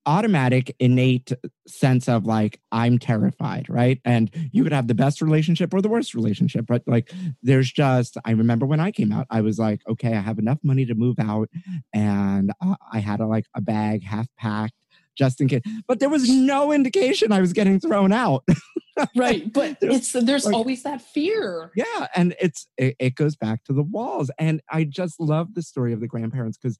automatic 0.06 0.74
innate 0.80 1.30
sense 1.66 2.08
of 2.08 2.24
like 2.24 2.58
i'm 2.72 2.98
terrified 2.98 3.66
right? 3.68 4.00
And 4.04 4.30
you 4.50 4.62
could 4.62 4.72
have 4.72 4.88
the 4.88 4.94
best 4.94 5.20
relationship 5.20 5.74
or 5.74 5.82
the 5.82 5.90
worst 5.90 6.14
relationship 6.14 6.64
but 6.66 6.82
like 6.86 7.12
there's 7.42 7.70
just 7.70 8.16
i 8.24 8.30
remember 8.30 8.64
when 8.64 8.80
i 8.80 8.90
came 8.90 9.12
out 9.12 9.26
i 9.30 9.40
was 9.42 9.58
like 9.58 9.82
okay 9.88 10.14
i 10.14 10.20
have 10.20 10.38
enough 10.38 10.58
money 10.62 10.86
to 10.86 10.94
move 10.94 11.16
out 11.20 11.50
and 11.94 12.50
uh, 12.62 12.76
i 12.92 12.98
had 12.98 13.20
a, 13.20 13.26
like 13.26 13.44
a 13.54 13.60
bag 13.60 14.02
half 14.02 14.26
packed 14.38 14.74
just 15.16 15.40
in 15.40 15.48
case 15.48 15.62
but 15.86 16.00
there 16.00 16.08
was 16.08 16.30
no 16.30 16.72
indication 16.72 17.30
i 17.30 17.40
was 17.40 17.52
getting 17.52 17.78
thrown 17.78 18.12
out 18.12 18.42
Right. 19.16 19.52
But 19.52 19.78
it's 19.82 20.12
there's 20.12 20.44
like- 20.46 20.54
always 20.54 20.82
that 20.84 21.02
fear. 21.02 21.70
yeah 21.74 22.06
and 22.14 22.34
it's 22.40 22.66
it, 22.76 22.96
it 22.98 23.14
goes 23.14 23.36
back 23.36 23.64
to 23.64 23.72
the 23.72 23.82
walls 23.82 24.30
and 24.38 24.60
i 24.70 24.84
just 24.84 25.18
love 25.20 25.54
the 25.54 25.62
story 25.62 25.92
of 25.92 26.00
the 26.00 26.06
grandparents 26.06 26.58
because 26.58 26.78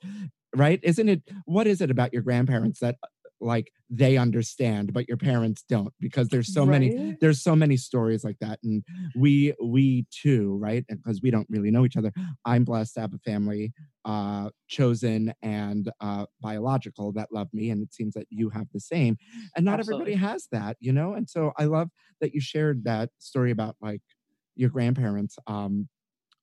right 0.56 0.80
isn't 0.82 1.08
it 1.08 1.22
what 1.44 1.66
is 1.66 1.80
it 1.80 1.90
about 1.90 2.12
your 2.12 2.22
grandparents 2.22 2.80
that 2.80 2.96
like 3.40 3.72
they 3.88 4.16
understand 4.16 4.92
but 4.92 5.08
your 5.08 5.16
parents 5.16 5.64
don't 5.68 5.92
because 5.98 6.28
there's 6.28 6.52
so 6.52 6.64
many 6.64 7.16
there's 7.20 7.42
so 7.42 7.56
many 7.56 7.76
stories 7.76 8.22
like 8.22 8.38
that 8.40 8.58
and 8.62 8.84
we 9.16 9.54
we 9.64 10.06
too 10.10 10.56
right? 10.60 10.84
Because 10.88 11.20
we 11.22 11.30
don't 11.30 11.46
really 11.50 11.70
know 11.70 11.84
each 11.84 11.96
other 11.96 12.12
i'm 12.44 12.64
blessed 12.64 12.94
to 12.94 13.00
have 13.00 13.14
a 13.14 13.18
family 13.18 13.72
uh 14.04 14.48
chosen 14.68 15.32
and 15.42 15.90
uh 16.00 16.24
biological 16.40 17.12
that 17.12 17.28
love 17.32 17.48
me 17.52 17.70
and 17.70 17.82
it 17.82 17.92
seems 17.92 18.14
that 18.14 18.26
you 18.30 18.48
have 18.50 18.66
the 18.72 18.80
same 18.80 19.16
and 19.56 19.64
not 19.64 19.80
everybody 19.80 20.14
has 20.14 20.48
that 20.52 20.76
you 20.80 20.92
know? 20.92 21.14
And 21.14 21.28
so 21.28 21.52
i 21.58 21.64
love 21.64 21.88
that 22.20 22.34
you 22.34 22.40
shared 22.40 22.84
that 22.84 23.10
story 23.18 23.50
about 23.50 23.76
like 23.80 24.02
your 24.56 24.70
grandparents 24.70 25.36
um 25.46 25.88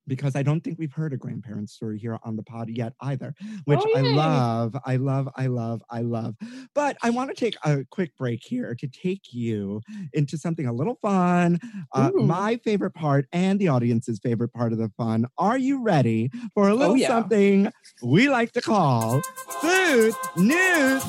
because 0.07 0.35
I 0.35 0.43
don't 0.43 0.61
think 0.63 0.79
we've 0.79 0.93
heard 0.93 1.13
a 1.13 1.17
grandparent 1.17 1.69
story 1.69 1.99
here 1.99 2.17
on 2.23 2.35
the 2.35 2.43
pod 2.43 2.69
yet 2.69 2.93
either, 3.01 3.35
which 3.65 3.79
Oh, 3.83 3.97
I 3.97 4.01
love, 4.01 4.75
I 4.85 4.95
love, 4.95 5.29
I 5.35 5.47
love, 5.47 5.81
I 5.89 6.01
love. 6.01 6.35
But 6.73 6.97
I 7.03 7.09
want 7.09 7.29
to 7.29 7.35
take 7.35 7.55
a 7.63 7.83
quick 7.91 8.15
break 8.17 8.41
here 8.43 8.73
to 8.75 8.87
take 8.87 9.33
you 9.33 9.81
into 10.13 10.37
something 10.37 10.65
a 10.67 10.73
little 10.73 10.97
fun, 11.01 11.59
uh, 11.93 12.11
my 12.15 12.57
favorite 12.63 12.93
part 12.93 13.27
and 13.33 13.59
the 13.59 13.67
audience's 13.67 14.19
favorite 14.19 14.53
part 14.53 14.71
of 14.73 14.77
the 14.79 14.89
fun. 14.97 15.25
Are 15.37 15.57
you 15.57 15.81
ready 15.83 16.31
for 16.53 16.69
a 16.69 16.73
little 16.73 16.93
Oh, 16.93 16.95
yeah. 16.95 17.07
something 17.07 17.71
we 18.01 18.29
like 18.29 18.51
to 18.53 18.61
call 18.61 19.21
food 19.61 20.13
news 20.37 21.03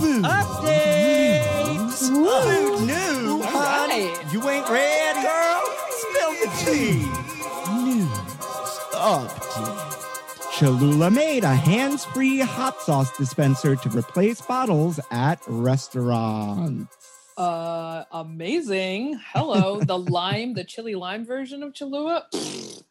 updates? 0.78 2.08
Food 2.08 2.86
news, 2.86 3.44
right. 3.54 4.24
You 4.32 4.48
ain't 4.48 4.68
ready, 4.68 5.22
girl? 5.22 5.62
Spill 5.90 6.32
the 6.32 6.48
tea. 6.64 7.17
Update. 8.98 9.94
Cholula 10.58 11.10
made 11.10 11.44
a 11.44 11.54
hands-free 11.54 12.40
hot 12.40 12.80
sauce 12.82 13.16
dispenser 13.16 13.76
to 13.76 13.88
replace 13.90 14.40
bottles 14.40 14.98
at 15.12 15.40
restaurants. 15.46 16.94
Uh 17.36 18.02
amazing. 18.10 19.20
Hello. 19.32 19.78
the 19.80 19.96
lime, 20.18 20.54
the 20.54 20.64
chili 20.64 20.96
lime 20.96 21.24
version 21.24 21.62
of 21.62 21.74
Cholula 21.74 22.26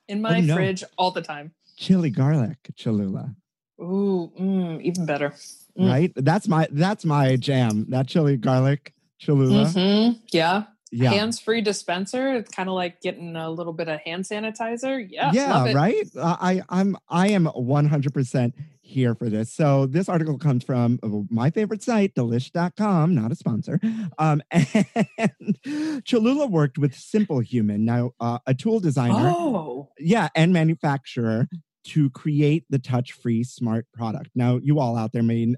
in 0.07 0.21
my 0.21 0.37
Oh, 0.37 0.41
no. 0.41 0.55
fridge 0.55 0.83
all 0.97 1.11
the 1.11 1.21
time. 1.21 1.51
Chili 1.75 2.09
garlic 2.09 2.57
Cholula, 2.77 3.35
Ooh, 3.81 4.31
mm, 4.39 4.81
even 4.81 5.05
better. 5.05 5.33
Mm. 5.77 5.89
right? 5.89 6.11
That's 6.15 6.47
my 6.47 6.67
that's 6.71 7.03
my 7.03 7.35
jam. 7.35 7.85
That 7.89 8.07
chili 8.07 8.37
garlic 8.37 8.93
Cholula. 9.19 9.65
Mhm. 9.65 10.21
Yeah. 10.31 10.63
Yeah. 10.91 11.11
Hands-free 11.11 11.61
dispenser. 11.61 12.33
It's 12.35 12.49
kind 12.49 12.69
of 12.69 12.75
like 12.75 13.01
getting 13.01 13.35
a 13.35 13.49
little 13.49 13.73
bit 13.73 13.87
of 13.89 13.99
hand 14.01 14.23
sanitizer. 14.23 15.05
Yeah. 15.09 15.31
yeah, 15.33 15.73
right. 15.73 16.07
Uh, 16.15 16.37
I 16.39 16.61
I'm 16.69 16.95
I 17.09 17.29
am 17.29 17.45
100% 17.45 18.53
here 18.81 19.13
for 19.15 19.29
this. 19.29 19.51
So 19.53 19.85
this 19.85 20.07
article 20.07 20.37
comes 20.37 20.63
from 20.63 20.97
uh, 21.03 21.09
my 21.29 21.49
favorite 21.49 21.83
site, 21.83 22.15
delish.com, 22.15 23.13
not 23.13 23.31
a 23.33 23.35
sponsor. 23.35 23.79
Um, 24.17 24.41
and 24.51 26.03
Cholula 26.05 26.47
worked 26.47 26.77
with 26.77 26.95
Simple 26.95 27.39
Human, 27.39 27.83
now 27.83 28.11
uh, 28.21 28.39
a 28.45 28.53
tool 28.53 28.79
designer, 28.79 29.33
Oh. 29.35 29.89
yeah, 29.99 30.29
and 30.35 30.53
manufacturer 30.53 31.49
to 31.87 32.09
create 32.11 32.65
the 32.69 32.79
touch-free 32.79 33.43
smart 33.43 33.87
product. 33.93 34.29
Now, 34.35 34.57
you 34.61 34.79
all 34.79 34.97
out 34.97 35.11
there 35.13 35.23
may 35.23 35.55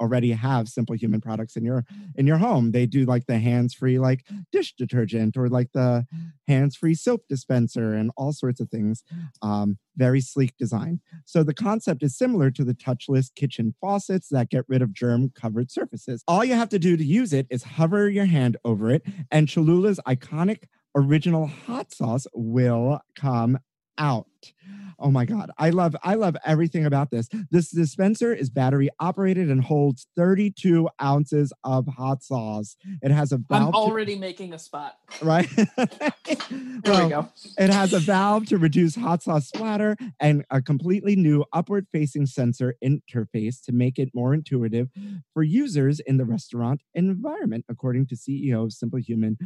already 0.00 0.32
have 0.32 0.68
simple 0.68 0.94
human 0.96 1.20
products 1.20 1.56
in 1.56 1.64
your 1.64 1.84
in 2.16 2.26
your 2.26 2.38
home. 2.38 2.72
They 2.72 2.86
do 2.86 3.04
like 3.04 3.26
the 3.26 3.38
hands-free 3.38 3.98
like 3.98 4.24
dish 4.52 4.74
detergent 4.76 5.36
or 5.36 5.48
like 5.48 5.72
the 5.72 6.06
hands-free 6.46 6.94
soap 6.94 7.22
dispenser 7.28 7.94
and 7.94 8.10
all 8.16 8.32
sorts 8.32 8.60
of 8.60 8.68
things 8.68 9.02
um, 9.42 9.78
very 9.96 10.20
sleek 10.20 10.56
design. 10.58 11.00
So 11.24 11.42
the 11.42 11.54
concept 11.54 12.02
is 12.02 12.16
similar 12.16 12.50
to 12.52 12.64
the 12.64 12.74
touchless 12.74 13.34
kitchen 13.34 13.74
faucets 13.80 14.28
that 14.30 14.50
get 14.50 14.64
rid 14.68 14.82
of 14.82 14.92
germ 14.92 15.32
covered 15.34 15.70
surfaces. 15.70 16.22
All 16.26 16.44
you 16.44 16.54
have 16.54 16.68
to 16.70 16.78
do 16.78 16.96
to 16.96 17.04
use 17.04 17.32
it 17.32 17.46
is 17.50 17.62
hover 17.62 18.08
your 18.08 18.26
hand 18.26 18.56
over 18.64 18.90
it 18.90 19.02
and 19.30 19.48
cholula's 19.48 20.00
iconic 20.06 20.64
original 20.94 21.46
hot 21.46 21.92
sauce 21.92 22.26
will 22.34 23.00
come 23.16 23.58
out. 23.98 24.26
Oh 24.98 25.10
my 25.10 25.24
god, 25.24 25.50
I 25.58 25.70
love 25.70 25.96
I 26.02 26.14
love 26.14 26.36
everything 26.44 26.86
about 26.86 27.10
this. 27.10 27.28
This 27.50 27.70
dispenser 27.70 28.32
is 28.32 28.50
battery 28.50 28.88
operated 29.00 29.50
and 29.50 29.62
holds 29.62 30.06
32 30.16 30.88
ounces 31.02 31.52
of 31.64 31.86
hot 31.86 32.22
sauce. 32.22 32.76
It 33.02 33.10
has 33.10 33.32
a 33.32 33.36
I'm 33.36 33.44
valve, 33.48 33.72
to- 33.74 33.78
already 33.78 34.16
making 34.16 34.52
a 34.54 34.58
spot. 34.58 34.94
right? 35.22 35.48
There 36.84 37.04
we 37.04 37.10
go. 37.10 37.28
It 37.58 37.70
has 37.70 37.92
a 37.92 37.98
valve 38.00 38.46
to 38.46 38.58
reduce 38.58 38.94
hot 38.94 39.22
sauce 39.22 39.48
splatter 39.48 39.96
and 40.20 40.44
a 40.50 40.60
completely 40.60 41.16
new 41.16 41.44
upward 41.52 41.86
facing 41.92 42.26
sensor 42.26 42.74
interface 42.84 43.62
to 43.64 43.72
make 43.72 43.98
it 43.98 44.10
more 44.14 44.34
intuitive 44.34 44.88
for 45.32 45.42
users 45.42 46.00
in 46.00 46.16
the 46.18 46.24
restaurant 46.24 46.82
environment, 46.94 47.64
according 47.68 48.06
to 48.08 48.16
CEO 48.16 48.64
of 48.64 48.72
Simple 48.72 48.98
Human, 48.98 49.38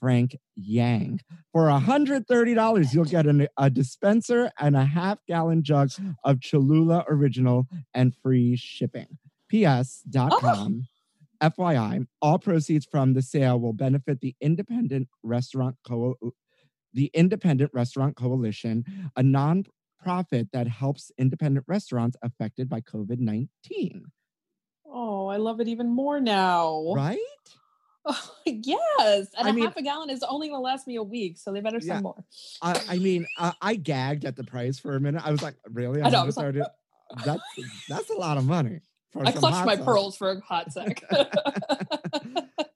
Frank 0.00 0.36
Yang. 0.56 1.20
For 1.52 1.64
$130, 1.68 2.94
you'll 2.94 3.04
get 3.04 3.26
an, 3.26 3.46
a 3.58 3.68
dispenser 3.70 4.50
and 4.58 4.76
a 4.76 4.84
half 4.96 5.18
gallon 5.26 5.62
jug 5.62 5.90
of 6.24 6.40
Cholula 6.40 7.04
Original 7.08 7.66
and 7.94 8.14
free 8.14 8.56
shipping. 8.56 9.18
PS.com. 9.50 10.32
Oh. 10.42 11.50
FYI, 11.50 12.06
all 12.22 12.38
proceeds 12.38 12.86
from 12.86 13.12
the 13.12 13.20
sale 13.20 13.60
will 13.60 13.74
benefit 13.74 14.20
the 14.20 14.34
Independent 14.40 15.08
Restaurant 15.22 15.76
Co- 15.86 16.16
the 16.94 17.10
Independent 17.12 17.70
Restaurant 17.74 18.16
Coalition, 18.16 18.84
a 19.16 19.22
nonprofit 19.22 20.48
that 20.54 20.66
helps 20.66 21.12
independent 21.18 21.66
restaurants 21.68 22.16
affected 22.22 22.70
by 22.70 22.80
COVID 22.80 23.18
19. 23.18 24.06
Oh, 24.86 25.26
I 25.26 25.36
love 25.36 25.60
it 25.60 25.68
even 25.68 25.90
more 25.90 26.20
now. 26.20 26.94
Right? 26.94 27.18
Oh, 28.08 28.30
yes. 28.46 29.28
And 29.36 29.46
I 29.46 29.50
a 29.50 29.52
mean- 29.52 29.64
half 29.64 29.76
a 29.76 29.82
gallon 29.82 30.10
is 30.10 30.22
only 30.22 30.48
going 30.48 30.58
to 30.58 30.62
last 30.62 30.86
me 30.86 30.96
a 30.96 31.02
week, 31.02 31.38
so 31.38 31.52
they 31.52 31.60
better 31.60 31.80
send 31.80 31.98
Yeah. 31.98 32.00
more. 32.00 32.24
I, 32.62 32.80
I 32.90 32.98
mean, 32.98 33.26
uh, 33.38 33.52
I 33.60 33.74
gagged 33.74 34.24
at 34.24 34.36
the 34.36 34.44
price 34.44 34.78
for 34.78 34.94
a 34.96 35.00
minute. 35.00 35.22
I 35.24 35.30
was 35.30 35.42
like, 35.42 35.54
really? 35.72 36.02
I 36.02 36.10
know, 36.10 36.20
I 36.20 36.26
$130? 36.26 36.26
was 36.26 36.36
like, 36.36 36.54
that's, 37.24 37.42
that's 37.88 38.10
a 38.10 38.14
lot 38.14 38.36
of 38.38 38.46
money. 38.46 38.80
For 39.12 39.26
I 39.26 39.32
clutched 39.32 39.64
my 39.66 39.76
sauce. 39.76 39.84
pearls 39.84 40.16
for 40.16 40.30
a 40.30 40.40
hot 40.40 40.72
sec. 40.72 41.02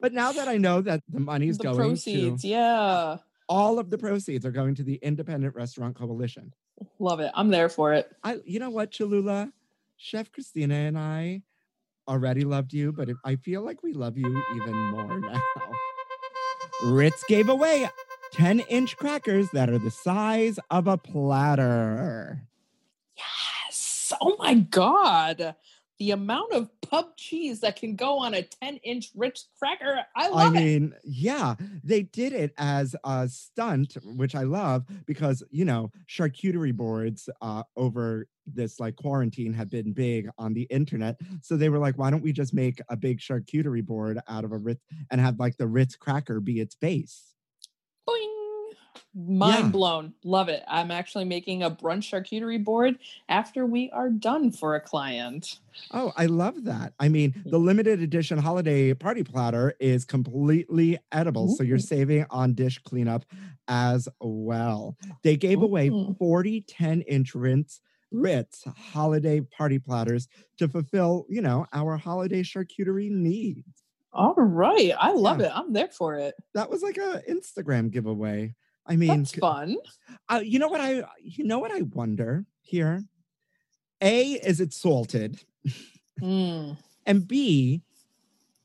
but 0.01 0.13
now 0.13 0.33
that 0.33 0.49
I 0.49 0.57
know 0.57 0.81
that 0.81 1.03
the 1.09 1.21
money's 1.21 1.59
the 1.59 1.65
going 1.65 1.77
proceeds, 1.77 2.43
to 2.43 2.49
yeah. 2.49 3.17
all 3.49 3.79
of 3.79 3.91
the 3.91 3.99
proceeds 3.99 4.47
are 4.47 4.51
going 4.51 4.75
to 4.77 4.83
the 4.83 4.95
Independent 5.03 5.55
Restaurant 5.55 5.97
Coalition. 5.97 6.53
Love 6.99 7.21
it. 7.21 7.31
I'm 7.35 7.49
there 7.51 7.69
for 7.69 7.93
it. 7.93 8.11
I, 8.25 8.41
you 8.45 8.59
know 8.59 8.71
what, 8.71 8.91
Cholula, 8.91 9.53
Chef 9.97 10.33
Krystyna 10.33 10.89
and 10.89 10.99
I 10.99 11.43
already 12.11 12.45
loved 12.45 12.73
you, 12.75 12.93
but 12.93 13.09
I 13.25 13.37
feel 13.37 13.63
like 13.63 13.83
we 13.83 13.93
love 13.95 14.19
you 14.19 14.43
even 14.57 14.77
more 14.91 15.19
now. 15.21 15.41
Ritz 16.85 17.23
gave 17.29 17.49
away 17.49 17.89
10 18.33 18.61
inch 18.61 18.97
crackers 18.97 19.49
that 19.53 19.71
are 19.71 19.79
the 19.79 19.91
size 19.91 20.59
of 20.71 20.87
a 20.87 20.97
platter. 20.99 22.43
Yes. 23.17 24.13
Oh 24.21 24.37
my 24.39 24.55
God. 24.55 25.55
The 25.99 26.13
amount 26.13 26.53
of 26.55 26.71
pub 26.81 27.15
cheese 27.19 27.61
that 27.61 27.77
can 27.77 27.95
go 27.95 28.19
on 28.19 28.33
a 28.33 28.43
10 28.43 28.77
inch 28.79 29.11
Ritz 29.15 29.49
cracker. 29.59 29.99
I 30.17 30.29
I 30.29 30.29
love 30.29 30.57
it. 30.57 30.61
mean, 30.61 30.95
yeah, 31.05 31.57
they 31.85 32.03
did 32.05 32.33
it 32.33 32.55
as 32.57 32.97
a 33.05 33.29
stunt, 33.29 33.99
which 34.17 34.35
I 34.35 34.45
love 34.45 34.87
because, 35.07 35.43
you 35.51 35.67
know, 35.67 35.91
charcuterie 36.09 36.75
boards 36.75 37.29
uh, 37.43 37.65
over 37.77 38.27
this 38.55 38.81
like 38.81 38.97
quarantine 38.97 39.53
had 39.53 39.71
been 39.71 39.93
big 39.93 40.29
on 40.39 40.55
the 40.55 40.63
internet. 40.65 41.19
So 41.43 41.57
they 41.57 41.69
were 41.69 41.79
like, 41.79 41.99
why 41.99 42.11
don't 42.11 42.23
we 42.23 42.33
just 42.33 42.55
make 42.55 42.81
a 42.89 42.97
big 42.97 43.19
charcuterie 43.21 43.85
board 43.85 44.21
out 44.29 44.45
of 44.45 44.53
a 44.53 44.59
Ritz 44.59 44.85
and 45.11 45.21
have 45.21 45.39
like 45.39 45.57
the 45.57 45.67
Ritz 45.67 45.97
cracker 45.97 46.41
be 46.41 46.61
its 46.61 46.75
base? 46.75 47.35
Boing. 48.09 48.41
Mind 49.15 49.65
Yeah. 49.65 49.71
blown. 49.71 50.15
Love 50.25 50.49
it. 50.49 50.63
I'm 50.69 50.91
actually 50.91 51.25
making 51.25 51.63
a 51.63 51.71
brunch 51.71 52.11
charcuterie 52.11 52.63
board 52.63 52.99
after 53.29 53.67
we 53.67 53.91
are 53.91 54.09
done 54.09 54.53
for 54.53 54.77
a 54.77 54.81
client. 54.81 55.59
Oh, 55.93 56.13
I 56.17 56.27
love 56.27 56.65
that. 56.65 56.93
I 56.99 57.09
mean, 57.09 57.33
the 57.45 57.57
mm-hmm. 57.57 57.67
limited 57.67 58.03
edition 58.03 58.39
holiday 58.39 58.95
party 58.95 59.25
platter 59.25 59.75
is 59.81 60.05
completely 60.05 60.99
edible. 61.11 61.49
So 61.57 61.65
you're 61.65 61.79
saving 61.79 62.27
on 62.31 62.55
dish 62.55 62.79
cleanup 62.85 63.25
as 63.67 64.09
well. 64.21 64.97
They 65.23 65.37
gave 65.37 65.63
away 65.63 65.89
Ooh. 65.89 66.15
40 66.19 66.63
10 66.63 67.03
inch 67.03 67.35
Ritz, 67.35 67.81
Ritz 68.13 68.65
holiday 68.77 69.41
party 69.41 69.79
platters 69.79 70.29
to 70.59 70.69
fulfill, 70.69 71.27
you 71.29 71.41
know, 71.43 71.67
our 71.73 71.97
holiday 71.97 72.43
charcuterie 72.43 73.11
needs. 73.11 73.85
All 74.13 74.35
right. 74.37 74.93
I 74.99 75.13
love 75.13 75.41
Yeah. 75.41 75.47
it. 75.47 75.53
I'm 75.55 75.73
there 75.73 75.89
for 75.89 76.17
it. 76.17 76.35
That 76.55 76.69
was 76.71 76.83
like 76.83 76.97
a 76.99 77.23
Instagram 77.29 77.91
giveaway. 77.91 78.55
I 78.87 78.97
mean, 78.97 79.19
That's 79.21 79.33
fun. 79.35 79.77
uh, 80.29 80.41
you 80.43 80.59
know 80.59 80.69
what 80.69 80.81
I 80.81 81.05
you 81.23 81.45
know 81.45 81.59
what 81.61 81.71
I 81.71 81.83
wonder 81.83 82.45
here? 82.61 83.05
A 84.03 84.33
is 84.33 84.61
it 84.61 84.73
salted? 84.73 85.41
Mm. 86.21 86.77
and 87.07 87.27
b 87.27 87.81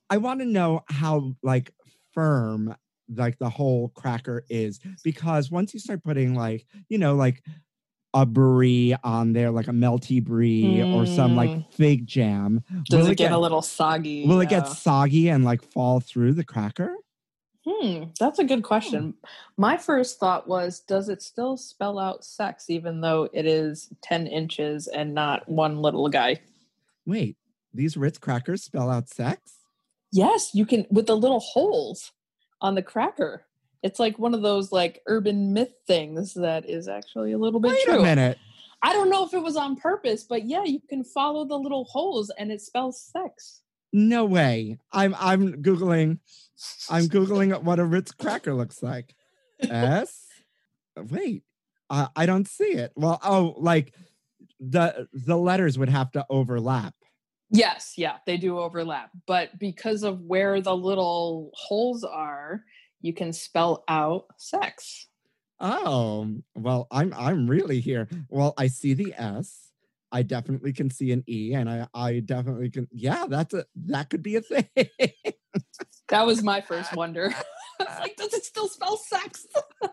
i 0.10 0.18
want 0.18 0.40
to 0.42 0.46
know 0.46 0.82
how 0.90 1.36
like 1.42 1.72
firm 2.12 2.76
like 3.16 3.38
the 3.40 3.50
whole 3.50 3.90
cracker 3.90 4.44
is 4.50 4.80
because 5.04 5.50
once 5.52 5.74
you 5.74 5.80
start 5.80 6.04
putting 6.04 6.36
like 6.36 6.66
you 6.90 6.98
know 6.98 7.16
like 7.16 7.42
a 8.16 8.26
brie 8.26 8.96
on 9.04 9.34
there 9.34 9.52
like 9.52 9.68
a 9.68 9.72
melty 9.72 10.24
brie 10.24 10.82
or 10.82 11.06
some 11.06 11.36
like 11.36 11.52
Mm. 11.52 11.74
fig 11.74 12.08
jam 12.08 12.64
Does 12.90 13.04
will 13.04 13.12
it 13.12 13.18
get, 13.18 13.32
a 13.34 13.38
little 13.38 13.62
soggy? 13.62 14.26
will 14.26 14.40
it 14.40 14.50
get 14.50 14.68
soggy 14.68 15.30
and 15.30 15.44
like 15.44 15.62
fall 15.62 16.00
through 16.00 16.34
the 16.34 16.44
cracker 16.44 16.96
Hmm, 17.68 18.04
that's 18.20 18.38
a 18.38 18.44
good 18.44 18.62
question. 18.62 19.16
My 19.58 19.76
first 19.76 20.20
thought 20.20 20.48
was, 20.48 20.82
does 20.82 21.10
it 21.10 21.24
still 21.24 21.58
spell 21.58 21.98
out 21.98 22.24
sex 22.24 22.70
even 22.70 23.02
though 23.02 23.28
it 23.34 23.48
is 23.48 23.90
10 24.04 24.28
inches 24.28 24.86
and 24.88 25.16
not 25.16 25.50
one 25.50 25.82
little 25.82 26.08
guy? 26.10 26.40
wait 27.08 27.36
these 27.74 27.98
ritz 27.98 28.18
crackers 28.18 28.64
spell 28.64 28.90
out 28.90 29.10
sex 29.10 29.56
Yes, 30.12 30.52
you 30.54 30.66
can 30.66 30.86
with 30.90 31.08
the 31.08 31.18
little 31.18 31.42
holes 31.42 32.12
on 32.62 32.76
the 32.76 32.82
cracker. 32.82 33.44
It's 33.86 34.00
like 34.00 34.20
one 34.20 34.34
of 34.34 34.42
those 34.42 34.72
like 34.72 35.02
urban 35.08 35.54
myth 35.54 35.74
things 35.88 36.34
that 36.34 36.70
is 36.70 36.88
actually 36.88 37.32
a 37.32 37.38
little 37.38 37.60
bit 37.60 37.72
wait 37.72 37.86
true. 37.86 38.00
a 38.00 38.04
minute 38.04 38.38
I 38.82 38.94
don't 38.94 39.10
know 39.10 39.26
if 39.26 39.34
it 39.34 39.42
was 39.42 39.56
on 39.56 39.78
purpose, 39.78 40.26
but 40.26 40.46
yeah, 40.46 40.64
you 40.64 40.80
can 40.90 41.04
follow 41.04 41.46
the 41.46 41.58
little 41.58 41.86
holes 41.86 42.30
and 42.38 42.52
it 42.52 42.62
spells 42.62 43.02
sex. 43.02 43.62
no 43.94 44.26
way 44.26 44.78
i'm 44.92 45.16
i'm 45.18 45.64
googling 45.64 46.20
i'm 46.90 47.06
googling 47.06 47.64
what 47.64 47.80
a 47.80 47.86
ritz 47.86 48.12
cracker 48.12 48.54
looks 48.54 48.84
like 48.84 49.16
S. 49.62 50.28
Wait, 50.98 51.44
uh, 51.90 52.08
I 52.16 52.26
don't 52.26 52.48
see 52.48 52.74
it. 52.74 52.92
Well, 52.96 53.20
oh, 53.24 53.56
like 53.58 53.94
the 54.60 55.08
the 55.14 55.38
letters 55.38 55.78
would 55.78 55.90
have 55.90 56.12
to 56.12 56.26
overlap. 56.30 56.94
Yes, 57.50 57.94
yeah, 57.96 58.18
they 58.26 58.38
do 58.38 58.60
overlap. 58.60 59.12
But 59.28 59.58
because 59.60 60.04
of 60.04 60.22
where 60.22 60.62
the 60.62 60.76
little 60.76 61.52
holes 61.54 62.04
are, 62.04 62.64
you 63.02 63.14
can 63.14 63.34
spell 63.34 63.84
out 63.88 64.26
sex. 64.38 65.08
Oh, 65.60 66.28
well, 66.56 66.88
I'm 66.92 67.14
I'm 67.16 67.48
really 67.48 67.80
here. 67.80 68.08
Well, 68.30 68.54
I 68.58 68.68
see 68.68 68.94
the 68.94 69.14
S. 69.18 69.72
I 70.12 70.22
definitely 70.22 70.74
can 70.74 70.90
see 70.90 71.12
an 71.12 71.24
E, 71.28 71.54
and 71.54 71.70
I 71.70 71.88
I 71.94 72.20
definitely 72.20 72.70
can. 72.70 72.88
Yeah, 72.92 73.26
that's 73.28 73.54
a 73.54 73.66
that 73.86 74.10
could 74.10 74.24
be 74.24 74.36
a 74.36 74.42
thing. 74.42 74.68
That 76.10 76.26
was 76.26 76.44
my 76.44 76.62
first 76.62 76.96
wonder. 76.96 77.34
I 77.80 77.84
was 77.84 78.00
like, 78.00 78.16
does 78.16 78.34
it 78.34 78.46
still 78.46 78.68
spell 78.68 78.98
sex? 78.98 79.48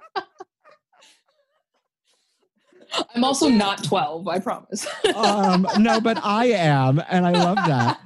I'm 3.15 3.25
also 3.25 3.49
not 3.49 3.83
12, 3.83 4.29
I 4.29 4.39
promise. 4.39 4.87
um, 5.15 5.67
no, 5.79 5.99
but 6.01 6.19
I 6.23 6.47
am, 6.47 7.03
and 7.09 7.27
I 7.27 7.31
love 7.33 7.57
that. 7.57 7.99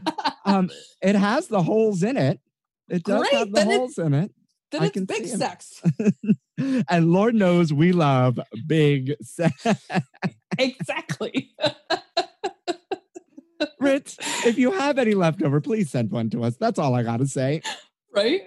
Um, 0.44 0.70
it 1.02 1.16
has 1.16 1.48
the 1.48 1.60
holes 1.62 2.04
in 2.04 2.16
it. 2.16 2.38
It 2.88 3.02
does 3.02 3.22
Great, 3.28 3.34
have 3.34 3.50
the 3.52 3.64
holes 3.64 3.98
in 3.98 4.14
it. 4.14 4.30
Then 4.70 4.82
I 4.82 4.86
it's 4.86 5.00
big 5.00 5.26
sex. 5.26 5.82
and 6.58 7.12
Lord 7.12 7.34
knows 7.34 7.72
we 7.72 7.92
love 7.92 8.38
big 8.66 9.14
sex. 9.22 9.66
exactly. 10.58 11.52
Ritz, 13.80 14.16
if 14.44 14.58
you 14.58 14.72
have 14.72 14.98
any 14.98 15.14
leftover, 15.14 15.60
please 15.60 15.90
send 15.90 16.10
one 16.10 16.30
to 16.30 16.44
us. 16.44 16.56
That's 16.56 16.78
all 16.78 16.94
I 16.94 17.02
got 17.02 17.18
to 17.18 17.26
say. 17.26 17.62
right? 18.14 18.42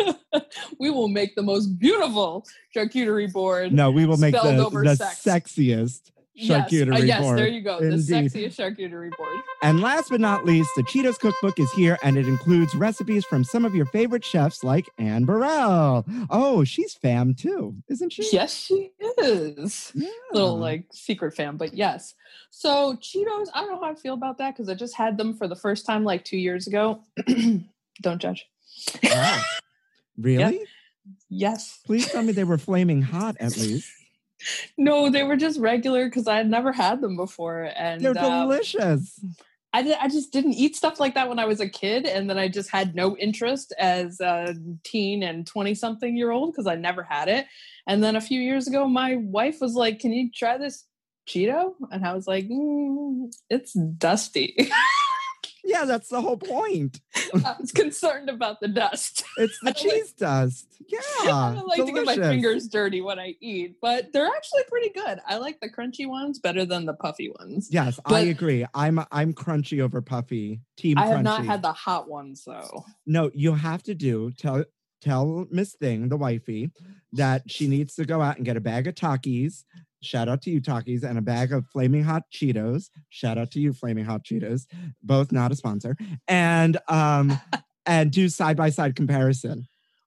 we 0.78 0.90
will 0.90 1.08
make 1.08 1.34
the 1.34 1.42
most 1.42 1.78
beautiful 1.78 2.46
charcuterie 2.74 3.32
board. 3.32 3.72
No, 3.72 3.90
we 3.90 4.06
will 4.06 4.16
make 4.16 4.34
the, 4.34 4.68
the 4.70 4.96
sex. 4.96 5.22
sexiest 5.22 6.10
yes, 6.34 6.66
uh, 6.66 6.68
charcuterie 6.68 7.06
yes, 7.06 7.20
board. 7.20 7.38
there 7.38 7.48
you 7.48 7.60
go. 7.62 7.78
Indeed. 7.78 8.06
The 8.06 8.12
sexiest 8.12 8.56
charcuterie 8.56 9.16
board. 9.16 9.36
And 9.62 9.80
last 9.80 10.10
but 10.10 10.20
not 10.20 10.44
least, 10.44 10.70
the 10.76 10.82
Cheetos 10.82 11.18
cookbook 11.18 11.58
is 11.58 11.70
here 11.72 11.98
and 12.02 12.16
it 12.16 12.26
includes 12.26 12.74
recipes 12.74 13.24
from 13.24 13.44
some 13.44 13.64
of 13.64 13.74
your 13.74 13.86
favorite 13.86 14.24
chefs 14.24 14.62
like 14.64 14.88
Anne 14.98 15.24
Burrell. 15.24 16.04
Oh, 16.30 16.64
she's 16.64 16.94
fam 16.94 17.34
too, 17.34 17.74
isn't 17.88 18.12
she? 18.12 18.28
Yes, 18.32 18.54
she 18.54 18.90
is. 19.18 19.92
Yeah. 19.94 20.08
Little 20.32 20.58
like 20.58 20.86
secret 20.92 21.34
fam, 21.34 21.56
but 21.56 21.74
yes. 21.74 22.14
So 22.50 22.94
Cheetos, 22.96 23.48
I 23.54 23.60
don't 23.60 23.70
know 23.70 23.80
how 23.80 23.92
I 23.92 23.94
feel 23.94 24.14
about 24.14 24.38
that 24.38 24.54
because 24.54 24.68
I 24.68 24.74
just 24.74 24.94
had 24.94 25.16
them 25.16 25.34
for 25.34 25.48
the 25.48 25.56
first 25.56 25.86
time 25.86 26.04
like 26.04 26.24
two 26.24 26.38
years 26.38 26.66
ago. 26.66 27.00
don't 28.02 28.20
judge. 28.20 28.46
Wow. 29.02 29.42
Really? 30.16 30.64
Yes. 31.28 31.80
Please 31.84 32.08
tell 32.10 32.22
me 32.22 32.32
they 32.32 32.44
were 32.44 32.56
flaming 32.56 33.02
hot 33.02 33.36
at 33.40 33.56
least. 33.56 33.90
No, 34.76 35.10
they 35.10 35.22
were 35.22 35.36
just 35.36 35.58
regular 35.58 36.06
because 36.06 36.26
I 36.26 36.36
had 36.36 36.50
never 36.50 36.72
had 36.72 37.00
them 37.00 37.16
before, 37.16 37.70
and 37.76 38.00
They're 38.00 38.18
um, 38.18 38.48
delicious. 38.48 39.20
I, 39.72 39.96
I 40.00 40.08
just 40.08 40.32
didn't 40.32 40.52
eat 40.52 40.76
stuff 40.76 41.00
like 41.00 41.14
that 41.14 41.28
when 41.28 41.40
I 41.40 41.46
was 41.46 41.60
a 41.60 41.68
kid, 41.68 42.06
and 42.06 42.30
then 42.30 42.38
I 42.38 42.48
just 42.48 42.70
had 42.70 42.94
no 42.94 43.16
interest 43.16 43.74
as 43.78 44.20
a 44.20 44.54
teen 44.84 45.22
and 45.22 45.46
twenty 45.46 45.74
something 45.74 46.16
year 46.16 46.30
old 46.30 46.52
because 46.52 46.68
I 46.68 46.76
never 46.76 47.02
had 47.02 47.28
it. 47.28 47.46
And 47.86 48.02
then 48.02 48.14
a 48.14 48.20
few 48.20 48.40
years 48.40 48.68
ago, 48.68 48.86
my 48.86 49.16
wife 49.16 49.60
was 49.60 49.74
like, 49.74 49.98
"Can 49.98 50.12
you 50.12 50.30
try 50.32 50.58
this 50.58 50.84
Cheeto?" 51.28 51.74
And 51.90 52.06
I 52.06 52.14
was 52.14 52.28
like, 52.28 52.48
mm, 52.48 53.32
"It's 53.50 53.72
dusty." 53.72 54.70
Yeah, 55.64 55.84
that's 55.86 56.08
the 56.08 56.20
whole 56.20 56.36
point. 56.36 57.00
I 57.44 57.56
was 57.58 57.72
concerned 57.72 58.28
about 58.28 58.60
the 58.60 58.68
dust. 58.68 59.24
It's 59.38 59.58
the 59.62 59.72
don't 59.72 59.84
like- 59.84 59.94
cheese 59.94 60.12
dust. 60.12 60.66
Yeah. 60.86 60.98
I 61.22 61.54
don't 61.54 61.66
like 61.66 61.84
to 61.86 61.92
get 61.92 62.04
my 62.04 62.16
fingers 62.16 62.68
dirty 62.68 63.00
when 63.00 63.18
I 63.18 63.34
eat, 63.40 63.76
but 63.80 64.12
they're 64.12 64.26
actually 64.26 64.62
pretty 64.68 64.90
good. 64.90 65.18
I 65.26 65.38
like 65.38 65.58
the 65.60 65.70
crunchy 65.70 66.06
ones 66.06 66.38
better 66.38 66.66
than 66.66 66.84
the 66.84 66.92
puffy 66.94 67.32
ones. 67.40 67.68
Yes, 67.70 67.98
I 68.04 68.20
agree. 68.20 68.66
I'm 68.74 69.00
I'm 69.10 69.32
crunchy 69.32 69.80
over 69.80 70.02
puffy. 70.02 70.60
Team 70.76 70.98
I 70.98 71.06
crunchy. 71.06 71.10
have 71.10 71.22
not 71.22 71.44
had 71.46 71.62
the 71.62 71.72
hot 71.72 72.08
ones 72.08 72.44
though. 72.46 72.84
No, 73.06 73.30
you 73.34 73.54
have 73.54 73.82
to 73.84 73.94
do 73.94 74.30
tell 74.32 74.64
tell 75.00 75.46
Miss 75.50 75.74
Thing, 75.74 76.08
the 76.08 76.16
wifey, 76.16 76.70
that 77.12 77.50
she 77.50 77.66
needs 77.68 77.94
to 77.94 78.04
go 78.04 78.20
out 78.20 78.36
and 78.36 78.44
get 78.44 78.56
a 78.56 78.60
bag 78.60 78.86
of 78.86 78.94
Takis. 78.94 79.64
Shout 80.04 80.28
out 80.28 80.42
to 80.42 80.50
you, 80.50 80.60
Takis, 80.60 81.02
and 81.02 81.18
a 81.18 81.22
bag 81.22 81.52
of 81.52 81.66
flaming 81.72 82.04
hot 82.04 82.24
Cheetos. 82.32 82.90
Shout 83.08 83.38
out 83.38 83.50
to 83.52 83.60
you, 83.60 83.72
flaming 83.72 84.04
hot 84.04 84.24
Cheetos. 84.24 84.66
Both 85.02 85.32
not 85.32 85.50
a 85.52 85.56
sponsor. 85.56 85.96
And 86.28 86.78
um 86.88 87.38
and 87.86 88.10
do 88.10 88.28
side 88.28 88.56
by 88.56 88.70
side 88.70 88.96
comparison. 88.96 89.66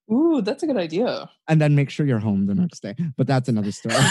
Ooh, 0.10 0.42
that's 0.42 0.64
a 0.64 0.68
good 0.68 0.78
idea. 0.78 1.30
And 1.50 1.60
then 1.60 1.76
make 1.76 1.90
sure 1.90 2.06
you're 2.06 2.18
home 2.20 2.46
the 2.46 2.56
next 2.56 2.80
day. 2.82 2.96
But 3.18 3.28
that's 3.28 3.50
another 3.50 3.74
story. 3.74 3.94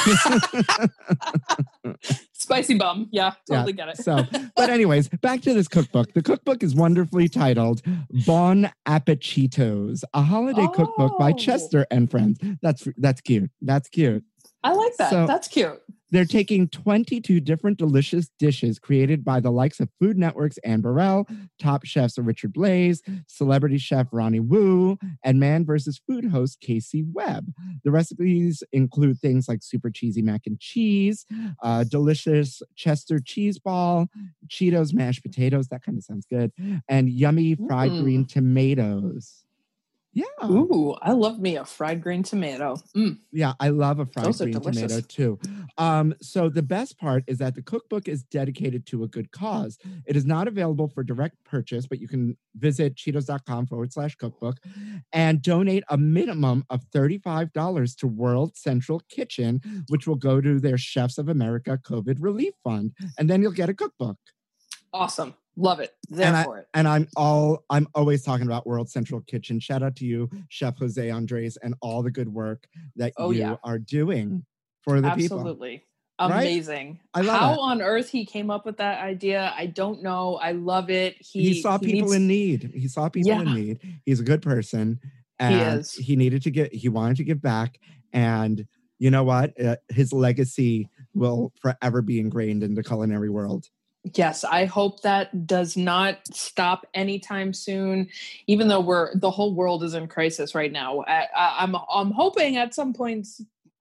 Spicy 2.32 2.74
bum. 2.74 3.08
Yeah, 3.12 3.32
totally 3.50 3.72
get 3.72 3.88
it. 3.88 3.96
So, 3.98 4.24
but 4.56 4.68
anyways, 4.68 5.08
back 5.08 5.40
to 5.42 5.54
this 5.54 5.68
cookbook. 5.68 6.12
The 6.12 6.22
cookbook 6.22 6.62
is 6.62 6.74
wonderfully 6.74 7.28
titled 7.28 7.80
Bon 8.26 8.70
Appetitos, 8.86 10.02
a 10.12 10.22
holiday 10.22 10.66
cookbook 10.74 11.18
by 11.18 11.30
Oh. 11.30 11.34
Chester 11.36 11.86
and 11.90 12.10
Friends. 12.10 12.38
That's 12.62 12.86
that's 12.98 13.20
cute. 13.22 13.50
That's 13.62 13.88
cute. 13.88 14.22
I 14.66 14.72
like 14.74 14.96
that. 14.98 15.10
So- 15.10 15.26
That's 15.26 15.48
cute. 15.48 15.80
They're 16.12 16.24
taking 16.24 16.68
22 16.68 17.40
different 17.40 17.78
delicious 17.78 18.30
dishes 18.38 18.78
created 18.78 19.24
by 19.24 19.40
the 19.40 19.50
likes 19.50 19.80
of 19.80 19.88
Food 20.00 20.16
Network's 20.16 20.56
Anne 20.58 20.80
Burrell, 20.80 21.26
top 21.60 21.84
chefs 21.84 22.16
Richard 22.16 22.54
Blais, 22.54 23.00
celebrity 23.26 23.76
chef 23.76 24.06
Ronnie 24.12 24.38
Woo, 24.38 24.98
and 25.24 25.40
Man 25.40 25.66
vs. 25.66 26.00
Food 26.06 26.26
host 26.26 26.60
Casey 26.60 27.02
Webb. 27.12 27.52
The 27.82 27.90
recipes 27.90 28.62
include 28.72 29.18
things 29.18 29.48
like 29.48 29.64
super 29.64 29.90
cheesy 29.90 30.22
mac 30.22 30.42
and 30.46 30.60
cheese, 30.60 31.26
uh, 31.60 31.82
delicious 31.82 32.62
Chester 32.76 33.18
cheese 33.18 33.58
ball, 33.58 34.06
Cheetos 34.48 34.94
mashed 34.94 35.24
potatoes, 35.24 35.66
that 35.68 35.82
kind 35.82 35.98
of 35.98 36.04
sounds 36.04 36.24
good, 36.30 36.52
and 36.88 37.10
yummy 37.10 37.56
fried 37.56 37.90
Mm. 37.90 38.02
green 38.04 38.24
tomatoes. 38.24 39.42
Yeah. 40.16 40.48
Ooh, 40.48 40.96
I 41.02 41.12
love 41.12 41.38
me 41.38 41.56
a 41.56 41.66
fried 41.66 42.02
green 42.02 42.22
tomato. 42.22 42.76
Mm. 42.96 43.18
Yeah, 43.32 43.52
I 43.60 43.68
love 43.68 43.98
a 43.98 44.06
fried 44.06 44.24
Those 44.24 44.38
green 44.38 44.58
tomato 44.58 45.02
too. 45.02 45.38
Um, 45.76 46.14
so 46.22 46.48
the 46.48 46.62
best 46.62 46.96
part 46.98 47.22
is 47.26 47.36
that 47.36 47.54
the 47.54 47.60
cookbook 47.60 48.08
is 48.08 48.22
dedicated 48.22 48.86
to 48.86 49.04
a 49.04 49.08
good 49.08 49.30
cause. 49.30 49.76
It 50.06 50.16
is 50.16 50.24
not 50.24 50.48
available 50.48 50.88
for 50.88 51.04
direct 51.04 51.36
purchase, 51.44 51.86
but 51.86 52.00
you 52.00 52.08
can 52.08 52.34
visit 52.54 52.94
cheetos.com 52.94 53.66
forward 53.66 53.92
slash 53.92 54.14
cookbook 54.16 54.56
and 55.12 55.42
donate 55.42 55.84
a 55.90 55.98
minimum 55.98 56.64
of 56.70 56.88
$35 56.94 57.96
to 57.98 58.06
World 58.06 58.56
Central 58.56 59.02
Kitchen, 59.10 59.60
which 59.88 60.06
will 60.06 60.16
go 60.16 60.40
to 60.40 60.58
their 60.58 60.78
Chefs 60.78 61.18
of 61.18 61.28
America 61.28 61.78
COVID 61.84 62.16
Relief 62.20 62.54
Fund. 62.64 62.92
And 63.18 63.28
then 63.28 63.42
you'll 63.42 63.52
get 63.52 63.68
a 63.68 63.74
cookbook. 63.74 64.16
Awesome. 64.94 65.34
Love 65.56 65.80
it. 65.80 65.94
There 66.08 66.26
And 66.26 66.36
I- 66.36 66.44
for 66.44 66.58
it. 66.58 66.66
And 66.74 66.86
I'm 66.86 67.08
all 67.16 67.64
I'm 67.70 67.88
always 67.94 68.22
talking 68.22 68.46
about 68.46 68.66
World 68.66 68.90
Central 68.90 69.20
Kitchen. 69.22 69.58
Shout 69.60 69.82
out 69.82 69.96
to 69.96 70.04
you, 70.04 70.28
Chef 70.48 70.76
Jose 70.78 71.10
Andres, 71.10 71.56
and 71.62 71.74
all 71.80 72.02
the 72.02 72.10
good 72.10 72.28
work 72.28 72.66
that 72.96 73.12
Oh, 73.16 73.30
you 73.30 73.40
yeah. 73.40 73.56
are 73.64 73.78
doing 73.78 74.44
for 74.82 75.00
the 75.00 75.10
people. 75.12 75.38
Absolutely. 75.38 75.84
Right? 76.20 76.30
Amazing. 76.30 77.00
I 77.12 77.20
love 77.22 77.38
How 77.38 77.52
it. 77.54 77.58
on 77.58 77.82
earth 77.82 78.08
he 78.08 78.24
came 78.24 78.50
up 78.50 78.64
with 78.64 78.78
that 78.78 79.02
idea, 79.02 79.52
I 79.56 79.66
don't 79.66 80.02
know. 80.02 80.36
I 80.36 80.52
love 80.52 80.88
it. 80.88 81.16
He, 81.20 81.52
He, 81.54 81.60
saw 81.60 81.76
people 81.76 82.08
needs- 82.08 82.14
in 82.14 82.26
need. 82.26 82.70
He 82.74 82.88
saw 82.88 83.08
people 83.10 83.32
in 83.40 83.54
need. 83.54 83.80
He's 84.06 84.20
a 84.20 84.24
good 84.24 84.40
person, 84.42 84.98
and 85.38 85.80
is. 85.80 85.92
he 85.92 86.16
needed 86.16 86.42
to 86.44 86.50
get. 86.50 86.72
He 86.74 86.88
wanted 86.88 87.18
to 87.18 87.24
give 87.24 87.42
back, 87.42 87.78
and 88.14 88.66
you 88.98 89.10
know 89.10 89.24
what? 89.24 89.58
Uh, 89.62 89.76
his 89.90 90.10
legacy 90.12 90.88
will 91.12 91.52
forever 91.60 92.00
be 92.00 92.18
ingrained 92.18 92.62
in 92.62 92.74
the 92.74 92.82
culinary 92.82 93.28
world. 93.28 93.68
Yes, 94.14 94.44
I 94.44 94.66
hope 94.66 95.02
that 95.02 95.46
does 95.48 95.76
not 95.76 96.18
stop 96.32 96.86
anytime 96.94 97.52
soon. 97.52 98.08
Even 98.46 98.68
though 98.68 98.80
we're 98.80 99.12
the 99.16 99.30
whole 99.32 99.54
world 99.54 99.82
is 99.82 99.94
in 99.94 100.06
crisis 100.06 100.54
right 100.54 100.70
now, 100.70 101.00
I, 101.08 101.26
I, 101.36 101.56
I'm 101.60 101.74
I'm 101.92 102.12
hoping 102.12 102.56
at 102.56 102.72
some 102.72 102.92
point, 102.92 103.26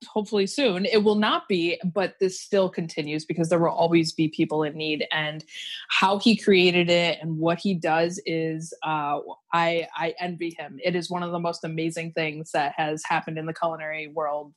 hopefully 0.08 0.48
soon, 0.48 0.86
it 0.86 1.04
will 1.04 1.16
not 1.16 1.48
be. 1.48 1.80
But 1.84 2.16
this 2.20 2.40
still 2.40 2.70
continues 2.70 3.24
because 3.24 3.50
there 3.50 3.60
will 3.60 3.70
always 3.70 4.14
be 4.14 4.28
people 4.28 4.64
in 4.64 4.76
need. 4.76 5.06
And 5.12 5.46
how 5.90 6.18
he 6.18 6.36
created 6.36 6.90
it 6.90 7.20
and 7.22 7.38
what 7.38 7.60
he 7.60 7.76
does 7.76 8.20
is, 8.26 8.74
uh, 8.82 9.20
I 9.54 9.88
I 9.96 10.16
envy 10.20 10.56
him. 10.58 10.80
It 10.84 10.96
is 10.96 11.08
one 11.10 11.22
of 11.22 11.34
the 11.34 11.40
most 11.40 11.64
amazing 11.64 12.14
things 12.14 12.52
that 12.52 12.74
has 12.78 13.04
happened 13.06 13.38
in 13.38 13.46
the 13.46 13.54
culinary 13.54 14.08
world 14.08 14.54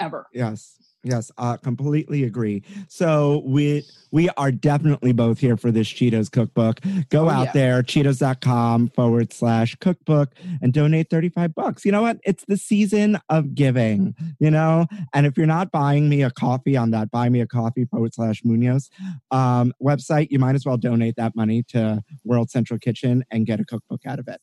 ever. 0.00 0.26
Yes. 0.32 0.76
Yes, 1.02 1.30
uh, 1.38 1.56
completely 1.56 2.24
agree. 2.24 2.62
So 2.88 3.42
we 3.46 3.84
we 4.12 4.28
are 4.36 4.52
definitely 4.52 5.12
both 5.12 5.38
here 5.38 5.56
for 5.56 5.70
this 5.70 5.88
Cheetos 5.88 6.30
cookbook. 6.30 6.80
Go 7.08 7.24
Oh, 7.24 7.30
out 7.30 7.46
yeah. 7.46 7.52
there, 7.52 7.82
cheetos.com 7.82 8.88
forward 8.88 9.32
slash 9.32 9.76
cookbook 9.76 10.32
and 10.60 10.74
donate 10.74 11.08
35 11.08 11.54
bucks. 11.54 11.86
You 11.86 11.92
know 11.92 12.02
what? 12.02 12.18
It's 12.24 12.44
the 12.48 12.58
season 12.58 13.18
of 13.30 13.54
giving, 13.54 14.14
you 14.40 14.50
know? 14.50 14.84
And 15.14 15.24
if 15.24 15.38
you're 15.38 15.46
not 15.46 15.70
buying 15.70 16.10
me 16.10 16.22
a 16.22 16.30
coffee 16.30 16.76
on 16.76 16.90
that 16.90 17.10
buy 17.10 17.30
me 17.30 17.40
a 17.40 17.46
coffee 17.46 17.86
forward 17.86 18.12
slash 18.12 18.42
Munoz 18.44 18.90
um, 19.30 19.72
website, 19.82 20.26
you 20.30 20.38
might 20.38 20.54
as 20.54 20.66
well 20.66 20.76
donate 20.76 21.16
that 21.16 21.34
money 21.34 21.62
to 21.68 22.02
World 22.24 22.50
Central 22.50 22.78
Kitchen 22.78 23.24
and 23.30 23.46
get 23.46 23.58
a 23.58 23.64
cookbook 23.64 24.02
out 24.06 24.18
of 24.18 24.28
it. 24.28 24.42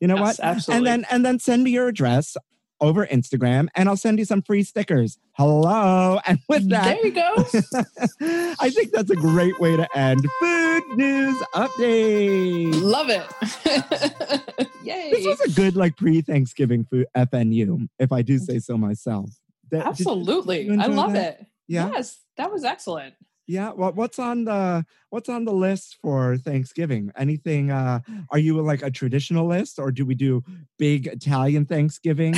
You 0.00 0.08
know 0.08 0.16
Yes, 0.16 0.38
what? 0.38 0.46
absolutely. 0.46 0.76
And 0.90 1.04
then 1.04 1.10
and 1.10 1.26
then 1.26 1.38
send 1.38 1.62
me 1.62 1.72
your 1.72 1.88
address 1.88 2.38
over 2.80 3.06
Instagram 3.06 3.68
and 3.74 3.88
I'll 3.88 3.96
send 3.96 4.18
you 4.18 4.24
some 4.24 4.42
free 4.42 4.62
stickers. 4.62 5.18
Hello. 5.32 6.18
And 6.26 6.38
with 6.48 6.68
that, 6.70 6.84
there 6.84 7.06
you 7.06 7.12
go. 7.12 7.34
I 8.60 8.70
think 8.70 8.92
that's 8.92 9.10
a 9.10 9.16
great 9.16 9.58
way 9.58 9.76
to 9.76 9.88
end 9.96 10.24
food 10.38 10.82
news 10.96 11.36
update. 11.54 12.80
Love 12.80 13.08
it. 13.10 14.68
Yay. 14.84 15.10
This 15.12 15.26
was 15.26 15.40
a 15.40 15.50
good 15.50 15.76
like 15.76 15.96
pre-Thanksgiving 15.96 16.84
food 16.84 17.06
FNU, 17.16 17.88
if 17.98 18.12
I 18.12 18.22
do 18.22 18.38
say 18.38 18.58
so 18.58 18.76
myself. 18.78 19.30
That- 19.70 19.86
Absolutely. 19.86 20.70
I 20.78 20.86
love 20.86 21.12
that? 21.14 21.40
it. 21.40 21.46
yeah. 21.68 21.90
Yes, 21.92 22.18
that 22.36 22.50
was 22.52 22.64
excellent. 22.64 23.14
Yeah. 23.50 23.72
Well, 23.72 23.92
what's 23.92 24.20
on 24.20 24.44
the 24.44 24.86
what's 25.08 25.28
on 25.28 25.44
the 25.44 25.52
list 25.52 25.96
for 26.00 26.36
Thanksgiving? 26.36 27.10
Anything 27.16 27.72
uh 27.72 27.98
are 28.30 28.38
you 28.38 28.60
like 28.60 28.82
a 28.82 28.92
traditional 28.92 29.48
list 29.48 29.80
or 29.80 29.90
do 29.90 30.06
we 30.06 30.14
do 30.14 30.44
big 30.78 31.08
Italian 31.08 31.66
Thanksgiving? 31.66 32.36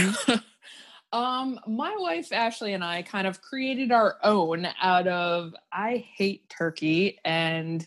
um, 1.13 1.61
my 1.67 1.95
wife 1.99 2.33
Ashley 2.33 2.73
and 2.73 2.83
I 2.83 3.03
kind 3.03 3.27
of 3.27 3.43
created 3.43 3.93
our 3.93 4.17
own 4.23 4.67
out 4.81 5.07
of 5.07 5.55
I 5.71 6.03
hate 6.17 6.49
turkey 6.49 7.19
and 7.27 7.87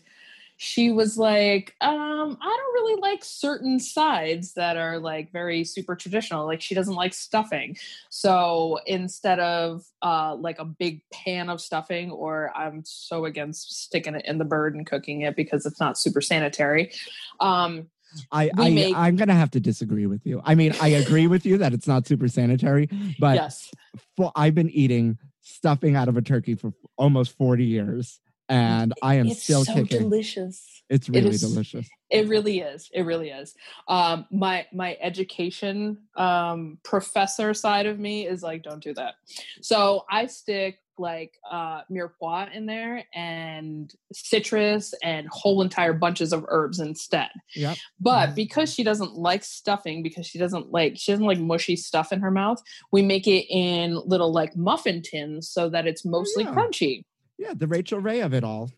she 0.56 0.90
was 0.90 1.18
like, 1.18 1.74
um, 1.80 2.38
I 2.40 2.56
don't 2.56 2.74
really 2.74 3.00
like 3.00 3.22
certain 3.22 3.78
sides 3.78 4.54
that 4.54 4.76
are 4.76 4.98
like 4.98 5.30
very 5.30 5.64
super 5.64 5.94
traditional. 5.94 6.46
Like 6.46 6.62
she 6.62 6.74
doesn't 6.74 6.94
like 6.94 7.12
stuffing. 7.12 7.76
So 8.08 8.78
instead 8.86 9.38
of 9.38 9.84
uh 10.02 10.34
like 10.36 10.58
a 10.58 10.64
big 10.64 11.02
pan 11.12 11.50
of 11.50 11.60
stuffing, 11.60 12.10
or 12.10 12.52
I'm 12.56 12.82
so 12.84 13.26
against 13.26 13.84
sticking 13.84 14.14
it 14.14 14.24
in 14.24 14.38
the 14.38 14.44
bird 14.44 14.74
and 14.74 14.86
cooking 14.86 15.22
it 15.22 15.36
because 15.36 15.66
it's 15.66 15.80
not 15.80 15.98
super 15.98 16.20
sanitary. 16.20 16.92
Um, 17.38 17.88
I, 18.32 18.50
I 18.56 18.70
make... 18.70 18.96
I'm 18.96 19.16
gonna 19.16 19.34
have 19.34 19.50
to 19.52 19.60
disagree 19.60 20.06
with 20.06 20.24
you. 20.24 20.40
I 20.42 20.54
mean, 20.54 20.72
I 20.80 20.88
agree 20.88 21.26
with 21.26 21.44
you 21.44 21.58
that 21.58 21.74
it's 21.74 21.86
not 21.86 22.06
super 22.06 22.28
sanitary, 22.28 22.88
but 23.18 23.34
yes. 23.34 23.70
for, 24.16 24.32
I've 24.34 24.54
been 24.54 24.70
eating 24.70 25.18
stuffing 25.42 25.96
out 25.96 26.08
of 26.08 26.16
a 26.16 26.22
turkey 26.22 26.54
for 26.54 26.72
almost 26.96 27.36
40 27.36 27.64
years 27.64 28.20
and 28.48 28.92
I 29.02 29.16
am 29.16 29.26
it's 29.28 29.42
still 29.42 29.64
so 29.64 29.74
kicking. 29.74 30.02
delicious. 30.02 30.82
it's 30.88 31.08
really 31.08 31.30
is- 31.30 31.40
delicious. 31.40 31.88
It 32.08 32.28
really 32.28 32.60
is. 32.60 32.88
It 32.94 33.02
really 33.02 33.30
is. 33.30 33.54
Um, 33.88 34.26
my 34.30 34.66
my 34.72 34.96
education 35.00 35.98
um, 36.16 36.78
professor 36.84 37.52
side 37.52 37.86
of 37.86 37.98
me 37.98 38.28
is 38.28 38.44
like, 38.44 38.62
don't 38.62 38.82
do 38.82 38.94
that. 38.94 39.14
So 39.60 40.04
I 40.08 40.26
stick 40.26 40.78
like 40.98 41.38
uh, 41.50 41.82
mirepoix 41.90 42.54
in 42.54 42.66
there 42.66 43.04
and 43.14 43.92
citrus 44.12 44.94
and 45.02 45.28
whole 45.30 45.62
entire 45.62 45.92
bunches 45.92 46.32
of 46.32 46.44
herbs 46.48 46.80
instead. 46.80 47.28
Yep. 47.54 47.76
But 48.00 48.34
because 48.34 48.72
she 48.72 48.82
doesn't 48.82 49.14
like 49.14 49.44
stuffing, 49.44 50.02
because 50.02 50.26
she 50.26 50.38
doesn't 50.38 50.70
like 50.70 50.94
she 50.96 51.12
doesn't 51.12 51.26
like 51.26 51.38
mushy 51.38 51.76
stuff 51.76 52.12
in 52.12 52.20
her 52.20 52.30
mouth, 52.30 52.62
we 52.92 53.02
make 53.02 53.26
it 53.26 53.46
in 53.50 54.00
little 54.06 54.32
like 54.32 54.56
muffin 54.56 55.02
tins 55.02 55.48
so 55.48 55.68
that 55.70 55.86
it's 55.86 56.04
mostly 56.04 56.44
yeah. 56.44 56.54
crunchy. 56.54 57.04
Yeah, 57.38 57.52
the 57.54 57.66
Rachael 57.66 58.00
Ray 58.00 58.20
of 58.20 58.32
it 58.34 58.44
all. 58.44 58.70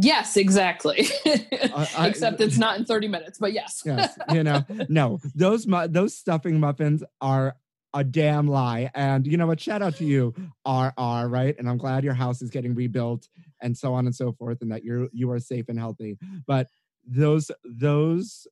Yes, 0.00 0.36
exactly. 0.36 1.06
I- 1.24 1.68
uh, 1.72 1.86
uh, 1.98 2.06
Except 2.06 2.40
it's 2.40 2.58
not 2.58 2.78
in 2.78 2.84
30 2.84 3.08
minutes, 3.08 3.38
but 3.38 3.52
yes. 3.52 3.82
Yes, 3.84 4.18
you 4.32 4.42
know, 4.42 4.64
no, 4.88 5.18
those 5.34 5.66
mu- 5.66 5.88
those 5.88 6.14
stuffing 6.16 6.58
muffins 6.58 7.04
are 7.20 7.56
a 7.94 8.02
damn 8.04 8.48
lie. 8.48 8.90
And 8.94 9.26
you 9.26 9.36
know 9.36 9.46
what? 9.46 9.60
Shout 9.60 9.82
out 9.82 9.96
to 9.96 10.04
you, 10.04 10.34
RR, 10.66 11.28
right? 11.28 11.54
And 11.58 11.68
I'm 11.68 11.78
glad 11.78 12.04
your 12.04 12.14
house 12.14 12.42
is 12.42 12.50
getting 12.50 12.74
rebuilt 12.74 13.28
and 13.62 13.76
so 13.76 13.94
on 13.94 14.06
and 14.06 14.14
so 14.14 14.32
forth, 14.32 14.60
and 14.60 14.70
that 14.72 14.84
you're 14.84 15.08
you 15.12 15.30
are 15.30 15.38
safe 15.38 15.68
and 15.68 15.78
healthy. 15.78 16.18
But 16.46 16.68
those 17.06 17.50
those 17.64 18.46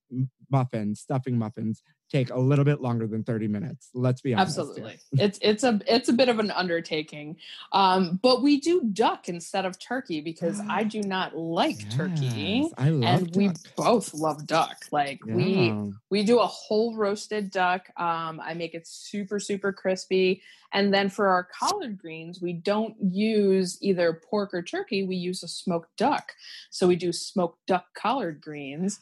muffins, 0.50 1.00
stuffing 1.00 1.36
muffins, 1.36 1.82
take 2.10 2.30
a 2.30 2.38
little 2.38 2.64
bit 2.64 2.80
longer 2.80 3.06
than 3.06 3.24
30 3.24 3.48
minutes. 3.48 3.90
Let's 3.94 4.20
be 4.20 4.34
honest. 4.34 4.58
Absolutely. 4.58 4.98
it's 5.12 5.38
it's 5.42 5.64
a 5.64 5.80
it's 5.86 6.08
a 6.08 6.12
bit 6.12 6.28
of 6.28 6.38
an 6.38 6.50
undertaking. 6.50 7.36
Um, 7.72 8.18
but 8.22 8.42
we 8.42 8.60
do 8.60 8.82
duck 8.92 9.28
instead 9.28 9.64
of 9.64 9.78
turkey 9.78 10.20
because 10.20 10.60
I 10.68 10.84
do 10.84 11.00
not 11.02 11.36
like 11.36 11.90
turkey. 11.90 12.70
I 12.76 12.90
love 12.90 13.22
And 13.22 13.36
we 13.36 13.50
both 13.76 14.14
love 14.14 14.46
duck. 14.46 14.84
Like 14.92 15.24
we 15.26 15.74
we 16.10 16.22
do 16.22 16.40
a 16.40 16.46
whole 16.46 16.96
roasted 16.96 17.50
duck. 17.50 17.88
Um, 17.96 18.40
I 18.40 18.54
make 18.54 18.74
it 18.74 18.86
super 18.86 19.40
super 19.40 19.72
crispy, 19.72 20.42
and 20.72 20.92
then 20.92 21.08
for 21.08 21.28
our 21.28 21.44
collard 21.44 21.98
greens, 21.98 22.40
we 22.40 22.52
don't 22.52 22.94
use 23.00 23.78
either 23.80 24.20
pork 24.28 24.52
or 24.52 24.62
turkey. 24.62 25.04
We 25.04 25.16
use 25.16 25.42
a 25.42 25.48
smoked 25.48 25.96
duck. 25.96 26.32
So 26.70 26.86
we 26.86 26.96
do 26.96 27.12
smoked 27.12 27.66
duck 27.66 27.86
collard 27.94 28.40
greens, 28.40 29.00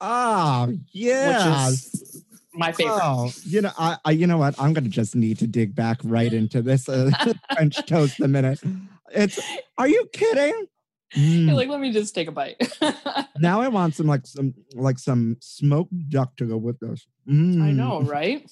Oh, 0.00 0.72
yeah. 0.92 1.70
my 2.54 2.72
favorite. 2.72 3.00
Oh, 3.02 3.32
you 3.44 3.62
know, 3.62 3.70
I, 3.78 3.96
I, 4.04 4.10
you 4.12 4.26
know 4.26 4.38
what? 4.38 4.54
I'm 4.58 4.72
gonna 4.72 4.88
just 4.88 5.16
need 5.16 5.38
to 5.38 5.46
dig 5.46 5.74
back 5.74 5.98
right 6.04 6.32
into 6.32 6.62
this 6.62 6.88
uh, 6.88 7.10
French 7.54 7.84
toast 7.86 8.20
a 8.20 8.28
minute. 8.28 8.60
It's. 9.12 9.38
Are 9.78 9.88
you 9.88 10.06
kidding? 10.12 10.66
Mm. 11.14 11.46
You're 11.46 11.54
like, 11.56 11.68
let 11.68 11.80
me 11.80 11.92
just 11.92 12.14
take 12.14 12.28
a 12.28 12.32
bite. 12.32 12.56
now 13.38 13.60
I 13.60 13.68
want 13.68 13.94
some 13.94 14.06
like 14.06 14.26
some 14.26 14.54
like 14.74 14.98
some 14.98 15.36
smoked 15.40 16.10
duck 16.10 16.36
to 16.36 16.44
go 16.46 16.56
with 16.56 16.78
this. 16.80 17.06
I 17.28 17.30
Mm. 17.30 17.76
know, 17.76 18.02
right? 18.02 18.44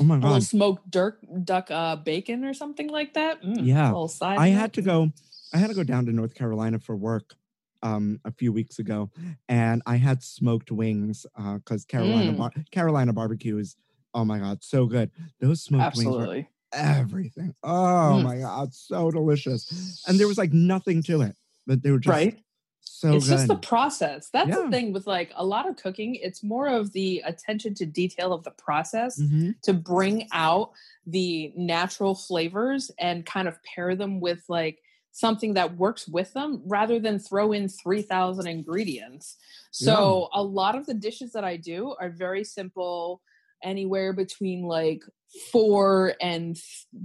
Oh 0.00 0.02
my 0.02 0.16
god! 0.16 0.24
A 0.24 0.26
little 0.26 0.40
smoked 0.42 0.90
duck, 0.90 1.14
duck 1.44 1.70
uh, 1.70 1.96
bacon 1.96 2.44
or 2.44 2.52
something 2.52 2.88
like 2.88 3.14
that. 3.14 3.42
Mm, 3.42 3.64
Yeah. 3.64 3.86
little 3.88 4.08
side 4.08 4.38
I 4.38 4.48
had 4.48 4.72
to 4.74 4.82
go. 4.82 5.12
I 5.52 5.58
had 5.58 5.68
to 5.68 5.74
go 5.74 5.84
down 5.84 6.06
to 6.06 6.12
North 6.12 6.34
Carolina 6.34 6.80
for 6.80 6.96
work 6.96 7.36
um, 7.84 8.18
a 8.24 8.32
few 8.32 8.52
weeks 8.52 8.78
ago, 8.80 9.10
and 9.48 9.82
I 9.86 9.96
had 9.96 10.22
smoked 10.24 10.72
wings 10.72 11.26
because 11.36 11.84
Carolina 11.84 12.32
Mm. 12.32 12.38
bar- 12.38 12.52
Carolina 12.72 13.12
barbecue 13.12 13.58
is 13.58 13.76
oh 14.14 14.24
my 14.24 14.38
god 14.38 14.64
so 14.64 14.86
good. 14.86 15.10
Those 15.40 15.62
smoked 15.62 15.96
wings 15.96 16.06
were 16.06 16.12
Absolutely. 16.22 16.48
everything. 16.72 17.54
Oh 17.62 18.16
Mm. 18.18 18.22
my 18.24 18.38
god, 18.38 18.72
so 18.74 19.10
delicious. 19.10 20.02
And 20.08 20.18
there 20.18 20.26
was 20.28 20.38
like 20.38 20.52
nothing 20.52 21.02
to 21.04 21.20
it, 21.22 21.36
but 21.66 21.82
they 21.82 21.90
were 21.90 21.98
just 21.98 22.10
Right. 22.12 22.38
so 22.80 23.14
it's 23.16 23.26
good. 23.28 23.32
just 23.34 23.48
the 23.48 23.56
process. 23.56 24.30
That's 24.32 24.48
Yeah. 24.48 24.62
the 24.62 24.70
thing 24.70 24.92
with 24.92 25.06
like 25.06 25.30
a 25.36 25.44
lot 25.44 25.68
of 25.68 25.76
cooking. 25.76 26.14
It's 26.14 26.42
more 26.42 26.68
of 26.68 26.92
the 26.92 27.22
attention 27.26 27.74
to 27.74 27.86
detail 27.86 28.32
of 28.32 28.44
the 28.44 28.50
process 28.52 29.20
Mhm. 29.20 29.60
to 29.62 29.72
bring 29.74 30.28
out 30.32 30.70
the 31.06 31.52
natural 31.56 32.14
flavors 32.14 32.90
and 32.98 33.26
kind 33.26 33.46
of 33.48 33.62
pair 33.62 33.94
them 33.94 34.20
with 34.20 34.42
like 34.48 34.80
something 35.14 35.54
that 35.54 35.76
works 35.76 36.08
with 36.08 36.32
them 36.32 36.60
rather 36.66 36.98
than 36.98 37.20
throw 37.20 37.52
in 37.52 37.68
3000 37.68 38.48
ingredients. 38.48 39.36
So 39.70 40.28
a 40.34 40.42
lot 40.42 40.74
of 40.74 40.86
the 40.86 40.94
dishes 40.94 41.32
that 41.32 41.44
I 41.44 41.56
do 41.56 41.94
are 42.00 42.10
very 42.10 42.42
simple 42.42 43.22
anywhere 43.62 44.12
between 44.12 44.64
like 44.64 45.04
4 45.52 46.14
and 46.20 46.60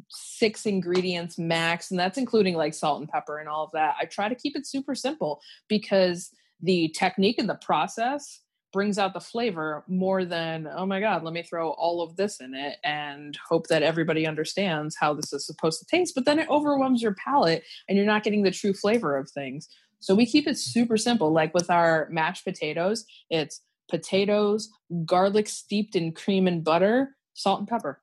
6 0.09 0.65
ingredients 0.65 1.37
max 1.37 1.91
and 1.91 1.99
that's 1.99 2.17
including 2.17 2.55
like 2.55 2.73
salt 2.73 2.99
and 2.99 3.09
pepper 3.09 3.37
and 3.37 3.47
all 3.47 3.65
of 3.65 3.71
that. 3.73 3.95
I 4.01 4.05
try 4.05 4.27
to 4.27 4.35
keep 4.35 4.55
it 4.55 4.65
super 4.65 4.95
simple 4.95 5.39
because 5.67 6.31
the 6.61 6.89
technique 6.97 7.37
and 7.37 7.47
the 7.47 7.55
process 7.55 8.41
brings 8.71 8.97
out 8.97 9.13
the 9.13 9.19
flavor 9.19 9.83
more 9.87 10.25
than 10.25 10.67
oh 10.75 10.85
my 10.85 10.99
god 10.99 11.23
let 11.23 11.33
me 11.33 11.41
throw 11.43 11.71
all 11.71 12.01
of 12.01 12.15
this 12.15 12.39
in 12.39 12.53
it 12.53 12.77
and 12.83 13.37
hope 13.47 13.67
that 13.67 13.83
everybody 13.83 14.27
understands 14.27 14.95
how 14.99 15.13
this 15.13 15.33
is 15.33 15.45
supposed 15.45 15.79
to 15.79 15.85
taste 15.85 16.13
but 16.15 16.25
then 16.25 16.39
it 16.39 16.49
overwhelms 16.49 17.01
your 17.01 17.15
palate 17.15 17.63
and 17.87 17.97
you're 17.97 18.05
not 18.05 18.23
getting 18.23 18.43
the 18.43 18.51
true 18.51 18.73
flavor 18.73 19.17
of 19.17 19.29
things 19.29 19.67
so 19.99 20.15
we 20.15 20.25
keep 20.25 20.47
it 20.47 20.57
super 20.57 20.97
simple 20.97 21.31
like 21.31 21.53
with 21.53 21.69
our 21.69 22.07
mashed 22.11 22.43
potatoes 22.45 23.05
it's 23.29 23.61
potatoes 23.89 24.69
garlic 25.05 25.49
steeped 25.49 25.95
in 25.95 26.11
cream 26.11 26.47
and 26.47 26.63
butter 26.63 27.15
salt 27.33 27.59
and 27.59 27.67
pepper 27.67 28.01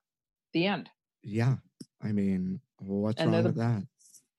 the 0.53 0.65
end 0.65 0.89
Yeah. 1.23 1.55
I 2.01 2.11
mean, 2.11 2.61
what's 2.79 3.19
And 3.19 3.31
wrong 3.31 3.43
they're 3.43 3.51
with 3.51 3.57
that? 3.57 3.83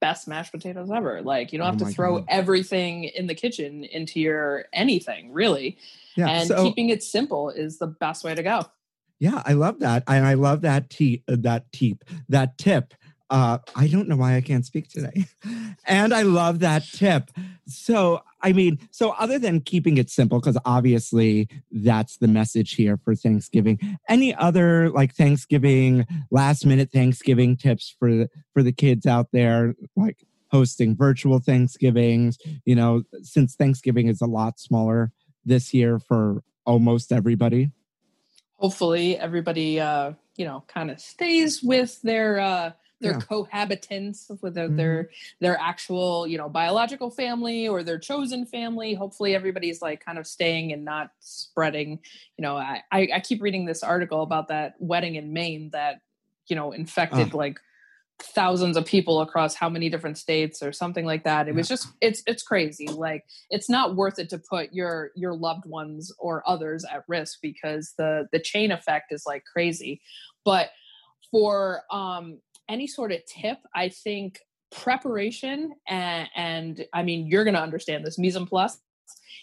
Best 0.00 0.28
mashed 0.28 0.52
potatoes 0.52 0.90
ever 0.90 1.22
like 1.22 1.52
you 1.52 1.58
don't 1.58 1.66
Oh 1.66 1.70
have 1.70 1.78
to 1.78 1.94
throw 1.94 2.18
God. 2.18 2.26
everything 2.28 3.04
in 3.04 3.26
the 3.26 3.34
kitchen 3.34 3.84
into 3.84 4.20
your 4.20 4.66
anything 4.72 5.32
really 5.32 5.76
Yeah. 6.16 6.28
and 6.28 6.48
so, 6.48 6.62
keeping 6.64 6.90
it 6.90 7.02
simple 7.02 7.50
is 7.50 7.78
the 7.78 7.86
best 7.86 8.24
way 8.24 8.34
to 8.34 8.42
go 8.42 8.62
yeah, 9.20 9.42
I 9.44 9.54
love 9.54 9.80
that. 9.80 10.04
And 10.06 10.24
I 10.24 10.34
love 10.34 10.60
that 10.60 10.90
te- 10.90 11.24
that 11.26 11.72
tip, 11.72 12.04
that 12.28 12.56
tip. 12.56 12.94
Uh, 13.30 13.58
I 13.76 13.88
don't 13.88 14.08
know 14.08 14.16
why 14.16 14.36
I 14.36 14.40
can't 14.40 14.64
speak 14.64 14.88
today. 14.88 15.26
and 15.86 16.14
I 16.14 16.22
love 16.22 16.60
that 16.60 16.84
tip. 16.84 17.30
So, 17.66 18.22
I 18.40 18.52
mean, 18.52 18.78
so 18.90 19.10
other 19.10 19.38
than 19.38 19.60
keeping 19.60 19.98
it 19.98 20.08
simple, 20.08 20.40
because 20.40 20.56
obviously 20.64 21.48
that's 21.70 22.16
the 22.16 22.28
message 22.28 22.74
here 22.74 22.96
for 22.96 23.14
Thanksgiving. 23.14 23.98
Any 24.08 24.34
other 24.34 24.88
like 24.90 25.14
Thanksgiving, 25.14 26.06
last 26.30 26.64
minute 26.64 26.90
Thanksgiving 26.90 27.56
tips 27.56 27.94
for 27.98 28.28
for 28.54 28.62
the 28.62 28.72
kids 28.72 29.06
out 29.06 29.28
there, 29.32 29.74
like 29.94 30.24
hosting 30.50 30.96
virtual 30.96 31.38
Thanksgivings? 31.38 32.38
You 32.64 32.76
know, 32.76 33.02
since 33.22 33.54
Thanksgiving 33.54 34.08
is 34.08 34.22
a 34.22 34.26
lot 34.26 34.58
smaller 34.58 35.12
this 35.44 35.74
year 35.74 35.98
for 35.98 36.42
almost 36.64 37.12
everybody. 37.12 37.70
hopefully 38.56 39.16
everybody 39.16 39.80
uh 39.80 40.12
you 40.36 40.44
know 40.44 40.62
kind 40.66 40.90
of 40.90 41.00
stays 41.00 41.62
with 41.62 42.00
their 42.02 42.38
uh 42.38 42.72
their 43.00 43.12
Yeah. 43.12 43.18
cohabitants 43.20 44.30
with 44.42 44.54
their, 44.54 44.68
Mhm. 44.68 44.76
their 44.76 45.10
their 45.40 45.58
actual 45.58 46.26
you 46.26 46.36
know 46.38 46.48
biological 46.48 47.10
family 47.10 47.68
or 47.68 47.82
their 47.82 47.98
chosen 47.98 48.44
family. 48.46 48.94
Hopefully 48.94 49.34
everybody's 49.34 49.80
like 49.80 50.04
kind 50.04 50.18
of 50.18 50.26
staying 50.26 50.72
and 50.72 50.84
not 50.84 51.10
spreading. 51.20 52.00
You 52.36 52.42
know 52.42 52.56
i 52.56 52.82
i, 52.92 53.08
I 53.14 53.20
keep 53.20 53.40
reading 53.42 53.64
this 53.66 53.82
article 53.82 54.22
about 54.22 54.48
that 54.48 54.74
wedding 54.78 55.14
in 55.16 55.32
maine 55.32 55.70
that 55.70 56.00
you 56.48 56.56
know 56.56 56.72
infected 56.72 57.34
like 57.34 57.60
thousands 58.20 58.76
of 58.76 58.84
people 58.84 59.20
across 59.20 59.54
how 59.54 59.68
many 59.68 59.88
different 59.88 60.18
states 60.18 60.60
or 60.60 60.72
something 60.72 61.04
like 61.06 61.22
that. 61.22 61.46
It 61.46 61.54
was 61.54 61.68
just 61.68 61.86
it's 62.00 62.22
it's 62.26 62.42
crazy. 62.42 62.88
Like 62.88 63.24
it's 63.48 63.70
not 63.70 63.94
worth 63.94 64.18
it 64.18 64.28
to 64.30 64.38
put 64.38 64.72
your 64.72 65.12
your 65.14 65.34
loved 65.34 65.66
ones 65.66 66.12
or 66.18 66.42
others 66.44 66.84
at 66.84 67.04
risk 67.06 67.38
because 67.40 67.94
the 67.96 68.28
the 68.32 68.40
chain 68.40 68.72
effect 68.72 69.12
is 69.12 69.24
like 69.24 69.44
crazy. 69.44 70.00
But 70.44 70.70
for 71.30 71.82
um 71.92 72.40
any 72.68 72.86
sort 72.86 73.12
of 73.12 73.20
tip 73.26 73.58
i 73.74 73.88
think 73.88 74.40
preparation 74.70 75.72
and, 75.88 76.28
and 76.36 76.86
i 76.94 77.02
mean 77.02 77.26
you're 77.26 77.44
going 77.44 77.54
to 77.54 77.62
understand 77.62 78.04
this 78.04 78.18
mise 78.18 78.36
en 78.36 78.46
place 78.46 78.78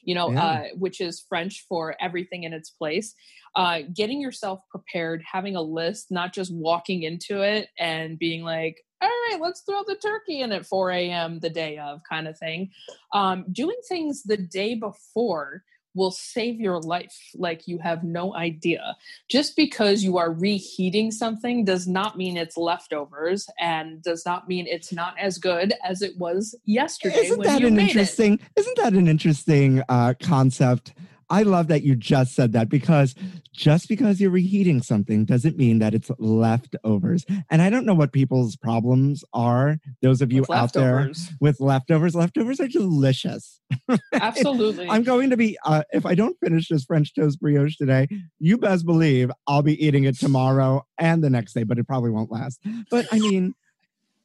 you 0.03 0.13
know 0.13 0.31
Yeah. 0.31 0.43
uh, 0.43 0.63
which 0.77 1.01
is 1.01 1.25
french 1.27 1.65
for 1.67 1.95
everything 1.99 2.43
in 2.43 2.53
its 2.53 2.69
place 2.69 3.13
uh, 3.55 3.79
getting 3.93 4.19
yourself 4.19 4.59
prepared 4.69 5.23
having 5.29 5.55
a 5.55 5.61
list 5.61 6.07
not 6.11 6.33
just 6.33 6.53
walking 6.53 7.03
into 7.03 7.41
it 7.41 7.69
and 7.79 8.19
being 8.19 8.43
like 8.43 8.77
all 9.01 9.09
right 9.09 9.39
let's 9.41 9.61
throw 9.61 9.81
the 9.87 9.95
turkey 9.95 10.41
in 10.41 10.51
at 10.51 10.65
4 10.65 10.91
a.m 10.91 11.39
the 11.39 11.49
day 11.49 11.77
of 11.77 12.01
kind 12.07 12.27
of 12.27 12.37
thing 12.37 12.69
um, 13.13 13.45
doing 13.51 13.77
things 13.87 14.23
the 14.23 14.37
day 14.37 14.75
before 14.75 15.63
will 15.95 16.11
save 16.11 16.59
your 16.59 16.79
life 16.81 17.15
like 17.35 17.67
you 17.67 17.79
have 17.79 18.03
no 18.03 18.35
idea 18.35 18.95
just 19.29 19.55
because 19.55 20.03
you 20.03 20.17
are 20.17 20.31
reheating 20.31 21.09
something 21.11 21.63
does 21.65 21.87
not 21.87 22.17
mean 22.17 22.37
it's 22.37 22.57
leftovers 22.57 23.47
and 23.59 24.03
does 24.03 24.25
not 24.25 24.47
mean 24.47 24.67
it's 24.67 24.91
not 24.93 25.15
as 25.19 25.37
good 25.37 25.73
as 25.83 26.01
it 26.01 26.17
was 26.17 26.55
yesterday 26.65 27.15
Isn't 27.25 27.39
when 27.39 27.47
that 27.47 27.61
you 27.61 27.67
an 27.67 27.75
made 27.75 27.83
it. 27.83 27.89
interesting? 27.91 28.39
Isn't 28.55 28.77
that 28.77 28.93
an 28.93 29.07
interesting 29.07 29.81
uh, 29.89 30.13
concept? 30.21 30.93
I 31.29 31.43
love 31.43 31.67
that 31.67 31.83
you 31.83 31.95
just 31.95 32.35
said 32.35 32.53
that 32.53 32.69
because 32.69 33.15
just 33.53 33.87
because 33.87 34.19
you're 34.19 34.31
reheating 34.31 34.81
something 34.81 35.25
doesn't 35.25 35.57
mean 35.57 35.79
that 35.79 35.93
it's 35.93 36.11
leftovers. 36.19 37.25
And 37.49 37.61
I 37.61 37.69
don't 37.69 37.85
know 37.85 37.93
what 37.93 38.11
people's 38.11 38.55
problems 38.55 39.23
are. 39.33 39.77
Those 40.01 40.21
of 40.21 40.31
you 40.31 40.41
With 40.41 40.51
out 40.51 40.73
there 40.73 41.11
with 41.39 41.59
leftovers, 41.59 42.15
leftovers 42.15 42.59
are 42.59 42.67
delicious. 42.67 43.59
Absolutely. 44.13 44.89
I'm 44.89 45.03
going 45.03 45.29
to 45.29 45.37
be 45.37 45.57
uh, 45.65 45.83
if 45.91 46.05
I 46.05 46.15
don't 46.15 46.37
finish 46.39 46.67
this 46.67 46.85
French 46.85 47.13
toast 47.15 47.39
brioche 47.39 47.77
today, 47.77 48.07
you 48.39 48.57
best 48.57 48.85
believe 48.85 49.31
I'll 49.47 49.63
be 49.63 49.83
eating 49.83 50.03
it 50.03 50.19
tomorrow 50.19 50.85
and 50.97 51.23
the 51.23 51.29
next 51.29 51.53
day, 51.53 51.63
but 51.63 51.77
it 51.77 51.87
probably 51.87 52.11
won't 52.11 52.31
last. 52.31 52.59
But 52.91 53.07
I 53.11 53.19
mean, 53.19 53.53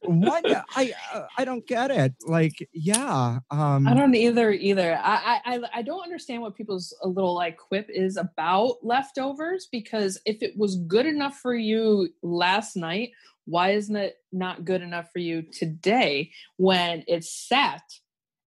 what 0.03 0.45
I 0.77 0.93
uh, 1.13 1.27
I 1.37 1.45
don't 1.45 1.67
get 1.67 1.91
it. 1.91 2.15
Like, 2.27 2.69
yeah, 2.73 3.41
um, 3.51 3.87
I 3.87 3.95
don't 3.95 4.15
either 4.15 4.51
either. 4.51 4.99
I, 5.03 5.41
I 5.45 5.61
I 5.75 5.83
don't 5.83 6.03
understand 6.03 6.43
what 6.43 6.57
people's 6.57 6.95
a 7.03 7.09
little 7.09 7.35
like 7.35 7.57
quip 7.57 7.87
is 7.89 8.17
about 8.17 8.77
leftovers 8.83 9.69
because 9.71 10.21
if 10.25 10.43
it 10.43 10.57
was 10.57 10.77
good 10.77 11.07
enough 11.07 11.39
for 11.39 11.55
you 11.55 12.09
last 12.23 12.77
night, 12.77 13.11
why 13.45 13.71
isn't 13.73 13.97
it 13.97 14.17
not 14.33 14.65
good 14.65 14.83
enough 14.83 15.11
for 15.13 15.19
you 15.19 15.43
today 15.43 16.31
when 16.57 17.05
it's 17.07 17.33
sat 17.33 17.83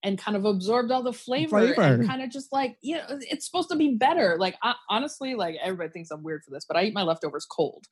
and 0.04 0.18
kind 0.18 0.36
of 0.36 0.44
absorbed 0.44 0.92
all 0.92 1.02
the 1.02 1.14
flavor, 1.14 1.74
Flavor. 1.74 1.82
and 1.82 2.06
kind 2.06 2.22
of 2.22 2.30
just 2.30 2.52
like 2.52 2.76
you 2.82 2.96
know 2.96 3.04
it's 3.08 3.46
supposed 3.46 3.70
to 3.70 3.76
be 3.76 3.94
better. 3.94 4.36
Like 4.38 4.56
I, 4.62 4.74
honestly, 4.90 5.34
like 5.34 5.56
everybody 5.62 5.90
thinks 5.90 6.10
I'm 6.10 6.22
weird 6.22 6.42
for 6.44 6.50
this, 6.50 6.66
but 6.66 6.76
I 6.76 6.84
eat 6.84 6.94
my 6.94 7.02
leftovers 7.02 7.46
cold. 7.46 7.86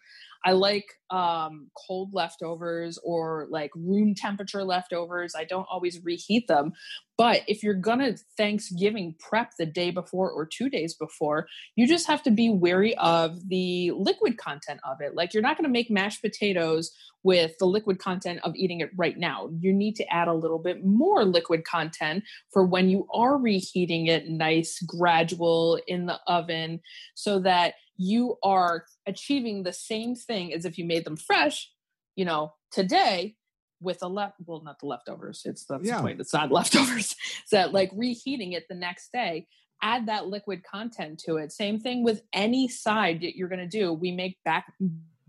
I 0.44 0.52
like 0.52 0.86
um, 1.10 1.70
cold 1.86 2.10
leftovers 2.12 2.98
or 3.04 3.46
like 3.50 3.70
room 3.76 4.14
temperature 4.14 4.64
leftovers. 4.64 5.34
I 5.36 5.44
don't 5.44 5.66
always 5.70 6.00
reheat 6.02 6.48
them. 6.48 6.72
But 7.18 7.42
if 7.46 7.62
you're 7.62 7.74
gonna 7.74 8.16
Thanksgiving 8.36 9.14
prep 9.20 9.52
the 9.58 9.66
day 9.66 9.90
before 9.90 10.30
or 10.30 10.46
two 10.46 10.68
days 10.68 10.94
before, 10.94 11.46
you 11.76 11.86
just 11.86 12.06
have 12.06 12.22
to 12.24 12.30
be 12.30 12.50
wary 12.50 12.96
of 12.96 13.48
the 13.48 13.92
liquid 13.92 14.38
content 14.38 14.80
of 14.84 15.00
it. 15.00 15.14
Like 15.14 15.34
you're 15.34 15.42
not 15.42 15.56
gonna 15.56 15.68
make 15.68 15.90
mashed 15.90 16.22
potatoes 16.22 16.90
with 17.22 17.52
the 17.58 17.66
liquid 17.66 17.98
content 17.98 18.40
of 18.42 18.56
eating 18.56 18.80
it 18.80 18.90
right 18.96 19.16
now. 19.16 19.50
You 19.60 19.72
need 19.72 19.94
to 19.96 20.12
add 20.12 20.26
a 20.26 20.34
little 20.34 20.58
bit 20.58 20.84
more 20.84 21.24
liquid 21.24 21.64
content 21.64 22.24
for 22.50 22.64
when 22.64 22.88
you 22.88 23.06
are 23.14 23.38
reheating 23.38 24.06
it 24.06 24.28
nice, 24.28 24.80
gradual 24.80 25.78
in 25.86 26.06
the 26.06 26.18
oven, 26.26 26.80
so 27.14 27.38
that 27.40 27.74
you 27.96 28.36
are 28.42 28.84
achieving 29.06 29.62
the 29.62 29.72
same 29.72 30.14
thing 30.14 30.52
as 30.52 30.64
if 30.64 30.78
you 30.78 30.84
made 30.84 31.04
them 31.04 31.16
fresh, 31.16 31.70
you 32.16 32.24
know, 32.24 32.52
today 32.70 33.36
with 33.80 33.98
a 34.02 34.08
left 34.08 34.36
well 34.46 34.62
not 34.62 34.78
the 34.78 34.86
leftovers 34.86 35.42
it's 35.44 35.64
that's 35.64 35.84
Yeah. 35.84 35.96
the 35.96 36.02
point 36.02 36.20
it's 36.20 36.32
not 36.32 36.52
leftovers 36.58 37.16
so 37.46 37.68
like 37.72 37.90
reheating 37.94 38.52
it 38.52 38.68
the 38.68 38.76
next 38.76 39.10
day 39.12 39.48
add 39.82 40.06
that 40.06 40.28
liquid 40.28 40.62
content 40.62 41.18
to 41.18 41.36
it 41.38 41.50
same 41.50 41.80
thing 41.80 42.04
with 42.04 42.22
any 42.32 42.68
side 42.68 43.22
that 43.22 43.34
you're 43.36 43.48
going 43.48 43.58
to 43.58 43.66
do 43.66 43.92
we 43.92 44.12
make 44.12 44.38
back 44.44 44.72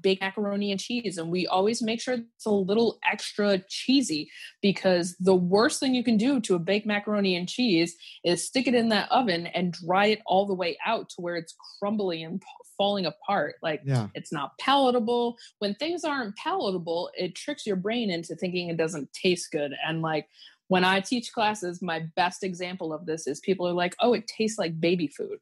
baked 0.04 0.22
macaroni 0.22 0.72
and 0.72 0.80
cheese 0.80 1.18
and 1.18 1.32
we 1.32 1.47
always 1.47 1.82
make 1.82 1.99
sure 1.99 2.16
it's 2.16 2.45
a 2.45 2.51
little 2.51 2.99
extra 3.10 3.58
cheesy 3.70 4.30
because 4.62 5.16
the 5.20 5.36
worst 5.36 5.80
thing 5.80 5.95
you 5.95 6.04
can 6.04 6.18
do 6.18 6.39
to 6.39 6.56
a 6.56 6.60
baked 6.60 6.86
macaroni 6.86 7.36
and 7.36 7.49
cheese 7.49 7.95
is 8.24 8.45
stick 8.45 8.68
it 8.68 8.76
in 8.76 8.89
that 8.89 9.12
oven 9.12 9.47
and 9.47 9.74
dry 9.74 10.08
it 10.08 10.22
all 10.26 10.45
the 10.45 10.54
way 10.54 10.78
out 10.86 11.10
to 11.10 11.16
where 11.22 11.36
it's 11.36 11.56
crumbly 11.80 12.22
and 12.24 12.43
falling 12.78 13.06
apart. 13.06 13.56
Like 13.62 13.82
yeah, 13.86 14.08
it's 14.14 14.32
not 14.32 14.58
palatable. 14.60 15.38
When 15.60 15.76
things 15.76 16.04
aren't 16.04 16.36
palatable 16.36 17.12
it 17.18 17.36
tricks 17.36 17.66
your 17.66 17.76
brain 17.76 18.12
into 18.12 18.36
thinking 18.36 18.70
it 18.70 18.78
doesn't 18.78 19.12
taste 19.14 19.51
good. 19.51 19.74
And 19.86 20.01
like 20.01 20.28
when 20.68 20.86
i 20.86 20.99
teach 20.99 21.34
classes 21.34 21.82
my 21.82 21.99
best 22.16 22.43
example 22.43 22.93
of 22.93 23.06
this 23.06 23.28
is 23.28 23.39
people 23.41 23.68
are 23.68 23.74
like 23.74 23.95
oh 23.99 24.14
it 24.14 24.28
tastes 24.28 24.58
like 24.58 24.80
baby 24.80 25.08
food. 25.08 25.39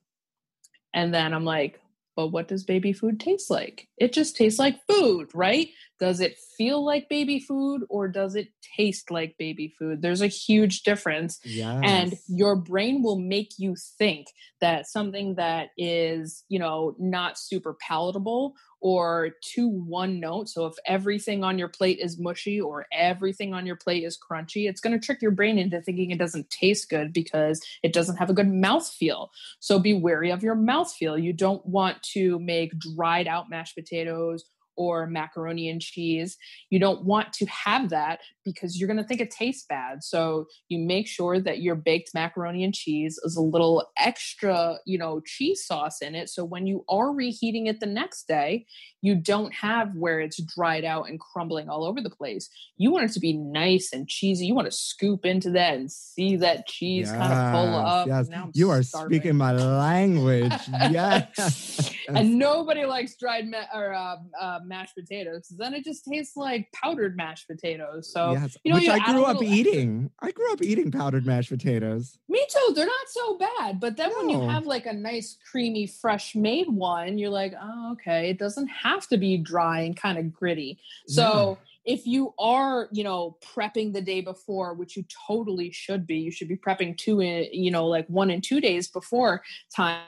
And 0.93 1.13
then 1.13 1.33
i'm 1.33 1.45
like 1.45 1.79
but 2.15 2.27
what 2.27 2.47
does 2.47 2.63
baby 2.63 2.93
food 2.93 3.19
taste 3.19 3.49
like? 3.49 3.87
It 3.97 4.13
just 4.13 4.35
tastes 4.35 4.59
like 4.59 4.79
food 4.87 5.29
right 5.33 5.69
does 6.01 6.19
it 6.19 6.35
feel 6.57 6.83
like 6.83 7.07
baby 7.09 7.39
food 7.39 7.83
or 7.87 8.07
does 8.07 8.35
it 8.35 8.47
taste 8.75 9.11
like 9.11 9.37
baby 9.37 9.71
food? 9.77 10.01
There's 10.01 10.23
a 10.23 10.27
huge 10.27 10.81
difference. 10.81 11.39
Yes. 11.43 11.79
And 11.83 12.17
your 12.27 12.55
brain 12.55 13.03
will 13.03 13.19
make 13.19 13.51
you 13.59 13.75
think 13.99 14.25
that 14.61 14.87
something 14.87 15.35
that 15.35 15.69
is, 15.77 16.43
you 16.49 16.57
know, 16.57 16.95
not 16.97 17.37
super 17.37 17.75
palatable 17.75 18.55
or 18.79 19.33
too 19.43 19.67
one 19.67 20.19
note. 20.19 20.49
So 20.49 20.65
if 20.65 20.73
everything 20.87 21.43
on 21.43 21.59
your 21.59 21.67
plate 21.67 21.99
is 22.01 22.17
mushy 22.17 22.59
or 22.59 22.87
everything 22.91 23.53
on 23.53 23.67
your 23.67 23.75
plate 23.75 24.03
is 24.03 24.17
crunchy, 24.17 24.67
it's 24.67 24.81
going 24.81 24.99
to 24.99 25.05
trick 25.05 25.21
your 25.21 25.29
brain 25.29 25.59
into 25.59 25.79
thinking 25.81 26.09
it 26.09 26.17
doesn't 26.17 26.49
taste 26.49 26.89
good 26.89 27.13
because 27.13 27.61
it 27.83 27.93
doesn't 27.93 28.17
have 28.17 28.31
a 28.31 28.33
good 28.33 28.51
mouth 28.51 28.87
feel. 28.87 29.29
So 29.59 29.77
be 29.77 29.93
wary 29.93 30.31
of 30.31 30.41
your 30.41 30.55
mouth 30.55 30.91
feel. 30.91 31.15
You 31.15 31.31
don't 31.31 31.63
want 31.63 32.01
to 32.13 32.39
make 32.39 32.79
dried 32.79 33.27
out 33.27 33.51
mashed 33.51 33.75
potatoes 33.75 34.45
or 34.81 35.07
macaroni 35.07 35.69
and 35.69 35.81
cheese. 35.81 36.37
You 36.69 36.79
don't 36.79 37.03
want 37.05 37.33
to 37.33 37.45
have 37.45 37.89
that 37.89 38.19
because 38.43 38.79
you're 38.79 38.87
going 38.87 38.97
to 38.97 39.03
think 39.03 39.21
it 39.21 39.31
tastes 39.31 39.65
bad. 39.67 40.03
So 40.03 40.45
you 40.69 40.79
make 40.79 41.07
sure 41.07 41.39
that 41.39 41.61
your 41.61 41.75
baked 41.75 42.11
macaroni 42.13 42.63
and 42.63 42.73
cheese 42.73 43.19
is 43.23 43.35
a 43.35 43.41
little 43.41 43.89
extra, 43.97 44.77
you 44.85 44.97
know, 44.97 45.21
cheese 45.25 45.65
sauce 45.65 46.01
in 46.01 46.15
it. 46.15 46.29
So 46.29 46.43
when 46.43 46.67
you 46.67 46.83
are 46.89 47.13
reheating 47.13 47.67
it 47.67 47.79
the 47.79 47.85
next 47.85 48.27
day, 48.27 48.65
you 49.01 49.15
don't 49.15 49.53
have 49.53 49.95
where 49.95 50.19
it's 50.19 50.41
dried 50.41 50.85
out 50.85 51.09
and 51.09 51.19
crumbling 51.19 51.69
all 51.69 51.85
over 51.85 52.01
the 52.01 52.09
place. 52.09 52.49
You 52.77 52.91
want 52.91 53.09
it 53.09 53.13
to 53.13 53.19
be 53.19 53.33
nice 53.33 53.89
and 53.93 54.07
cheesy. 54.07 54.45
You 54.45 54.55
want 54.55 54.69
to 54.69 54.71
scoop 54.71 55.25
into 55.25 55.51
that 55.51 55.75
and 55.75 55.91
see 55.91 56.35
that 56.37 56.67
cheese 56.67 57.11
kind 57.11 57.33
of 57.33 57.51
pull 57.53 57.75
up. 57.75 58.07
Yes. 58.07 58.29
You 58.53 58.69
are 58.69 58.83
starving. 58.83 59.19
speaking 59.19 59.37
my 59.37 59.53
language. 59.53 60.53
yes. 60.69 61.93
and 62.07 62.37
nobody 62.37 62.85
likes 62.85 63.15
dried 63.15 63.47
ma- 63.47 63.65
or 63.73 63.93
uh, 63.93 64.17
uh, 64.39 64.59
mashed 64.65 64.95
potatoes. 64.95 65.53
Then 65.57 65.73
it 65.73 65.83
just 65.83 66.05
tastes 66.05 66.35
like 66.35 66.71
powdered 66.73 67.15
mashed 67.15 67.47
potatoes. 67.47 68.11
So 68.11 68.30
yes. 68.33 68.57
you 68.63 68.71
know, 68.71 68.77
Which 68.77 68.85
you 68.85 68.91
I 68.91 68.99
grew 69.11 69.23
up 69.23 69.39
little 69.39 69.53
eating. 69.53 70.11
I 70.19 70.31
grew 70.31 70.51
up 70.51 70.61
eating 70.61 70.91
powdered 70.91 71.25
mashed 71.25 71.49
potatoes. 71.49 72.17
me 72.27 72.45
too. 72.49 72.73
They're 72.73 72.85
not 72.85 73.07
so 73.07 73.37
bad. 73.37 73.79
But 73.79 73.97
then 73.97 74.11
when 74.17 74.29
you 74.29 74.41
have 74.47 74.65
like 74.65 74.85
a 74.85 74.93
nice, 74.93 75.37
creamy, 75.49 75.87
fresh 75.87 76.35
made 76.35 76.69
one, 76.69 77.17
you're 77.17 77.29
like, 77.29 77.53
oh, 77.61 77.91
okay. 77.93 78.29
It 78.29 78.39
doesn't 78.39 78.67
have 78.67 79.07
to 79.07 79.17
be 79.17 79.37
dry 79.37 79.81
and 79.81 79.95
kind 79.95 80.17
of 80.17 80.33
gritty. 80.33 80.79
So 81.07 81.57
if 81.85 82.05
you 82.05 82.33
are, 82.37 82.87
you 82.91 83.03
know, 83.03 83.37
prepping 83.43 83.93
the 83.93 84.01
day 84.01 84.21
before, 84.21 84.73
which 84.73 84.95
you 84.95 85.03
totally 85.27 85.71
should 85.71 86.05
be, 86.05 86.17
you 86.17 86.31
should 86.31 86.47
be 86.47 86.57
prepping 86.57 86.97
two, 86.97 87.21
in, 87.21 87.47
you 87.51 87.71
know, 87.71 87.87
like 87.87 88.07
one 88.07 88.29
and 88.29 88.43
two 88.43 88.61
days 88.61 88.87
before 88.87 89.41
time. 89.75 90.01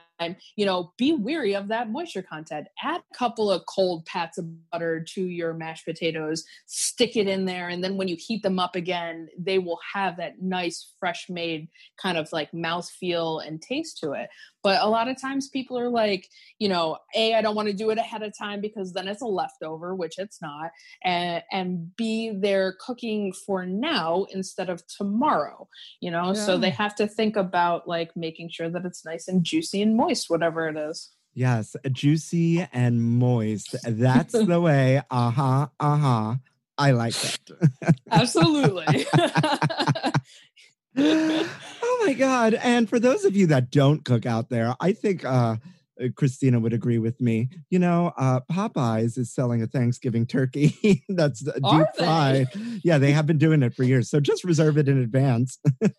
You 0.55 0.65
know, 0.65 0.93
be 0.97 1.11
weary 1.11 1.53
of 1.53 1.67
that 1.69 1.89
moisture 1.89 2.21
content. 2.21 2.67
Add 2.81 3.01
a 3.01 3.17
couple 3.17 3.51
of 3.51 3.63
cold 3.65 4.05
pats 4.05 4.37
of 4.37 4.45
butter 4.71 5.03
to 5.15 5.21
your 5.21 5.53
mashed 5.53 5.85
potatoes, 5.85 6.45
stick 6.65 7.17
it 7.17 7.27
in 7.27 7.43
there, 7.45 7.67
and 7.67 7.83
then 7.83 7.97
when 7.97 8.07
you 8.07 8.15
heat 8.15 8.41
them 8.43 8.59
up 8.59 8.75
again, 8.75 9.27
they 9.37 9.59
will 9.59 9.79
have 9.93 10.15
that 10.17 10.41
nice, 10.41 10.93
fresh 10.99 11.25
made 11.29 11.67
kind 12.01 12.17
of 12.17 12.31
like 12.31 12.53
mouth 12.53 12.89
feel 12.89 13.39
and 13.39 13.61
taste 13.61 13.97
to 13.97 14.13
it. 14.13 14.29
But 14.63 14.81
a 14.81 14.89
lot 14.89 15.07
of 15.07 15.19
times 15.19 15.49
people 15.49 15.77
are 15.77 15.89
like, 15.89 16.27
you 16.57 16.69
know, 16.69 16.97
A, 17.15 17.35
I 17.35 17.41
don't 17.41 17.55
want 17.55 17.67
to 17.67 17.73
do 17.73 17.89
it 17.89 17.97
ahead 17.97 18.23
of 18.23 18.37
time 18.37 18.61
because 18.61 18.93
then 18.93 19.07
it's 19.07 19.21
a 19.21 19.25
leftover, 19.25 19.93
which 19.93 20.17
it's 20.17 20.41
not 20.41 20.71
and 21.03 21.43
and 21.51 21.95
b 21.95 22.31
they're 22.35 22.75
cooking 22.79 23.31
for 23.33 23.65
now 23.65 24.25
instead 24.31 24.69
of 24.69 24.85
tomorrow 24.87 25.67
you 25.99 26.09
know 26.09 26.33
so 26.33 26.57
they 26.57 26.69
have 26.69 26.95
to 26.95 27.07
think 27.07 27.35
about 27.35 27.87
like 27.87 28.15
making 28.15 28.49
sure 28.49 28.69
that 28.69 28.85
it's 28.85 29.05
nice 29.05 29.27
and 29.27 29.43
juicy 29.43 29.81
and 29.81 29.95
moist 29.95 30.29
whatever 30.29 30.67
it 30.67 30.77
is 30.77 31.11
Yes. 31.35 31.75
Juicy 31.91 32.67
and 32.71 33.01
moist. 33.01 33.75
That's 33.83 34.33
the 34.33 34.61
way. 34.67 35.01
Uh 35.09 35.31
huh. 35.31 35.67
Uh 35.79 35.97
huh. 35.97 36.35
I 36.77 36.91
like 36.91 37.15
it. 37.23 37.39
absolutely 38.11 39.07
oh 40.97 42.03
my 42.05 42.13
god 42.13 42.53
and 42.55 42.89
for 42.89 42.99
those 42.99 43.25
of 43.25 43.35
you 43.35 43.47
that 43.47 43.71
don't 43.71 44.05
cook 44.05 44.25
out 44.25 44.49
there 44.49 44.75
i 44.79 44.91
think 44.91 45.23
uh 45.25 45.55
Krystyna 46.01 46.61
would 46.61 46.73
agree 46.73 46.97
with 46.97 47.21
me. 47.21 47.49
You 47.69 47.79
know, 47.79 48.13
uh, 48.17 48.39
Popeyes 48.51 49.17
is 49.17 49.33
selling 49.33 49.61
a 49.61 49.67
Thanksgiving 49.67 50.25
turkey 50.25 51.03
that's 51.09 51.41
deep 51.41 51.87
fried. 51.97 52.47
Yeah, 52.83 52.97
they 52.97 53.11
have 53.11 53.27
been 53.27 53.37
doing 53.37 53.61
it 53.63 53.75
for 53.75 53.83
years. 53.83 54.09
So 54.09 54.19
just 54.19 54.43
reserve 54.43 54.77
it 54.77 54.87
in 54.87 54.97
advance, 54.99 55.59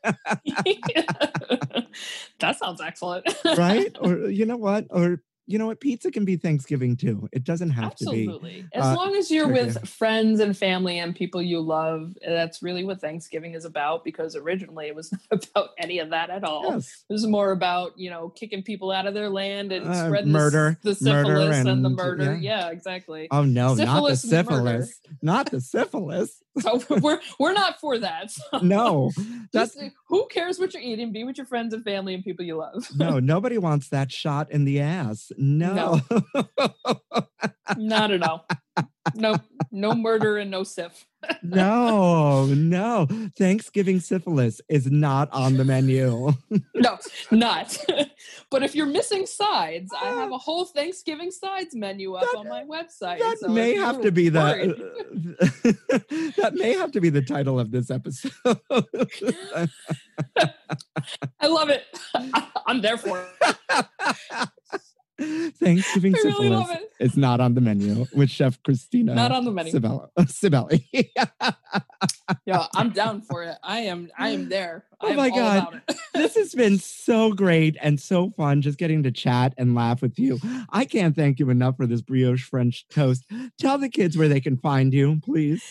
that 2.41 2.59
sounds 2.59 2.81
excellent 2.81 3.27
right? 3.57 3.97
or 4.01 4.29
you 4.29 4.47
know 4.47 4.57
what? 4.57 4.87
Or 4.91 5.23
you 5.47 5.59
know 5.59 5.67
what? 5.67 5.79
Pizza 5.81 6.11
can 6.11 6.25
be 6.25 6.37
Thanksgiving 6.37 6.97
too. 6.97 7.29
It 7.33 7.45
doesn't 7.45 7.71
have 7.71 7.95
to 7.97 8.07
be. 8.07 8.23
Absolutely. 8.23 8.67
As 8.73 8.85
uh, 8.85 8.95
long 8.97 9.15
as 9.15 9.31
you're 9.31 9.49
with 9.49 9.87
friends 9.87 10.41
and 10.41 10.57
family 10.57 10.99
and 10.99 11.15
people 11.15 11.43
you 11.43 11.61
love, 11.61 12.15
that's 12.27 12.63
really 12.63 12.85
what 12.85 13.01
Thanksgiving 13.01 13.55
is 13.55 13.65
about 13.65 14.05
because 14.05 14.37
originally 14.37 14.87
it 14.87 14.95
was 14.95 15.13
not 15.31 15.47
about 15.51 15.71
any 15.79 15.99
of 15.99 16.11
that 16.11 16.31
at 16.31 16.45
all. 16.45 16.73
Yes. 16.75 17.05
It 17.11 17.13
was 17.13 17.27
more 17.27 17.53
about, 17.53 17.93
you 17.99 18.09
know, 18.11 18.31
kicking 18.31 18.63
people 18.63 18.91
out 18.91 19.07
of 19.07 19.13
their 19.15 19.29
land 19.29 19.71
and 19.73 19.87
Uh, 19.87 20.07
spreading 20.07 20.33
murder, 20.33 20.79
the, 20.83 20.95
the 20.95 21.11
murder 21.13 21.27
syphilis 21.29 21.67
and, 21.67 21.85
the 21.85 21.91
murder. 21.91 22.39
yeah. 22.41 22.55
Yeah, 22.55 22.71
exactly. 22.71 23.29
Oh 23.31 23.45
no, 23.45 23.75
not 23.75 24.09
the 24.09 24.17
Syphilis 24.17 24.25
murder. 24.25 24.83
syphilis. 24.85 25.01
Not 25.21 25.51
the 25.51 25.61
syphilis. 25.61 26.43
So 26.61 26.81
we're 26.89 27.21
we're 27.41 27.53
not 27.53 27.81
for 27.81 27.99
that. 27.99 28.31
So 28.31 28.43
No. 28.63 29.11
That's 29.53 29.75
just, 29.75 29.91
who 30.09 30.27
cares 30.29 30.59
what 30.59 30.73
you're 30.73 30.83
eating? 30.83 31.13
Be 31.13 31.25
with 31.25 31.37
your 31.37 31.47
friends 31.47 31.75
and 31.75 31.83
family 31.83 32.15
and 32.15 32.23
people 32.23 32.45
you 32.45 32.57
love. 32.57 32.87
no, 32.97 33.19
nobody 33.35 33.59
wants 33.59 33.89
that 33.89 34.13
shot 34.13 34.53
in 34.53 34.65
the 34.65 34.81
ass. 34.81 35.33
No. 35.37 36.01
not 37.77 38.13
at 38.13 38.23
all. 38.23 38.47
No, 39.15 39.37
no 39.71 39.95
murder 39.95 40.39
and 40.39 40.51
no 40.51 40.65
sif. 40.65 41.07
no, 41.43 42.47
no. 42.47 43.07
Thanksgiving 43.39 44.01
syphilis 44.01 44.61
is 44.69 44.91
not 44.91 45.31
on 45.33 45.57
the 45.57 45.65
menu. 45.65 46.33
No, 46.75 46.99
not. 47.31 47.79
but 48.51 48.63
if 48.63 48.75
you're 48.75 48.87
missing 48.87 49.27
sides, 49.27 49.93
I 49.99 50.07
have 50.09 50.33
a 50.33 50.39
whole 50.39 50.65
Thanksgiving 50.65 51.31
sides 51.31 51.75
menu 51.75 52.15
up 52.15 52.23
That- 52.33 52.39
on 52.39 52.49
my 52.49 52.65
website. 52.65 53.19
that 53.21 53.39
so 53.41 53.49
may 53.49 53.75
have 53.75 54.01
to 54.03 54.11
be 54.11 54.31
worried- 54.31 54.71
the 54.77 56.33
that 56.39 56.55
may 56.55 56.73
have 56.73 56.91
to 56.93 57.01
be 57.01 57.11
the 57.11 57.23
title 57.23 57.61
of 57.61 57.71
this 57.71 57.91
episode. 57.91 58.33
I 61.41 61.47
love 61.47 61.69
it. 61.71 61.85
I'm 62.67 62.81
there 62.81 62.97
for 62.99 63.25
it. 63.51 64.49
Thanksgiving 65.57 66.15
I 66.15 66.19
really 66.19 66.33
syphilis 66.33 66.69
love 66.69 66.71
it. 66.71 66.93
is 67.01 67.17
not 67.17 67.41
on 67.41 67.55
the 67.55 67.61
menu 67.61 68.07
with 68.15 68.31
Chef 68.31 68.63
Krystyna. 68.63 69.15
Not 69.15 69.33
on 69.33 69.45
the 69.45 69.51
menu. 69.51 69.73
Sibel- 69.73 70.09
Cibelli. 70.21 70.85
Yeah, 72.47 72.67
I'm 72.75 72.91
down 72.91 73.21
for 73.21 73.43
it. 73.43 73.57
I 73.63 73.81
am. 73.81 74.11
I 74.19 74.31
am 74.31 74.49
there. 74.49 74.85
Oh 75.01 75.09
am 75.09 75.17
my 75.17 75.29
God. 75.31 75.83
this 76.15 76.35
has 76.37 76.55
been 76.55 76.79
so 76.79 77.33
great 77.33 77.77
and 77.83 78.01
so 78.01 78.31
fun 78.31 78.63
just 78.63 78.79
getting 78.79 79.03
to 79.03 79.11
chat 79.11 79.53
and 79.59 79.75
laugh 79.75 80.01
with 80.01 80.19
you. 80.19 80.39
I 80.71 80.85
can't 80.87 81.15
thank 81.15 81.39
you 81.39 81.51
enough 81.51 81.77
for 81.77 81.87
this 81.87 82.01
brioche 82.01 82.45
French 82.45 82.87
toast. 82.89 83.25
Tell 83.59 83.77
the 83.79 83.89
kids 83.91 84.17
where 84.17 84.29
they 84.29 84.41
can 84.41 84.57
find 84.57 84.93
you, 84.95 85.21
please. 85.23 85.63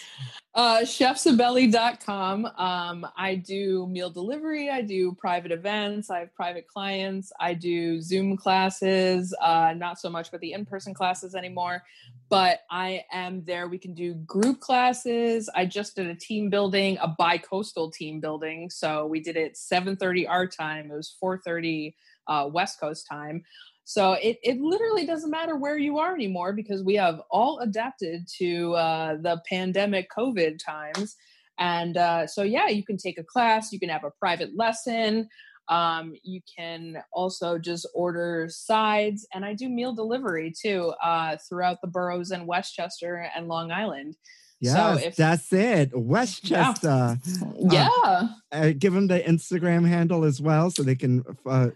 Uh, 0.55 0.81
chefcibelli.com. 0.81 2.45
Um, 2.45 3.07
I 3.17 3.33
do 3.33 3.87
meal 3.87 4.11
delivery. 4.11 4.69
I 4.69 4.83
do 4.83 5.13
private 5.13 5.51
events. 5.51 6.11
I 6.11 6.19
have 6.19 6.35
private 6.35 6.67
clients. 6.67 7.31
I 7.39 7.55
do 7.55 7.99
Zoom 7.99 8.37
classes. 8.37 9.33
Uh, 9.41 9.73
not 9.75 9.99
so 9.99 10.11
much 10.11 10.31
with 10.31 10.41
the 10.41 10.53
in-person 10.53 10.93
classes 10.93 11.33
anymore, 11.33 11.81
but 12.29 12.59
I 12.69 13.03
am 13.11 13.43
there. 13.45 13.67
We 13.67 13.79
can 13.79 13.95
do 13.95 14.13
group 14.13 14.59
classes. 14.59 15.49
I 15.55 15.65
just 15.65 15.95
did 15.95 16.05
a 16.05 16.15
team 16.15 16.51
building, 16.51 16.99
a 17.01 17.07
bi-coastal 17.07 17.89
team 17.89 18.19
building. 18.19 18.69
So 18.69 19.07
we 19.07 19.21
did 19.21 19.35
it 19.35 19.55
7:30 19.55 20.29
our 20.29 20.45
time. 20.45 20.91
It 20.91 20.95
was 20.95 21.15
4:30 21.19 21.95
uh, 22.27 22.47
West 22.53 22.79
Coast 22.79 23.07
time. 23.07 23.43
So 23.85 24.13
it, 24.13 24.37
it 24.43 24.59
literally 24.59 25.05
doesn't 25.05 25.29
matter 25.29 25.57
where 25.57 25.77
you 25.77 25.99
are 25.99 26.13
anymore 26.13 26.53
because 26.53 26.83
we 26.83 26.95
have 26.95 27.21
all 27.29 27.59
adapted 27.59 28.27
to 28.39 28.73
uh, 28.73 29.17
the 29.21 29.41
pandemic 29.49 30.07
COVID 30.15 30.57
times. 30.63 31.15
And 31.59 31.97
uh, 31.97 32.27
so, 32.27 32.43
yeah, 32.43 32.67
you 32.67 32.83
can 32.83 32.97
take 32.97 33.17
a 33.17 33.23
class, 33.23 33.71
you 33.71 33.79
can 33.79 33.89
have 33.89 34.03
a 34.03 34.11
private 34.19 34.55
lesson. 34.55 35.27
Um, 35.69 36.13
you 36.23 36.41
can 36.57 36.97
also 37.13 37.57
just 37.57 37.87
order 37.95 38.47
sides, 38.49 39.25
and 39.33 39.45
I 39.45 39.53
do 39.53 39.69
meal 39.69 39.93
delivery 39.93 40.53
too 40.61 40.93
uh, 41.01 41.37
throughout 41.47 41.79
the 41.81 41.87
boroughs 41.87 42.31
in 42.31 42.45
Westchester 42.45 43.29
and 43.33 43.47
Long 43.47 43.71
Island. 43.71 44.17
Yes, 44.59 45.03
if- 45.03 45.15
that's 45.15 45.51
it. 45.53 45.91
Westchester. 45.97 47.17
Yeah, 47.57 48.27
Uh, 48.51 48.71
give 48.77 48.93
them 48.93 49.07
the 49.07 49.21
Instagram 49.21 49.87
handle 49.87 50.25
as 50.25 50.41
well 50.41 50.69
so 50.69 50.83
they 50.83 50.95
can 50.95 51.23
uh, 51.45 51.69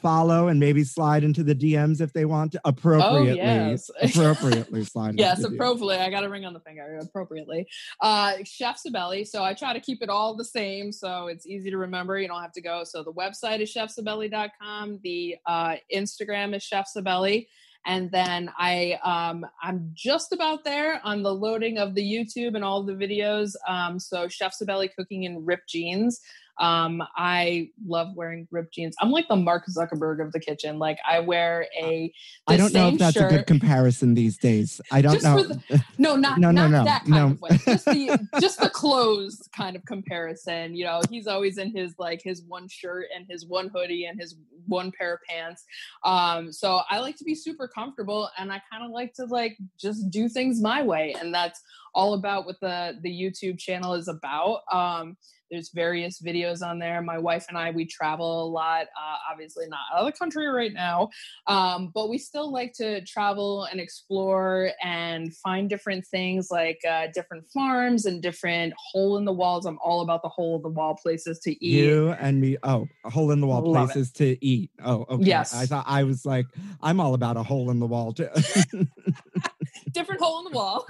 follow 0.00 0.48
and 0.48 0.58
maybe 0.58 0.84
slide 0.84 1.24
into 1.24 1.42
the 1.42 1.54
DMs 1.54 2.00
if 2.00 2.12
they 2.12 2.24
want 2.24 2.52
to 2.52 2.60
appropriately. 2.64 3.32
Oh, 3.32 3.34
yes. 3.34 3.90
appropriately 4.02 4.84
slide. 4.84 5.18
yes, 5.18 5.42
the 5.42 5.48
DMs. 5.48 5.54
appropriately. 5.54 5.96
I 5.96 6.10
got 6.10 6.24
a 6.24 6.28
ring 6.28 6.44
on 6.44 6.52
the 6.52 6.60
finger. 6.60 6.98
Appropriately, 7.00 7.66
uh, 8.00 8.34
Chef 8.44 8.80
Cibelli. 8.84 9.26
So 9.26 9.42
I 9.42 9.54
try 9.54 9.72
to 9.72 9.80
keep 9.80 10.02
it 10.02 10.08
all 10.08 10.36
the 10.36 10.44
same, 10.44 10.92
so 10.92 11.26
it's 11.26 11.46
easy 11.46 11.70
to 11.70 11.76
remember. 11.76 12.18
You 12.18 12.28
don't 12.28 12.42
have 12.42 12.52
to 12.52 12.62
go. 12.62 12.84
So 12.84 13.02
the 13.02 13.12
website 13.12 13.60
is 13.60 13.72
chefcibelli.com. 13.72 15.00
The 15.02 15.36
uh, 15.46 15.76
Instagram 15.94 16.54
is 16.54 16.62
Chef 16.62 16.88
Cibelli, 16.94 17.48
and 17.86 18.10
then 18.10 18.50
I 18.58 18.98
um, 19.02 19.46
I'm 19.62 19.90
just 19.94 20.32
about 20.32 20.64
there 20.64 21.00
on 21.04 21.22
the 21.22 21.34
loading 21.34 21.78
of 21.78 21.94
the 21.94 22.02
YouTube 22.02 22.54
and 22.54 22.64
all 22.64 22.82
the 22.82 22.94
videos. 22.94 23.54
Um, 23.68 23.98
so 23.98 24.28
Chef 24.28 24.54
Cibelli 24.58 24.90
cooking 24.96 25.24
in 25.24 25.44
ripped 25.44 25.68
jeans. 25.68 26.20
Um, 26.58 27.02
I 27.16 27.70
love 27.86 28.08
wearing 28.14 28.46
ripped 28.50 28.74
jeans. 28.74 28.94
I'm 29.00 29.10
like 29.10 29.28
the 29.28 29.36
Mark 29.36 29.64
Zuckerberg 29.66 30.24
of 30.24 30.32
the 30.32 30.40
kitchen. 30.40 30.78
Like 30.78 30.98
I 31.08 31.20
wear 31.20 31.66
a. 31.80 32.12
I 32.46 32.56
don't 32.56 32.72
know 32.72 32.88
if 32.88 32.98
that's 32.98 33.16
a 33.16 33.28
good 33.28 33.46
comparison 33.46 34.14
these 34.14 34.36
days. 34.38 34.80
I 34.90 35.02
don't 35.02 35.14
Just 35.14 35.24
know. 35.24 35.42
the- 35.42 35.84
no, 35.98 36.16
not 36.16 36.38
No, 36.38 36.50
no, 36.50 36.68
not 36.68 36.70
no, 36.70 36.84
that 36.84 37.00
kind 37.04 37.10
no. 37.14 37.26
of 37.28 37.40
way. 37.40 37.50
Just 37.64 37.84
the 37.86 38.28
just 38.40 38.60
the 38.60 38.70
clothes 38.70 39.48
kind 39.56 39.76
of 39.76 39.84
comparison. 39.86 40.74
You 40.74 40.84
know, 40.84 41.00
he's 41.10 41.26
always 41.26 41.58
in 41.58 41.74
his 41.74 41.94
like 41.98 42.20
his 42.22 42.42
one 42.42 42.68
shirt 42.68 43.06
and 43.14 43.26
his 43.28 43.46
one 43.46 43.70
hoodie 43.74 44.04
and 44.06 44.20
his 44.20 44.36
one 44.66 44.92
pair 44.92 45.14
of 45.14 45.20
pants. 45.28 45.64
Um, 46.04 46.52
so 46.52 46.82
I 46.90 46.98
like 47.00 47.16
to 47.16 47.24
be 47.24 47.34
super 47.34 47.66
comfortable 47.68 48.28
and 48.38 48.52
I 48.52 48.60
kind 48.70 48.84
of 48.84 48.90
like 48.90 49.14
to 49.14 49.24
like 49.24 49.56
just 49.80 50.10
do 50.10 50.28
things 50.28 50.60
my 50.60 50.82
way, 50.82 51.14
and 51.18 51.34
that's 51.34 51.60
all 51.94 52.14
about 52.14 52.46
what 52.46 52.60
the 52.60 52.98
the 53.02 53.10
YouTube 53.10 53.58
channel 53.58 53.94
is 53.94 54.08
about. 54.08 54.60
Um, 54.70 55.16
there's 55.52 55.70
various 55.74 56.20
videos 56.20 56.66
on 56.66 56.78
there. 56.78 57.02
My 57.02 57.18
wife 57.18 57.44
and 57.48 57.58
I 57.58 57.70
we 57.70 57.84
travel 57.84 58.44
a 58.44 58.48
lot. 58.48 58.86
Uh, 58.86 59.16
obviously 59.30 59.66
not 59.68 59.80
out 59.94 60.00
of 60.00 60.06
the 60.06 60.18
country 60.18 60.48
right 60.48 60.72
now, 60.72 61.10
um, 61.46 61.92
but 61.94 62.08
we 62.08 62.16
still 62.16 62.50
like 62.50 62.72
to 62.74 63.04
travel 63.04 63.64
and 63.70 63.78
explore 63.78 64.70
and 64.82 65.36
find 65.36 65.68
different 65.68 66.06
things 66.06 66.48
like 66.50 66.80
uh, 66.88 67.08
different 67.14 67.44
farms 67.52 68.06
and 68.06 68.22
different 68.22 68.72
hole 68.92 69.18
in 69.18 69.26
the 69.26 69.32
walls. 69.32 69.66
I'm 69.66 69.78
all 69.84 70.00
about 70.00 70.22
the 70.22 70.30
hole 70.30 70.56
in 70.56 70.62
the 70.62 70.70
wall 70.70 70.96
places 71.00 71.38
to 71.40 71.50
eat. 71.52 71.84
You 71.84 72.12
and 72.12 72.40
me. 72.40 72.56
Oh, 72.62 72.88
hole 73.04 73.30
in 73.30 73.40
the 73.40 73.46
wall 73.46 73.60
Love 73.60 73.90
it. 73.90 73.92
places 73.92 74.12
to 74.12 74.42
eat. 74.44 74.70
Oh, 74.82 75.04
okay. 75.10 75.24
Yes. 75.24 75.54
I 75.54 75.66
thought 75.66 75.84
I 75.86 76.04
was 76.04 76.24
like, 76.24 76.46
I'm 76.80 76.98
all 76.98 77.12
about 77.12 77.36
a 77.36 77.42
hole 77.42 77.70
in 77.70 77.78
the 77.78 77.86
wall 77.86 78.14
too. 78.14 78.28
Different 79.92 80.20
hole 80.20 80.38
in 80.38 80.44
the 80.52 80.56
wall. 80.56 80.86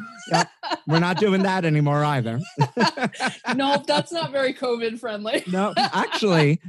We're 0.87 1.01
not 1.01 1.19
doing 1.19 1.43
that 1.43 1.65
anymore 1.65 2.05
either. 2.05 2.41
no, 3.55 3.83
that's 3.87 4.13
not 4.13 4.31
very 4.33 4.55
COVID 4.55 4.99
friendly. 4.99 5.43
no, 5.47 5.75
actually, 5.77 6.61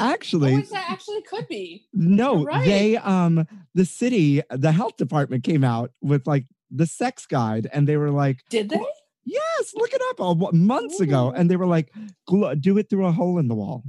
Oh, 0.00 0.06
actually, 0.10 0.54
wait, 0.56 0.70
that 0.70 0.90
actually 0.90 1.22
could 1.22 1.46
be. 1.46 1.86
no. 1.92 2.44
right. 2.44 2.64
They 2.64 2.96
um 2.96 3.46
the 3.74 3.84
city, 3.84 4.42
the 4.50 4.72
health 4.72 4.96
department 4.96 5.44
came 5.44 5.62
out 5.62 5.92
with 6.02 6.26
like 6.26 6.46
the 6.70 6.86
sex 6.86 7.26
guide, 7.26 7.68
and 7.72 7.86
they 7.86 7.96
were 7.96 8.10
like, 8.10 8.38
Did 8.50 8.70
they? 8.70 8.84
yes, 9.24 9.72
look 9.76 9.92
it 9.92 10.02
up 10.10 10.36
what- 10.36 10.52
months 10.54 10.98
ago, 11.00 11.30
and 11.36 11.48
they 11.50 11.56
were 11.56 11.66
like, 11.66 11.92
do 12.60 12.76
it 12.78 12.90
through 12.90 13.06
a 13.06 13.12
hole 13.12 13.38
in 13.38 13.46
the 13.48 13.54
wall. 13.54 13.84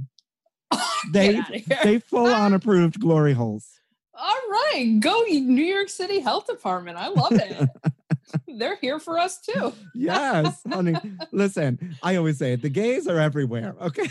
They 1.12 1.34
Get 1.34 1.44
outta 1.44 1.58
here. 1.58 1.78
they 1.84 1.98
full 2.00 2.26
on 2.26 2.52
approved 2.54 2.98
glory 3.00 3.32
holes. 3.32 3.75
All 4.18 4.40
right, 4.50 4.96
go 4.98 5.22
New 5.28 5.64
York 5.64 5.88
City 5.88 6.20
Health 6.20 6.46
Department. 6.46 6.96
I 6.96 7.08
love 7.08 7.32
it. 7.32 7.68
They're 8.58 8.76
here 8.76 8.98
for 8.98 9.18
us 9.18 9.40
too. 9.40 9.72
Yes, 9.94 10.62
honey. 10.68 10.94
Listen, 11.32 11.96
I 12.02 12.16
always 12.16 12.38
say 12.38 12.54
it, 12.54 12.62
the 12.62 12.68
gays 12.70 13.06
are 13.06 13.18
everywhere. 13.18 13.74
Okay. 13.80 14.06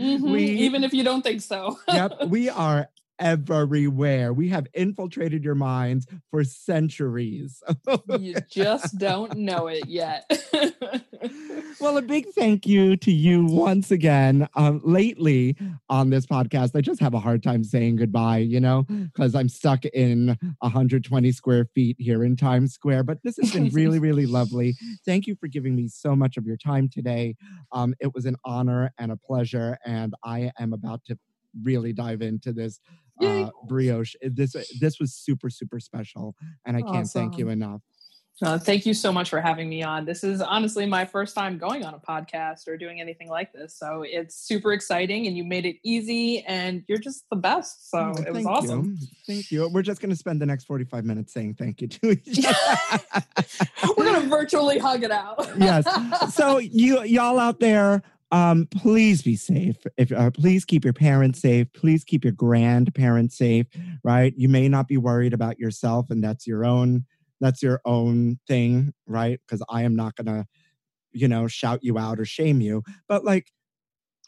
Mhm, 0.00 0.20
we 0.32 0.44
even 0.44 0.84
if 0.84 0.92
you 0.94 1.02
don't 1.04 1.22
think 1.22 1.40
so. 1.40 1.78
yep, 1.88 2.26
we 2.28 2.48
are 2.48 2.88
everywhere. 3.18 4.32
We 4.32 4.48
have 4.48 4.66
infiltrated 4.74 5.44
your 5.44 5.54
minds 5.54 6.06
for 6.30 6.44
centuries. 6.44 7.62
you 8.18 8.36
just 8.50 8.98
don't 8.98 9.36
know 9.36 9.66
it 9.66 9.86
yet. 9.86 10.24
well, 11.80 11.96
a 11.98 12.02
big 12.02 12.26
thank 12.34 12.66
you 12.66 12.96
to 12.96 13.12
you 13.12 13.44
once 13.44 13.90
again. 13.90 14.48
Um, 14.54 14.80
lately 14.84 15.56
on 15.88 16.10
this 16.10 16.26
podcast, 16.26 16.74
I 16.74 16.80
just 16.80 17.00
have 17.00 17.14
a 17.14 17.20
hard 17.20 17.42
time 17.42 17.64
saying 17.64 17.96
goodbye, 17.96 18.38
you 18.38 18.60
know, 18.60 18.84
because 18.84 19.34
I'm 19.34 19.48
stuck 19.48 19.84
in 19.86 20.36
120 20.60 21.32
square 21.32 21.66
feet 21.74 21.96
here 21.98 22.24
in 22.24 22.36
Times 22.36 22.72
Square. 22.72 23.04
But 23.04 23.18
this 23.22 23.36
has 23.36 23.52
been 23.52 23.68
really, 23.70 23.98
really 23.98 24.26
lovely. 24.26 24.76
Thank 25.04 25.26
you 25.26 25.36
for 25.36 25.48
giving 25.48 25.74
me 25.76 25.88
so 25.88 26.14
much 26.14 26.36
of 26.36 26.46
your 26.46 26.56
time 26.56 26.88
today. 26.88 27.36
Um, 27.72 27.94
it 28.00 28.14
was 28.14 28.26
an 28.26 28.36
honor 28.44 28.92
and 28.98 29.12
a 29.12 29.16
pleasure, 29.16 29.78
and 29.84 30.14
I 30.24 30.52
am 30.58 30.72
about 30.72 31.04
to 31.06 31.18
really 31.62 31.92
dive 31.92 32.22
into 32.22 32.52
this. 32.52 32.80
Uh, 33.22 33.50
brioche. 33.66 34.14
This 34.22 34.54
this 34.80 34.98
was 35.00 35.14
super, 35.14 35.50
super 35.50 35.80
special, 35.80 36.34
and 36.66 36.76
I 36.76 36.82
can't 36.82 37.06
thank 37.08 37.38
you 37.38 37.48
enough. 37.48 37.82
Uh, 38.40 38.56
thank 38.56 38.86
you 38.86 38.94
so 38.94 39.12
much 39.12 39.30
for 39.30 39.40
having 39.40 39.68
me 39.68 39.82
on. 39.82 40.04
This 40.04 40.22
is 40.22 40.40
honestly 40.40 40.86
my 40.86 41.04
first 41.04 41.34
time 41.34 41.58
going 41.58 41.84
on 41.84 41.92
a 41.94 41.98
podcast 41.98 42.68
or 42.68 42.76
doing 42.76 43.00
anything 43.00 43.28
like 43.28 43.52
this. 43.52 43.76
So 43.76 44.04
it's 44.06 44.36
super 44.36 44.72
exciting 44.72 45.26
and 45.26 45.36
you 45.36 45.42
made 45.42 45.66
it 45.66 45.74
easy 45.82 46.44
and 46.46 46.84
you're 46.86 46.98
just 46.98 47.24
the 47.30 47.36
best. 47.36 47.90
So 47.90 48.12
Oh, 48.16 48.22
it 48.22 48.32
was 48.32 48.46
awesome. 48.46 48.96
You. 49.00 49.06
Thank 49.26 49.50
you. 49.50 49.68
We're 49.68 49.82
just 49.82 50.00
going 50.00 50.10
to 50.10 50.16
spend 50.16 50.40
the 50.40 50.46
next 50.46 50.66
45 50.66 51.04
minutes 51.04 51.32
saying 51.34 51.54
thank 51.54 51.80
you 51.80 51.88
to 51.88 52.10
each 52.26 52.46
other. 52.46 53.02
We're 53.96 54.04
going 54.04 54.22
to 54.22 54.28
virtually 54.28 54.78
hug 54.78 55.02
it 55.02 55.10
out. 55.10 55.50
yes. 55.58 56.32
So 56.32 56.58
you 56.62 57.02
y'all 57.02 57.40
out 57.40 57.58
there 57.58 58.04
um 58.30 58.66
please 58.70 59.22
be 59.22 59.36
safe. 59.36 59.76
If 59.96 60.12
uh, 60.12 60.30
please 60.30 60.64
keep 60.64 60.84
your 60.84 60.92
parents 60.92 61.40
safe. 61.40 61.72
Please 61.72 62.04
keep 62.04 62.24
your 62.24 62.32
grandparents 62.34 63.36
safe 63.38 63.66
right? 64.04 64.34
You 64.36 64.48
may 64.48 64.68
not 64.68 64.86
be 64.88 64.96
worried 64.98 65.32
about 65.32 65.58
yourself 65.58 66.10
and 66.10 66.22
that's 66.22 66.46
your 66.46 66.64
own 66.64 67.04
that's 67.40 67.62
your 67.62 67.80
own 67.84 68.38
thing 68.46 68.92
right? 69.06 69.40
Because 69.46 69.62
i 69.70 69.82
am 69.82 69.94
not 69.96 70.14
gonna 70.16 70.46
you 71.12 71.28
know 71.28 71.48
shout 71.48 71.80
you 71.82 71.98
out 71.98 72.20
or 72.20 72.24
shame 72.26 72.60
you 72.60 72.82
but 73.08 73.24
like 73.24 73.46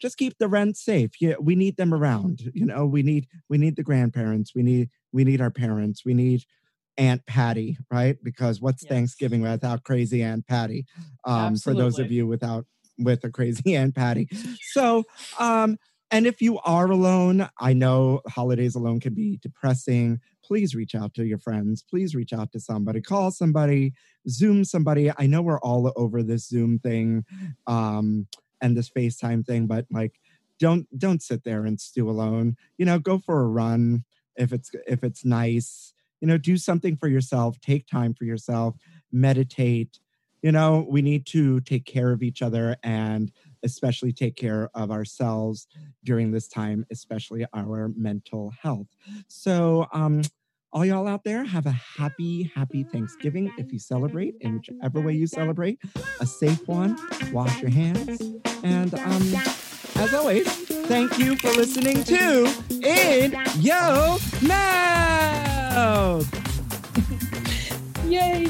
just 0.01 0.17
keep 0.17 0.37
the 0.39 0.47
rent 0.47 0.77
safe. 0.77 1.11
Yeah 1.21 1.35
we 1.39 1.55
need 1.55 1.77
them 1.77 1.93
around 1.93 2.51
you 2.53 2.65
know? 2.65 2.85
We 2.87 3.03
need 3.03 3.27
we 3.49 3.57
need 3.59 3.75
the 3.75 3.83
grandparents. 3.83 4.53
We 4.55 4.63
need 4.63 4.89
we 5.13 5.23
need 5.23 5.41
our 5.41 5.51
parents. 5.51 6.03
We 6.05 6.13
need 6.15 6.43
aunt 6.97 7.25
patty 7.27 7.77
right? 7.91 8.17
Because 8.23 8.61
what's 8.61 8.83
Yes. 8.83 8.89
thanksgiving 8.89 9.41
without 9.41 9.83
crazy 9.83 10.23
aunt 10.23 10.47
patty? 10.47 10.85
Um 11.25 11.55
for 11.55 11.73
those 11.75 11.99
of 11.99 12.11
you 12.11 12.25
without 12.27 12.65
with 12.97 13.23
a 13.23 13.29
crazy 13.29 13.75
aunt 13.75 13.95
patty. 13.95 14.27
So 14.71 15.03
um 15.39 15.77
and 16.13 16.27
if 16.27 16.41
you 16.41 16.59
are 16.59 16.91
alone 16.91 17.47
i 17.59 17.71
know 17.71 18.19
holidays 18.27 18.75
alone 18.75 18.99
can 18.99 19.13
be 19.13 19.39
depressing. 19.41 20.19
Please 20.43 20.75
reach 20.75 20.95
out 20.95 21.13
to 21.13 21.23
your 21.23 21.37
friends. 21.37 21.83
Please 21.89 22.13
reach 22.13 22.33
out 22.33 22.51
to 22.51 22.59
somebody. 22.59 22.99
Call 22.99 23.31
somebody. 23.31 23.93
Zoom 24.27 24.65
somebody. 24.65 25.09
I 25.17 25.25
know 25.27 25.41
we're 25.41 25.59
all 25.59 25.93
over 25.95 26.21
this 26.23 26.47
zoom 26.47 26.79
thing 26.79 27.25
um 27.67 28.27
and 28.61 28.77
this 28.77 28.89
facetime 28.89 29.45
thing 29.45 29.65
but 29.65 29.85
like 29.91 30.19
don't 30.59 30.85
don't 30.97 31.23
sit 31.23 31.43
there 31.43 31.65
and 31.65 31.79
stew 31.79 32.09
alone. 32.09 32.55
You 32.77 32.85
know 32.85 32.99
go 32.99 33.17
for 33.17 33.41
a 33.41 33.47
run 33.47 34.03
if 34.35 34.53
it's 34.53 34.71
if 34.87 35.03
it's 35.03 35.25
nice. 35.25 35.93
You 36.19 36.27
know 36.27 36.37
do 36.37 36.57
something 36.57 36.97
for 36.97 37.07
yourself. 37.07 37.59
Take 37.61 37.87
time 37.87 38.13
for 38.13 38.25
yourself. 38.25 38.75
Meditate 39.11 39.99
you 40.41 40.51
know, 40.51 40.85
we 40.89 41.01
need 41.01 41.25
to 41.27 41.59
take 41.61 41.85
care 41.85 42.11
of 42.11 42.23
each 42.23 42.41
other 42.41 42.75
and 42.83 43.31
especially 43.63 44.11
take 44.11 44.35
care 44.35 44.69
of 44.73 44.91
ourselves 44.91 45.67
during 46.03 46.31
this 46.31 46.47
time, 46.47 46.85
especially 46.91 47.45
our 47.53 47.89
mental 47.95 48.51
health. 48.61 48.87
So, 49.27 49.87
um, 49.93 50.23
all 50.73 50.85
y'all 50.85 51.05
out 51.07 51.25
there, 51.25 51.43
have 51.43 51.65
a 51.65 51.71
happy, 51.71 52.49
happy 52.55 52.83
Thanksgiving 52.83 53.51
if 53.57 53.73
you 53.73 53.79
celebrate 53.79 54.35
in 54.39 54.55
whichever 54.55 55.01
way 55.01 55.13
you 55.13 55.27
celebrate, 55.27 55.79
a 56.21 56.25
safe 56.25 56.65
one, 56.65 56.97
wash 57.33 57.61
your 57.61 57.71
hands, 57.71 58.21
and 58.63 58.93
um, 58.95 59.33
as 59.95 60.13
always, 60.13 60.47
thank 60.87 61.19
you 61.19 61.35
for 61.35 61.49
listening 61.51 62.05
to 62.05 62.45
In 62.69 63.35
Yo 63.59 64.17
Mouth! 64.41 66.25
Yay! 68.07 68.49